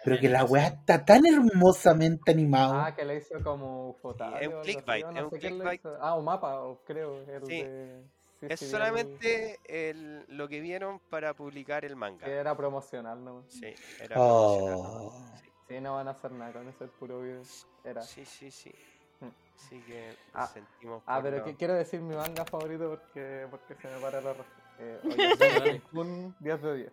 [0.04, 2.74] Pero que la weá está tan hermosamente animado.
[2.76, 5.94] Ah, que le hizo como Ufotable es un clickbait, es un.
[6.00, 7.22] Ah, un mapa, creo.
[7.28, 7.64] El Sí.
[7.64, 8.04] de...
[8.42, 12.26] sí, Es solamente el- lo que vieron para publicar el manga.
[12.26, 13.44] Que era promocional, ¿no?
[13.48, 14.78] Sí, era promocional.
[14.78, 15.24] Oh.
[15.42, 15.48] Sí.
[15.68, 17.42] Sí, no van a hacer nada con ese puro video.
[17.86, 18.02] Era.
[18.02, 18.72] Sí, sí, sí.
[19.56, 23.88] Así que Ah, sentimos Ah, pero que- quiero decir mi manga favorito porque, porque se
[23.88, 24.36] me para la.
[24.80, 25.00] Eh,
[25.80, 26.92] oye, un 10 de 10.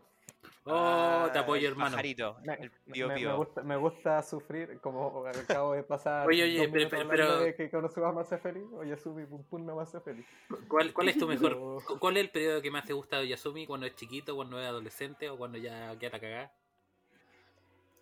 [0.64, 1.92] Oh, Ah, te apoyo, el hermano.
[1.92, 3.36] Pajarito, Me, el me- pío me pío.
[3.38, 6.26] gusta, me gusta sufrir, como acabo de pasar.
[6.28, 8.64] Oye, oye, pero- pero- pero- de que Konosuba me hace feliz.
[8.74, 10.26] Oye, Sumi Pum Pum no me hace feliz.
[10.68, 11.26] ¿Cuál, ¿Cuál es tu
[11.56, 11.82] mejor?
[11.98, 13.66] ¿Cuál es el periodo que más te gusta de Yasumi?
[13.66, 16.52] ¿Cuando es chiquito, cuando es adolescente o cuando ya queda la cagada?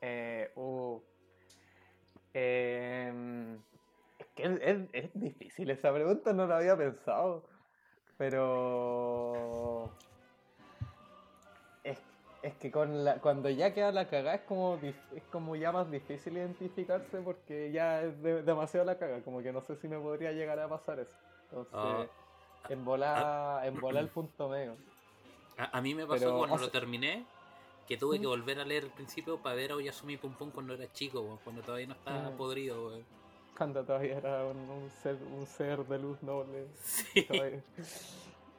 [0.01, 1.01] Eh, uh,
[2.35, 3.15] es
[4.37, 7.45] que es, es- es difícil esa pregunta, no la había pensado.
[8.19, 9.91] Pero.
[12.61, 16.37] que con la, cuando ya queda la cagada es como, es como ya más difícil
[16.37, 20.31] identificarse porque ya es de- demasiado la caga, como que no sé si me podría
[20.31, 21.11] llegar a pasar eso.
[21.51, 22.07] Entonces, Ah.
[22.69, 24.77] en volar, en volar el punto medio.
[25.59, 27.27] A, a mí me pasó Pero, cuando o lo terminé
[27.89, 30.75] que tuve que volver a leer el principio para ver a Oyasumi Pum Pum cuando
[30.75, 32.37] era chico, cuando todavía no estaba Mm.
[32.37, 32.93] podrido.
[33.57, 36.67] Cuando todavía era un, un ser, un ser de luz noble.
[36.75, 37.23] Sí.
[37.27, 37.63] todavía.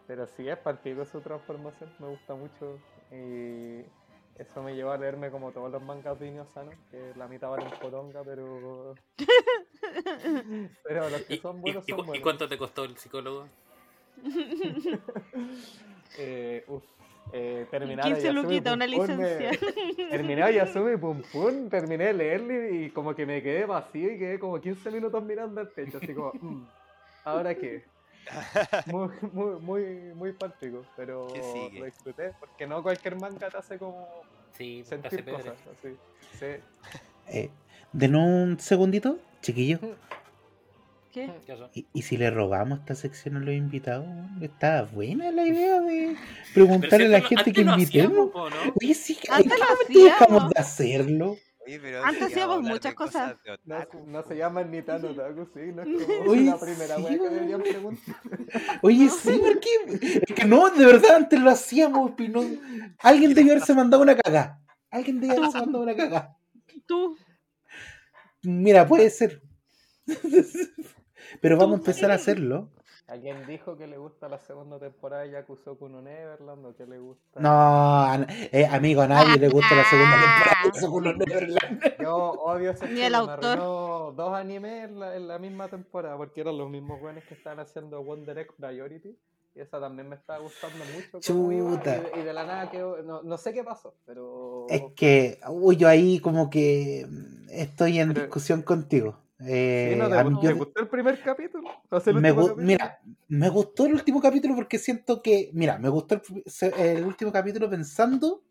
[0.07, 2.79] Pero sí, es partido su transformación, me gusta mucho.
[3.11, 3.81] Y
[4.35, 7.73] eso me llevó a leerme como todos los mangas de Inuyasha, que la mitad valen
[7.81, 8.95] poronga, pero...
[10.83, 12.23] pero los que ¿Y, son buenos y son cu- y buenos.
[12.23, 13.47] cuánto te costó el psicólogo?
[16.17, 16.83] Eh, uf,
[17.33, 19.59] eh, terminar 15 Oyasumi luquitas, una Pum Pum me- licencia.
[20.09, 24.17] Terminé a Yasumi Pum Pum, terminé de leerle y como que me quedé vacío y
[24.17, 26.65] quedé como 15 minutos mirando al techo, así como, "Mm,
[27.25, 27.83] ¿ahora qué?
[28.87, 29.83] Muy, muy, muy,
[30.15, 31.27] muy práctico, pero
[31.77, 34.21] lo disfruté, porque no cualquier manga te hace como
[34.53, 35.95] Sí, sentir cosas, así.
[36.39, 36.45] Sí.
[37.29, 37.49] Eh,
[37.93, 39.79] denos un segundito, chiquillos.
[41.18, 41.31] ¿Qué?
[41.48, 41.69] ¿Qué pasó?
[41.73, 44.07] ¿Y, y si le robamos esta sección a los invitados?
[44.39, 46.15] Está buena la idea de
[46.53, 47.88] preguntarle a la gente que invitemos.
[47.88, 48.56] hacíamos, po, ¿no?
[48.80, 51.38] Oye, sí, Antes ¿en lo dejamos de hacerlo?
[51.65, 53.35] Oye, pero Antes hacíamos muchas cosas.
[54.06, 57.18] No, se llama ni tan otaku, sí, no es como Oye, la primera sí, wea
[57.18, 58.15] que deberían preguntar.
[58.84, 60.22] Oye, sí, ¿por qué?
[60.22, 62.44] Es que no, de verdad, antes lo hacíamos, Pino.
[62.99, 64.61] Alguien debió haberse mandado una cagada.
[64.91, 66.38] Alguien debió haberse mandado una cagada.
[66.85, 67.18] Tú.
[68.44, 69.41] Mira, puede ser.
[71.41, 72.69] Pero vamos a empezar a hacerlo.
[73.07, 76.99] ¿Alguien dijo que le gusta la segunda temporada de Yakusoku no Neverland o que le
[76.99, 77.39] gusta?
[77.39, 81.81] No, a- eh, amigo, a nadie le gusta la segunda temporada de Seguro Neverland.
[82.01, 84.13] Yo odio ese Ni el autor.
[84.13, 87.59] dos animes en la, en la misma temporada porque eran los mismos buenos que estaban
[87.61, 89.17] haciendo Wonder Egg Priority
[89.55, 91.95] y esa también me estaba gustando mucho Chuta.
[91.97, 95.39] y, de, y de la nada que no, no sé qué pasó pero Es que,
[95.49, 99.17] uy, yo ahí como que mm, estoy en Pero- discusión contigo.
[99.39, 99.99] Eh, ¿Sí?
[99.99, 101.69] ¿No te, gustó, yo- te gustó el primer capítulo?
[101.89, 102.55] ¿O sea, el me capítulo?
[102.57, 106.19] mira, me gustó el último capítulo porque siento que, mira, me gustó
[106.77, 108.41] el, último capítulo pensando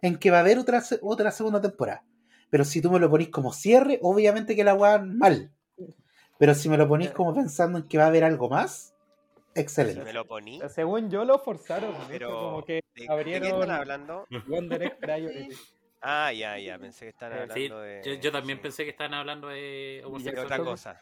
[0.00, 2.04] en que va a haber otra, otra segunda temporada.
[2.50, 5.52] Pero si tú me lo ponís como cierre, obviamente que la weá mal.
[6.38, 8.94] Pero si me lo ponís como pensando en que va a haber algo más,
[9.54, 10.04] Si excelente.
[10.04, 10.60] me lo poní.
[10.68, 14.26] según yo lo forzaron Pero, como que ¿De, abrieron- ¿De qué están hablando?
[14.48, 14.98] Wonder
[16.02, 18.02] Ah, ya, ya, pensé que estaban Eh, Sí, hablando de.
[18.04, 20.44] yo, yo también sí, pensé que estaban hablando de homosexualidad.
[20.44, 21.00] otra cosa.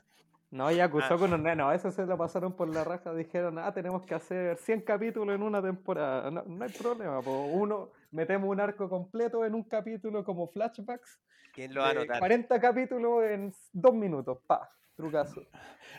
[0.50, 1.18] No, y acusó Ah.
[1.18, 3.14] con un no, eso se lo pasaron por la raja.
[3.14, 6.30] Dijeron, ah, tenemos que hacer 100 capítulos en una temporada.
[6.30, 7.44] No, no hay problema, po.
[7.46, 11.20] uno, metemos un arco completo en un capítulo como flashbacks.
[11.54, 12.18] ¿Quién lo va a de anotar?
[12.18, 15.42] 40 capítulos en dos minutos, pa, trucazo.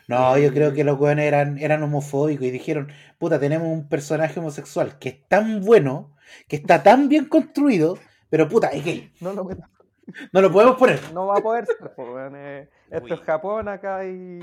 [0.07, 4.39] No, yo creo que los weones eran, eran homofóbicos y dijeron, puta, tenemos un personaje
[4.39, 6.15] homosexual que es tan bueno,
[6.47, 7.97] que está tan bien construido,
[8.31, 9.13] pero puta, es gay.
[9.19, 9.63] No, lo met-
[10.31, 11.13] No lo podemos poner.
[11.13, 13.13] no va a poder ser, po, weón, eh, Esto Uy.
[13.13, 14.39] es Japón, acá hay.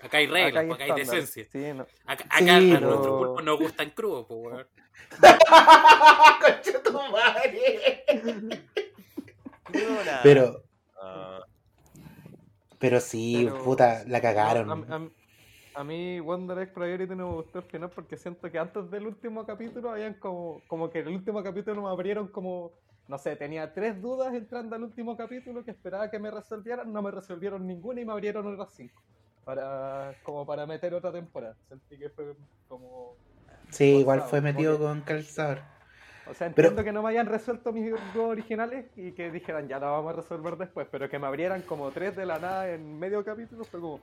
[0.00, 1.10] Acá hay reglas, acá hay, estándares.
[1.10, 1.44] decencia.
[1.50, 1.86] Sí, no.
[2.06, 4.66] Acá, Sí, acá a pero- nuestro pulpo nos gustan crudos, pues, weón.
[6.40, 8.14] Concha tu madre.
[10.22, 10.62] Pero,
[11.02, 11.40] Ah,
[12.78, 14.70] pero sí, Pero- puta, la cagaron.
[14.90, 15.10] A, a-
[15.80, 19.06] a mí Wonder Egg Priority no me gustó el final porque siento que antes del
[19.06, 22.72] último capítulo habían como, como que en el último capítulo me abrieron como,
[23.08, 27.02] no sé, tenía tres dudas entrando al último capítulo que esperaba que me resolvieran, no
[27.02, 29.00] me resolvieron ninguna y me abrieron otras cinco.
[29.44, 31.54] Para, como para meter otra temporada.
[31.68, 32.34] Sentí que fue
[32.68, 33.14] como...
[33.70, 35.60] Sí, igual fue metido con calzador.
[36.28, 39.68] O sea, Pero- entiendo que no me hayan resuelto mis dudas originales y que dijeran,
[39.68, 42.68] ya la vamos a resolver después, pero que me abrieran como tres de la nada
[42.70, 44.00] en medio capítulo fue como...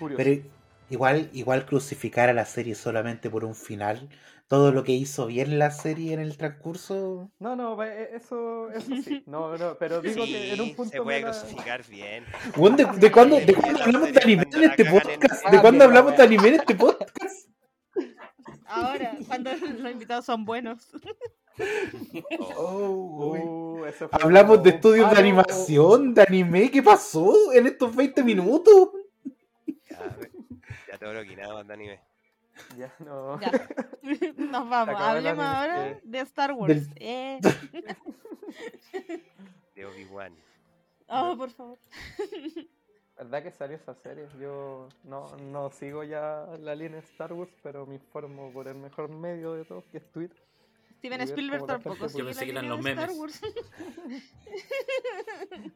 [0.00, 0.16] Curioso.
[0.24, 0.42] Pero
[0.88, 4.08] igual, igual crucificar a la serie solamente por un final,
[4.50, 7.30] todo lo que hizo bien la serie en el transcurso.
[7.38, 9.22] No, no, ve- eso, eso sí.
[9.26, 12.24] No, no, pero digo que en un punto se puede crucificar bien.
[12.56, 15.46] ¿De, de cuándo, de cuándo hablamos de anime en este podcast?
[15.52, 17.48] ¿De cuándo hablamos de anime en este podcast?
[18.66, 20.90] Ahora, cuando los invitados son buenos.
[22.56, 23.38] Oh, uy.
[23.38, 27.94] Uh, eso fue Hablamos como de estudios de animación, de anime, ¿qué pasó en estos
[27.94, 28.90] 20 minutos?
[29.88, 30.16] Ya,
[30.90, 32.00] ya te lo quinado, anime.
[32.76, 33.40] Ya, no.
[33.40, 33.50] Ya.
[34.36, 34.94] Nos vamos.
[35.00, 36.88] Hablemos ahora que- de Star Wars.
[36.94, 37.40] Del- Eh.
[39.74, 40.34] De Obi-Wan.
[41.08, 41.78] Oh, por favor.
[43.16, 44.26] ¿Verdad que salió esa serie?
[44.40, 49.08] Yo no, no sigo ya la línea Star Wars, pero me informo por el mejor
[49.10, 50.36] medio de todos, que es Twitter.
[50.98, 53.18] Steven Spielberg tampoco sigue pensé que eran los de Star memes.
[53.20, 53.40] Wars.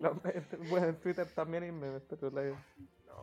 [0.01, 0.21] No,
[0.69, 2.57] bueno, en Twitter también hay memes, pero la-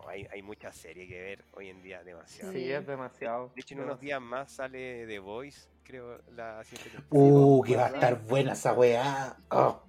[0.02, 2.52] no, hay, hay mucha serie que ver hoy en día, demasiado.
[2.52, 3.52] Sí, es demasiado.
[3.56, 7.30] De hecho, en unos días más sale The Voice, creo, la siguiente temporada.
[7.30, 9.38] Uh, que va a estar buena esa weá.
[9.50, 9.82] Oh.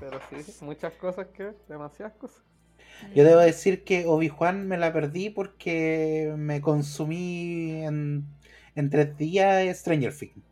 [0.00, 2.42] Pero sí, muchas cosas que ver, demasiadas cosas.
[3.14, 8.24] Yo debo decir que Obi-Wan me la perdí porque me consumí en,
[8.74, 10.42] en tres días Stranger Things.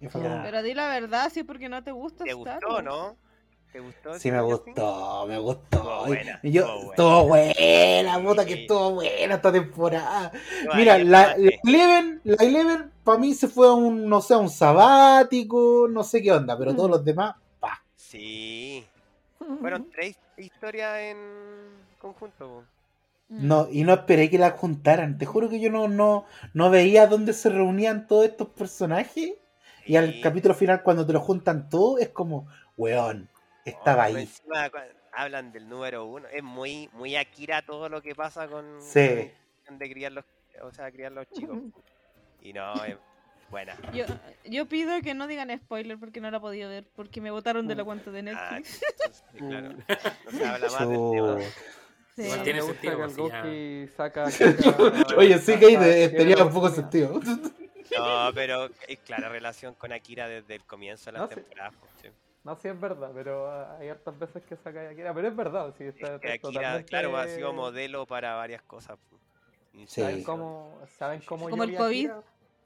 [0.00, 3.16] Pero di la verdad, sí, porque no te gusta ¿Te Star gustó, no?
[3.72, 4.18] ¿Te gustó?
[4.18, 5.76] Sí, me gustó, me gustó.
[5.76, 7.54] Estuvo buena, Y yo, estuvo buena.
[7.56, 10.32] buena, puta que estuvo buena esta temporada.
[10.74, 14.50] Mira, la, Eleven, la Eleven para mí se fue a un, no sé, a un
[14.50, 17.80] sabático, no sé qué onda, pero todos los demás, pa.
[17.94, 18.84] Sí.
[19.60, 21.16] Fueron tres historias en
[22.00, 22.64] conjunto.
[23.28, 23.46] Mm.
[23.46, 25.16] No, y no esperé que la juntaran.
[25.16, 26.24] Te juro que yo no, no,
[26.54, 29.34] no veía dónde se reunían todos estos personajes.
[29.86, 33.28] Y al capítulo final, cuando te lo juntan todos, es como, weón,
[33.64, 34.22] estaba Oh, ahí.
[34.22, 34.70] encima,
[35.12, 36.26] hablan del número uno.
[36.28, 39.30] Es muy, muy Akira todo lo que pasa con, Sí.
[39.66, 40.24] con de criar los,
[40.62, 41.58] o sea, criar los chicos.
[42.42, 42.96] Y no, es
[43.50, 43.76] buena.
[43.92, 44.04] Yo,
[44.44, 47.66] yo pido que no digan spoiler porque no la he podido ver, porque me botaron
[47.68, 48.80] de la cuenta de Ah, Netflix.
[48.90, 49.68] entonces, claro.
[50.24, 51.38] No se habla más del tema.
[52.16, 52.22] Sí.
[52.22, 54.24] Igual tiene sentido, que pues, saca.
[54.30, 56.74] caca- Oye, sí que ahí tenía un poco oportunidad.
[56.74, 57.20] sentido.
[57.98, 61.70] No, pero es clara relación con Akira desde el comienzo de la No, temporada.
[61.72, 61.89] po, sí.
[62.42, 65.12] No, sí es verdad, pero ah, hay hartas veces que saca a Akira.
[65.12, 68.62] Pero es verdad, sí, está, Es que Akira, totalmente- claro, ha sido modelo para varias
[68.62, 68.98] cosas.
[69.86, 70.00] Sí.
[70.00, 72.06] ¿Saben cómo, ¿saben cómo yo el vi COVID.
[72.10, 72.22] Akira?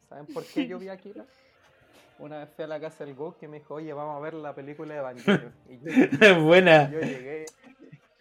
[0.08, 1.24] ¿Saben por qué yo vi a Akira?
[2.20, 4.34] Una vez fui a la casa del Goki y me dijo, oye, vamos a ver
[4.34, 5.52] la película de Evangelion.
[5.68, 6.90] Y yo, Buena.
[6.90, 7.44] yo llegué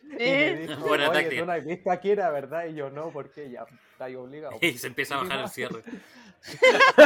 [0.02, 0.16] y me
[0.52, 1.42] Eh, dijo, Buena oye, táctica.
[1.42, 2.66] tú no has visto a Akira, ¿verdad?
[2.66, 3.52] Y yo, no, ¿por qué?
[3.52, 3.66] Ya,
[4.04, 4.58] está ahí obligado.
[4.62, 5.84] Y se empieza a bajar el cierre.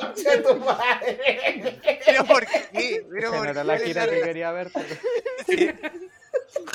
[0.00, 1.80] Concha tu madre.
[2.04, 3.04] ¿Pero por qué?
[3.08, 4.86] ¿Pero Esa por no era la sale- que quería ver, pero
[5.46, 5.64] Sí.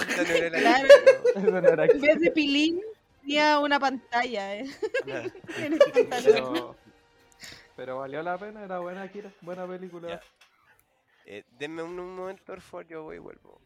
[0.09, 0.87] Esa no era la Claro.
[1.35, 2.81] eso no era en vez de pilín,
[3.21, 4.55] tenía una pantalla.
[4.55, 4.65] Eh.
[6.09, 6.75] Pero,
[7.75, 10.19] pero valió la pena, era buena Akira, buena película.
[11.25, 13.59] Eh, denme un, un momento, por favor, yo voy y vuelvo.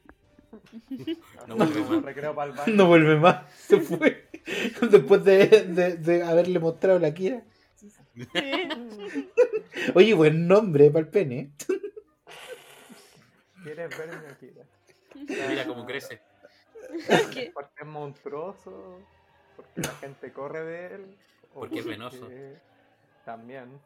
[1.48, 2.04] No vuelve más.
[2.04, 2.74] recreo para el baño.
[2.76, 3.52] No vuelve más.
[3.56, 4.28] Se fue.
[4.92, 7.44] Después de, de- de haberle mostrado la Kira.
[9.96, 11.52] Oye, buen nombre para el pene.
[13.64, 14.64] ¿Quieres verme Akira?
[15.50, 16.22] Mira cómo crece.
[17.34, 17.52] ¿Qué?
[17.54, 19.00] Porque es monstruoso,
[19.56, 21.18] porque la gente corre de él.
[21.54, 22.28] Porque es venoso.
[23.26, 23.80] También.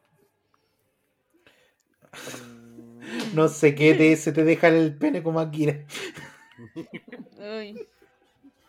[3.34, 5.84] No sé qué te, se te deja el pene como Akira.
[7.38, 7.86] Uy.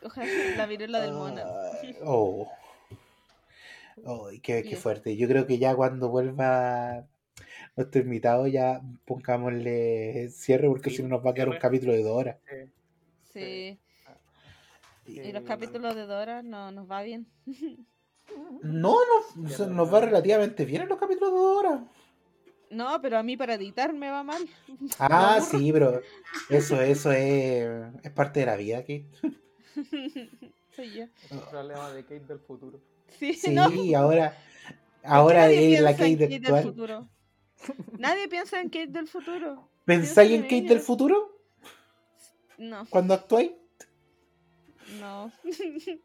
[0.04, 1.42] Ojalá la viruela del mono.
[1.82, 2.48] Ay, Oh.
[4.06, 5.16] Ay, qué, qué fuerte.
[5.16, 7.08] Yo creo que ya cuando vuelva
[7.76, 11.94] nuestro invitado, ya pongámosle cierre, porque Sí, si no nos va a quedar un capítulo
[11.94, 12.38] de dos horas.
[13.34, 13.80] Sí.
[15.08, 17.28] Y los capítulos de Dora no nos va bien.
[18.64, 18.96] No,
[19.36, 21.82] no, nos va relativamente bien en los capítulos de dos horas.
[22.70, 24.48] No, pero a mí para editar me va mal.
[25.00, 26.02] Ah, sí, pero
[26.50, 27.68] eso, eso es,
[28.04, 29.06] es parte de la vida, Kate.
[30.76, 31.04] Soy yo.
[31.32, 32.80] el problema de Kate del futuro.
[33.20, 33.70] Sí, Sí, no.
[33.98, 34.38] ahora,
[35.04, 36.64] ahora es la Kate del actual.
[36.64, 37.08] futuro.
[37.98, 39.70] Nadie piensa en Kate del futuro.
[39.86, 41.40] ¿Pensáis en Kate del futuro
[42.58, 43.52] No, cuando actuáis?
[45.00, 45.32] no.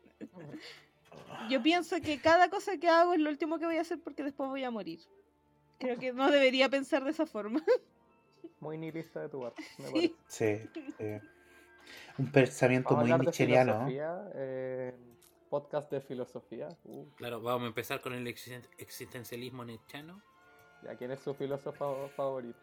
[1.49, 4.23] Yo pienso que cada cosa que hago es lo último que voy a hacer porque
[4.23, 5.01] después voy a morir.
[5.81, 7.65] Creo que no debería pensar de esa forma.
[8.61, 9.93] Muy nihilista de tu parte, me Sí.
[9.93, 10.69] parece.
[10.75, 11.05] Sí, sí.
[12.19, 14.95] Un pensamiento Vamos a muy filosofía, eh,
[15.49, 16.69] podcast de filosofía.
[16.85, 20.23] Uh, Claro, vamos a empezar con el existen- existencialismo nichano.
[20.85, 22.59] ¿ya quién es su filósofo favorito?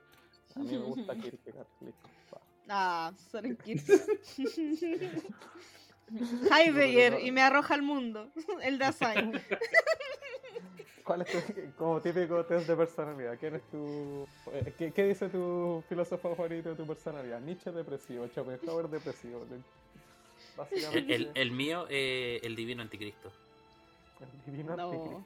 [0.56, 1.68] A mí me gusta Kierkegaard.
[1.82, 2.08] Listo.
[2.34, 2.42] va.
[2.70, 4.08] Ah, Soren Kierkegaard.
[6.52, 8.32] Heidegger y me arroja al mundo.
[8.62, 9.34] El Dasein.
[11.04, 11.38] ¿Cuál es tu,
[11.78, 13.38] como típico test de personalidad?
[13.40, 17.40] ¿Quién es tu, eh, ¿qué, qué dice tu filósofo favorito de tu personalidad?
[17.40, 19.46] Nietzsche depresivo, Schopenhauer depresivo.
[19.50, 19.64] El,
[20.58, 23.32] Básicamente, el- el mío, eh, el divino anticristo.
[24.46, 24.84] el divino No.
[24.92, 25.24] anticristo.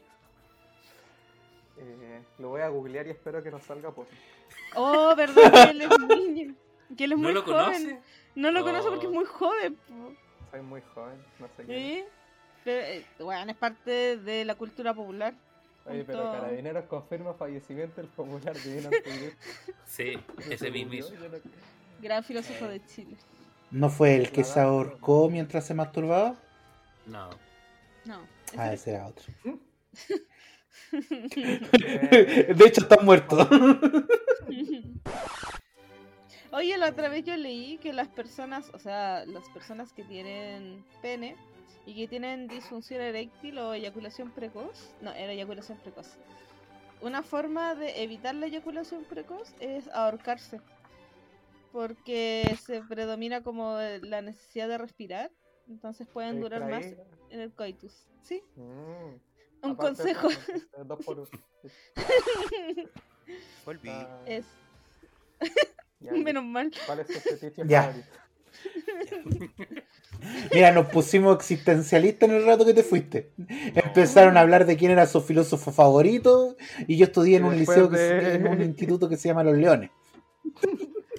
[1.78, 4.06] Eh, lo voy a googlear y espero que nos salga por.
[4.76, 6.56] Oh, verdad que él es niño.
[6.98, 7.58] Que él es ¿No muy lo joven.
[7.66, 8.00] conoce?
[8.36, 9.16] No lo conoce porque es Oh.
[9.16, 9.78] muy joven.
[10.52, 11.78] Soy muy joven, no sé qué.
[11.78, 12.04] ¿Sí?
[12.64, 15.34] Pero, eh, bueno, es parte de la cultura popular.
[15.86, 19.38] Oye, pero Carabineros confirma fallecimiento del popular divino anticristo.
[19.86, 20.14] Sí,
[20.50, 21.10] ese Se mismo.
[22.02, 23.18] Gran filósofo de Chile.
[23.72, 26.36] ¿No fue el que se ahorcó mientras se masturbaba?
[27.06, 27.30] No.
[28.06, 28.22] No.
[28.58, 29.34] Ah, ese- era otro.
[29.44, 29.58] Eh,
[32.56, 33.38] De hecho, está muerto.
[36.54, 40.84] Oye, la otra vez yo leí que las personas, o sea, las personas que tienen
[41.02, 41.38] pene
[41.86, 46.18] y que tienen disfunción eréctil o eyaculación precoz, no, era eyaculación precoz.
[47.02, 50.62] Una forma de evitar la eyaculación precoz es ahorcarse.
[51.72, 55.32] Porque se predomina como la necesidad de respirar,
[55.68, 56.86] entonces pueden durar más
[57.30, 58.06] en el coitus.
[58.22, 58.44] ¿Sí?
[58.56, 59.16] Mm.
[59.64, 60.28] Un Aparte, consejo
[60.86, 61.30] Dos por uno.
[63.66, 63.90] Volví.
[63.90, 64.46] Ah, es,
[66.00, 66.72] ya, menos mal.
[66.86, 67.84] ¿Cuál es tu fetiche Ya.
[67.84, 68.31] favorito?
[70.54, 73.32] Mira, nos pusimos existencialistas en el rato que te fuiste.
[73.76, 76.56] Empezaron a hablar de quién era su filósofo favorito
[76.88, 79.44] y yo estudié en un liceo, que se- de- en un instituto que se llama
[79.44, 79.90] Los Leones.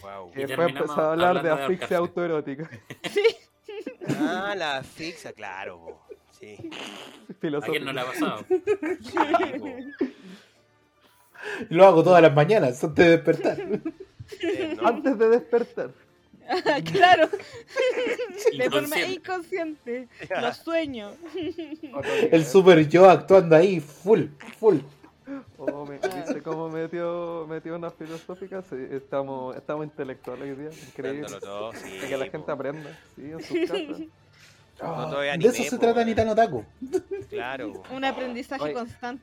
[0.03, 0.31] Wow.
[0.35, 2.71] Y Y después empezó a hablar de asfixia autoerótica.
[4.21, 6.01] Ah, la asfixia, claro.
[6.39, 6.57] Sí.
[7.57, 8.45] ¿A quién no le ha pasado?
[9.01, 9.17] Sí.
[11.71, 13.59] Lo hago todas las mañanas antes de despertar.
[14.41, 14.87] Eh, no.
[14.89, 15.91] Antes de despertar.
[16.93, 17.29] claro,
[18.59, 20.09] de forma Inconsciente.
[20.41, 21.15] Los sueños.
[22.31, 24.27] El super yo actuando ahí, full,
[24.59, 24.79] full.
[25.57, 28.63] Oh, me, ¿Viste cómo metió, metió una filosófica?
[28.63, 30.71] Sí, estamos, estamos intelectuales hoy día.
[30.89, 31.39] Increíble.
[31.41, 32.33] Todo, sí, que la po.
[32.33, 32.99] gente aprenda.
[33.15, 34.03] Sí, en sus casas.
[34.81, 36.09] No todo es de eso se po, trata weón.
[36.09, 36.65] Nitano Taku.
[37.29, 37.73] Claro.
[37.73, 37.95] po.
[37.95, 38.73] Un aprendizaje Oye.
[38.75, 39.23] constante.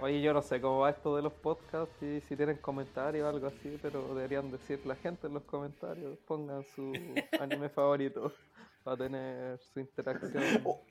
[0.00, 3.28] Oye, yo no sé cómo va esto de los podcasts y si tienen comentarios o
[3.28, 6.18] algo así, pero deberían decir la gente en los comentarios.
[6.26, 6.92] Pongan su
[7.40, 8.32] anime favorito
[8.84, 10.42] para tener su interacción.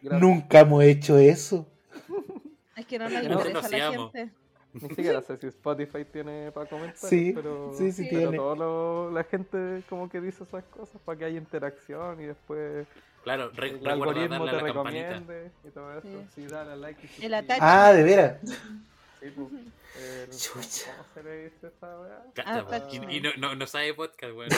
[0.02, 0.22] gratis.
[0.22, 1.66] Nunca hemos hecho eso.
[2.76, 4.32] Es que no nos No, interesa nos la gente.
[4.74, 8.36] Ni siquiera sé si Spotify tiene para comentar, Sí, pero, sí, sí pero tiene.
[8.38, 12.86] todo lo- la gente como que dice esas cosas para que haya interacción y después
[13.26, 16.08] Claro, re- el recuerda algoritmo darle te recomiende y todo eso.
[16.08, 16.18] Sí.
[16.36, 17.60] Sí, dale like y El ataque.
[17.62, 18.38] Ah, de veras.
[18.46, 20.92] Sí, pues, el- ¿Cómo Chucha.
[21.14, 22.24] se le dice esa weá?
[22.34, 24.50] Cata, Ah, y, y no, no, no sabe podcast, weón.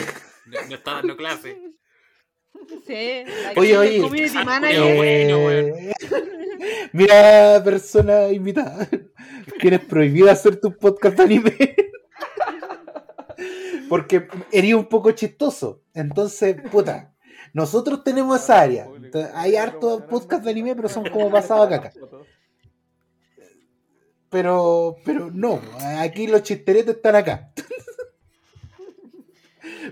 [0.46, 1.58] No, no está dando clase.
[2.86, 3.24] Sí,
[3.56, 4.00] Oye, oye.
[4.00, 4.96] Community Ah, manager.
[4.98, 5.92] Pero bueno, Eh,
[6.92, 8.88] Mira, persona invitada.
[9.60, 11.76] Tienes prohibido hacer tu podcast de anime.
[13.88, 15.82] Porque eres un poco chistoso.
[15.94, 17.14] Entonces, puta.
[17.52, 18.88] Nosotros tenemos esa área.
[18.94, 21.92] Entonces, hay hartos podcasts de anime, pero son como pasados a caca.
[24.30, 25.60] Pero, pero no.
[25.98, 27.50] Aquí los chisteretes están acá.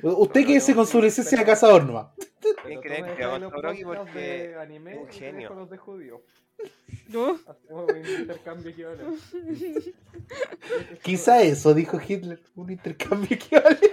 [0.03, 2.09] Usted quédese con su licencia de cazador nomás.
[2.41, 5.55] Con Todoroki porque de anime es un genio.
[5.55, 6.23] los de judío.
[7.09, 9.95] No, Hacemos un intercambio equivalente.
[11.03, 12.41] Quizá eso, dijo Hitler.
[12.55, 13.91] Un intercambio equivalente.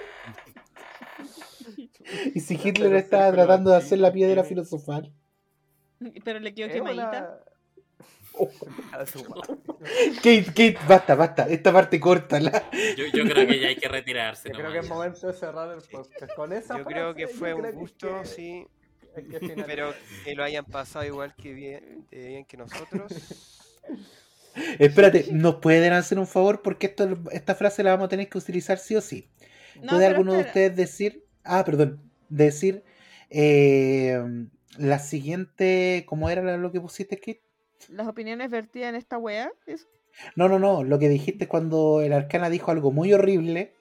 [2.34, 5.12] Y si Hitler estaba tratando de hacer la piedra filosofal.
[6.24, 7.40] pero le quedó quemadita.
[8.36, 8.50] Oh.
[10.18, 11.48] Kate, Kate, basta, basta.
[11.48, 12.64] Esta parte córtala.
[12.98, 14.50] Yo, yo creo que ya hay que retirarse.
[14.50, 16.34] Yo creo que es momento de cerrar el podcast.
[16.36, 18.68] Con esa yo creo que fue un gusto, que- sí,
[19.16, 19.94] que pero
[20.24, 23.60] que lo hayan pasado igual que bien, que nosotros.
[24.80, 26.62] Espérate, ¿nos pueden hacer un favor?
[26.62, 29.30] Porque esto, esta frase la vamos a tener que utilizar sí o sí.
[29.88, 31.23] ¿Puede alguno de ustedes decir?
[31.44, 32.02] Ah, perdón.
[32.30, 32.84] Decir
[33.30, 34.22] eh,
[34.78, 36.04] la siguiente.
[36.08, 37.42] ¿Cómo era lo que pusiste, Kate?
[37.90, 39.52] Las opiniones vertidas en esta wea.
[39.66, 39.86] ¿eso?
[40.36, 40.84] No, no, no.
[40.84, 43.74] Lo que dijiste cuando el arcana dijo algo muy horrible.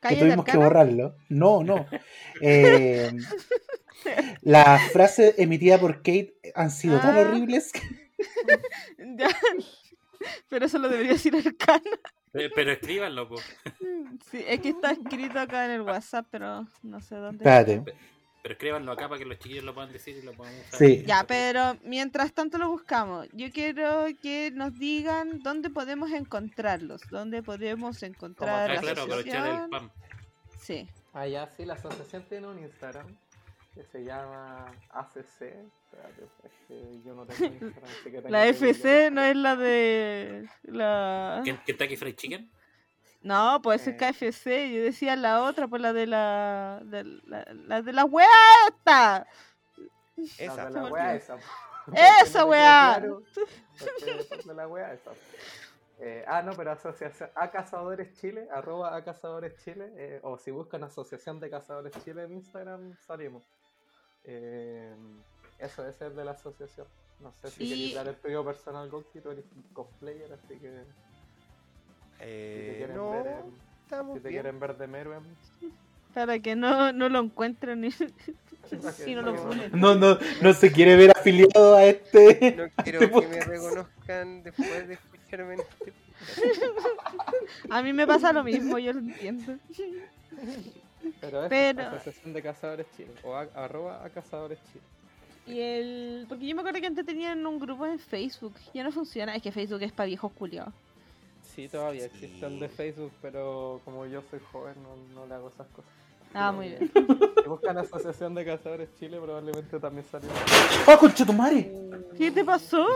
[0.00, 1.16] Que ¿Cállate, tuvimos que borrarlo.
[1.28, 1.86] No, no.
[2.40, 3.10] Eh,
[4.42, 7.20] las frases emitidas por Kate han sido tan Ah.
[7.20, 7.80] horribles que
[9.16, 9.28] Ya.
[10.48, 11.98] Pero eso lo debería decir Arcana.
[12.32, 13.36] Eh, Pero escríbanlo, po.
[14.30, 17.44] Sí, es que está escrito acá en el WhatsApp, pero no sé dónde.
[17.44, 17.96] Espérate.
[18.42, 20.78] Pero escríbanlo acá para que los chiquillos lo puedan decir y lo puedan usar.
[20.78, 21.02] Sí.
[21.06, 23.26] Ya, pero mientras tanto lo buscamos.
[23.32, 29.12] Yo quiero que nos digan dónde podemos encontrarlos, dónde podemos encontrar Ah, la claro, el
[29.12, 29.90] asociación.
[30.60, 30.88] Sí.
[31.12, 33.06] Ah, ya, sí, la asociación tiene un Instagram
[33.74, 35.42] que se llama ACC.
[35.42, 39.36] Espérate, es que yo no tengo Instagram, así que tengo La que FC no es
[39.36, 42.50] la de la Ken- Kentucky Fried Chicken.
[43.22, 43.96] No, puede ser Eh.
[43.96, 48.28] KFC, yo decía la otra, pues la de la de la, la de la wea
[48.68, 49.26] esta.
[50.38, 50.54] Esa.
[50.56, 51.38] La de la weá esa.
[52.22, 52.96] Esa weá.
[52.98, 53.22] claro,
[54.44, 55.10] de la weá esa.
[56.00, 60.50] Eh, ah, no, pero asociación a Cazadores Chile, arroba a Cazadores Chile, eh, o si
[60.50, 63.44] buscan Asociación de Cazadores Chile en Instagram, salimos.
[64.24, 64.92] Eh,
[65.58, 66.86] eso es el de la asociación.
[67.20, 70.54] No sé si Y- queréis dar el tuyo personal, Gonki, tú eres un cosplayer, así
[70.58, 70.84] que si
[72.18, 75.22] te Eh, quieren, no, ver, en- si te quieren ver de Meruem,
[76.14, 79.70] Para que no, no lo encuentren y no para lo funen.
[79.74, 82.54] No, no, no se quiere ver afiliado a este.
[82.56, 85.92] No quiero Este que me reconozcan después de escucharme en este
[87.70, 89.58] A mí me pasa lo mismo, yo lo entiendo.
[91.20, 93.12] Pero es Pero- Asociación de Cazadores Chile.
[93.24, 94.84] O a- arroba a Cazadores Chile.
[95.46, 96.26] Y el.
[96.28, 98.54] Porque yo me acuerdo que antes tenían un grupo en Facebook.
[98.72, 99.34] Ya no funciona.
[99.36, 100.72] Es que Facebook es para viejos culiados.
[101.42, 102.74] Sí, todavía existe el de Sí.
[102.74, 105.90] Facebook, pero como yo soy joven no, no le hago esas cosas.
[106.32, 106.90] Ah, muy bien.
[107.44, 110.30] Si buscan Asociación de Cazadores Chile, probablemente también salió.
[110.86, 111.70] ¡Oh, conchetumare!
[112.16, 112.86] ¿Qué te pasó?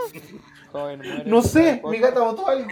[0.73, 2.69] Joven, muere No sé, mi gata botó algo.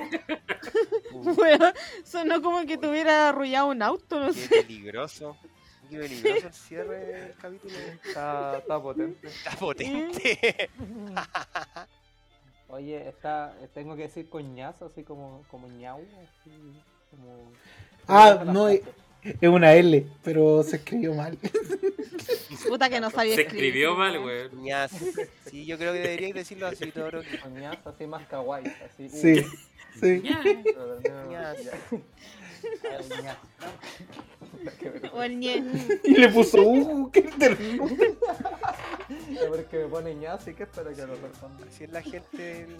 [1.12, 4.62] Weón, sonó como que tuviera arrullado un auto, no Qué sé.
[4.62, 5.36] peligroso.
[5.90, 7.74] Qué peligroso el cierre del capítulo.
[8.04, 9.28] Está, está potente.
[9.28, 10.70] Está potente.
[12.68, 16.50] Oye, está, tengo que decir coñazo, así como, como ñau, así
[17.10, 17.52] como...
[18.08, 18.80] Ah, no, es,
[19.40, 21.36] es una L, pero se escribió mal.
[22.68, 23.66] Puta que no sabía Se escribir.
[23.66, 24.62] escribió mal, weón.
[24.62, 24.90] Ñas.
[25.50, 27.10] Sí, yo creo que debería decirlo así, todo
[27.42, 29.08] Coñazo, así más kawaii, así...
[29.08, 29.42] Sí,
[30.00, 30.22] sí.
[30.64, 31.64] pero termina- Ñas.
[31.64, 31.72] ya.
[32.90, 33.36] Ay, ñas.
[34.80, 35.16] Qué vergüenza.
[35.16, 35.62] O el ñe.
[36.04, 37.94] Y le puso, uh, qué ternura.
[39.08, 41.64] A ver que me pone ñas y que espera que lo responda.
[41.68, 42.76] Así es la gente del-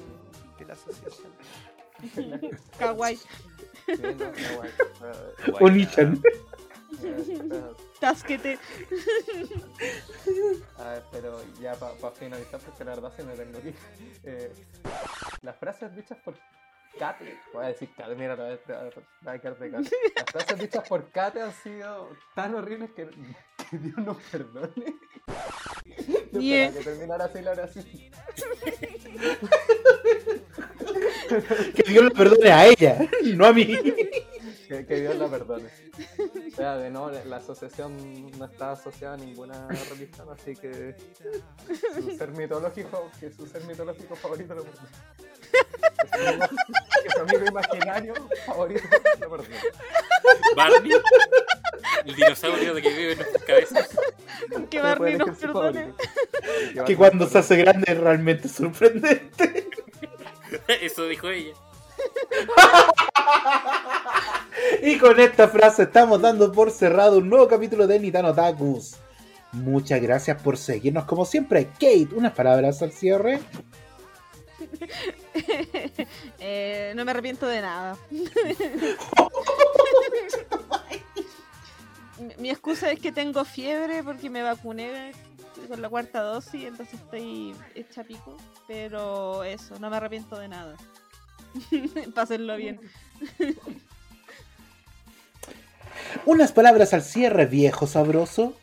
[0.58, 1.30] de la asociación.
[2.78, 3.16] Kawaii.
[3.16, 4.72] Sí, no, kawaii.
[5.60, 6.22] Onichan.
[8.00, 8.58] Tasquete.
[10.78, 13.74] A ver, pero ya para finalizar, porque la verdad se me tengo ir.
[14.24, 14.52] Eh,
[15.42, 16.34] las frases dichas por
[16.98, 18.60] Kate, voy a decir Kate, mira, la vez
[19.26, 19.90] va a quedar de Kate.
[20.14, 23.08] Las frases dichas por Kate han sido tan horribles que,
[23.70, 24.96] que Dios nos perdone.
[26.06, 27.84] Esperaba que terminara así la oración.
[31.74, 32.98] Que Dios le perdone a ella,
[33.34, 33.66] no a mí.
[34.68, 35.68] Que, que Dios la perdone.
[36.52, 40.94] O sea, de no, la asociación no está asociada a ninguna religión, así que
[41.94, 44.88] su ser mitológico, que su ser mitológico favorito lo perdone.
[47.02, 48.88] Que su amigo- imaginario favorito
[49.20, 49.56] lo perdone.
[50.56, 50.92] Barney,
[52.04, 53.88] el dinosaurio de que vive en nuestras cabezas.
[54.70, 55.92] Que Barney nos perdone.
[56.86, 59.68] Que cuando se hace grande es realmente sorprendente.
[60.80, 61.54] Eso dijo ella.
[64.82, 68.96] Y con esta frase estamos dando por cerrado un nuevo capítulo de Nitano Takus.
[69.52, 71.66] Muchas gracias por seguirnos como siempre.
[71.74, 73.40] Kate, unas palabras al cierre.
[76.38, 77.96] Eh, no me arrepiento de nada.
[82.18, 85.12] Mi- Mi excusa es que tengo fiebre porque me vacuné
[85.68, 88.36] con la cuarta dosis, entonces estoy hecha pico.
[88.66, 90.76] Pero eso, no me arrepiento de nada.
[92.14, 92.80] Pásenlo bien.
[96.26, 98.54] Unas palabras al cierre, viejo sabroso.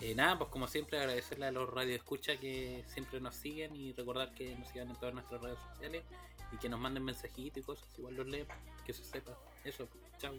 [0.00, 4.32] Eh, nada, pues como siempre agradecerle a los radioescuchas que siempre nos siguen y recordar
[4.34, 6.04] que nos sigan en todas nuestras redes sociales
[6.52, 8.54] y que nos manden mensajitos y cosas, igual los leemos,
[8.84, 9.32] que se sepa.
[9.64, 9.88] Eso,
[10.18, 10.34] chao.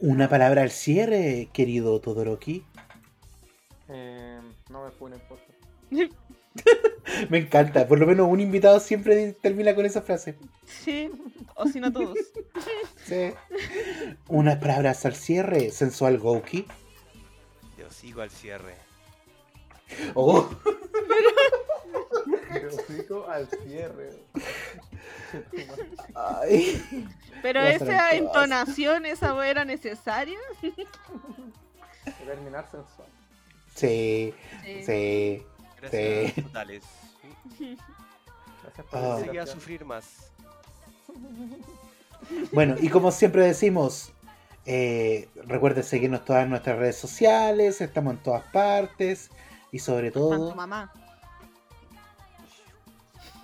[0.00, 2.64] Una palabra al cierre, querido Todoroki.
[3.88, 4.40] Eh,
[4.70, 6.10] no me funen, por favor.
[7.30, 10.36] Me encanta, por lo menos un invitado siempre termina con esa frase.
[10.64, 11.10] Sí,
[11.54, 12.16] o si no todos.
[13.04, 13.32] Sí.
[14.28, 16.66] Unas palabras al cierre, sensual Gouki.
[17.76, 18.74] Yo sigo al cierre.
[20.14, 20.48] Oh,
[22.72, 24.10] Hocico al cierre.
[26.14, 26.82] ay.
[27.42, 30.38] Pero esa en entonación, esa voz era necesaria.
[32.24, 33.08] Terminar sensual.
[33.74, 34.34] Sí,
[34.64, 34.82] Sí.
[34.84, 35.46] sí.
[35.80, 36.42] Gracias Sí.
[36.42, 36.84] totales.
[38.62, 40.30] Gracias por Seguí a sufrir más.
[42.52, 44.12] Bueno, y como siempre decimos,
[44.66, 49.30] eh, recuerden seguirnos todas nuestras redes sociales, estamos en todas partes
[49.72, 50.54] y sobre todo...
[50.54, 50.92] mamá.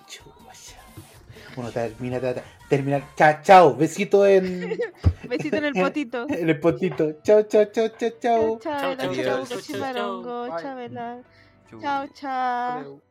[0.07, 0.75] Chucha.
[1.55, 4.77] Uno termina, termina, termina- chao, chao, besito en,
[5.29, 6.27] Besito en el potito.
[6.29, 7.13] en el potito.
[7.23, 8.59] Chao, chao, chao, chao, chao.
[8.59, 9.61] Chao, chao, Chao, chao,
[11.81, 12.09] chao, chao.
[12.13, 13.01] Chao.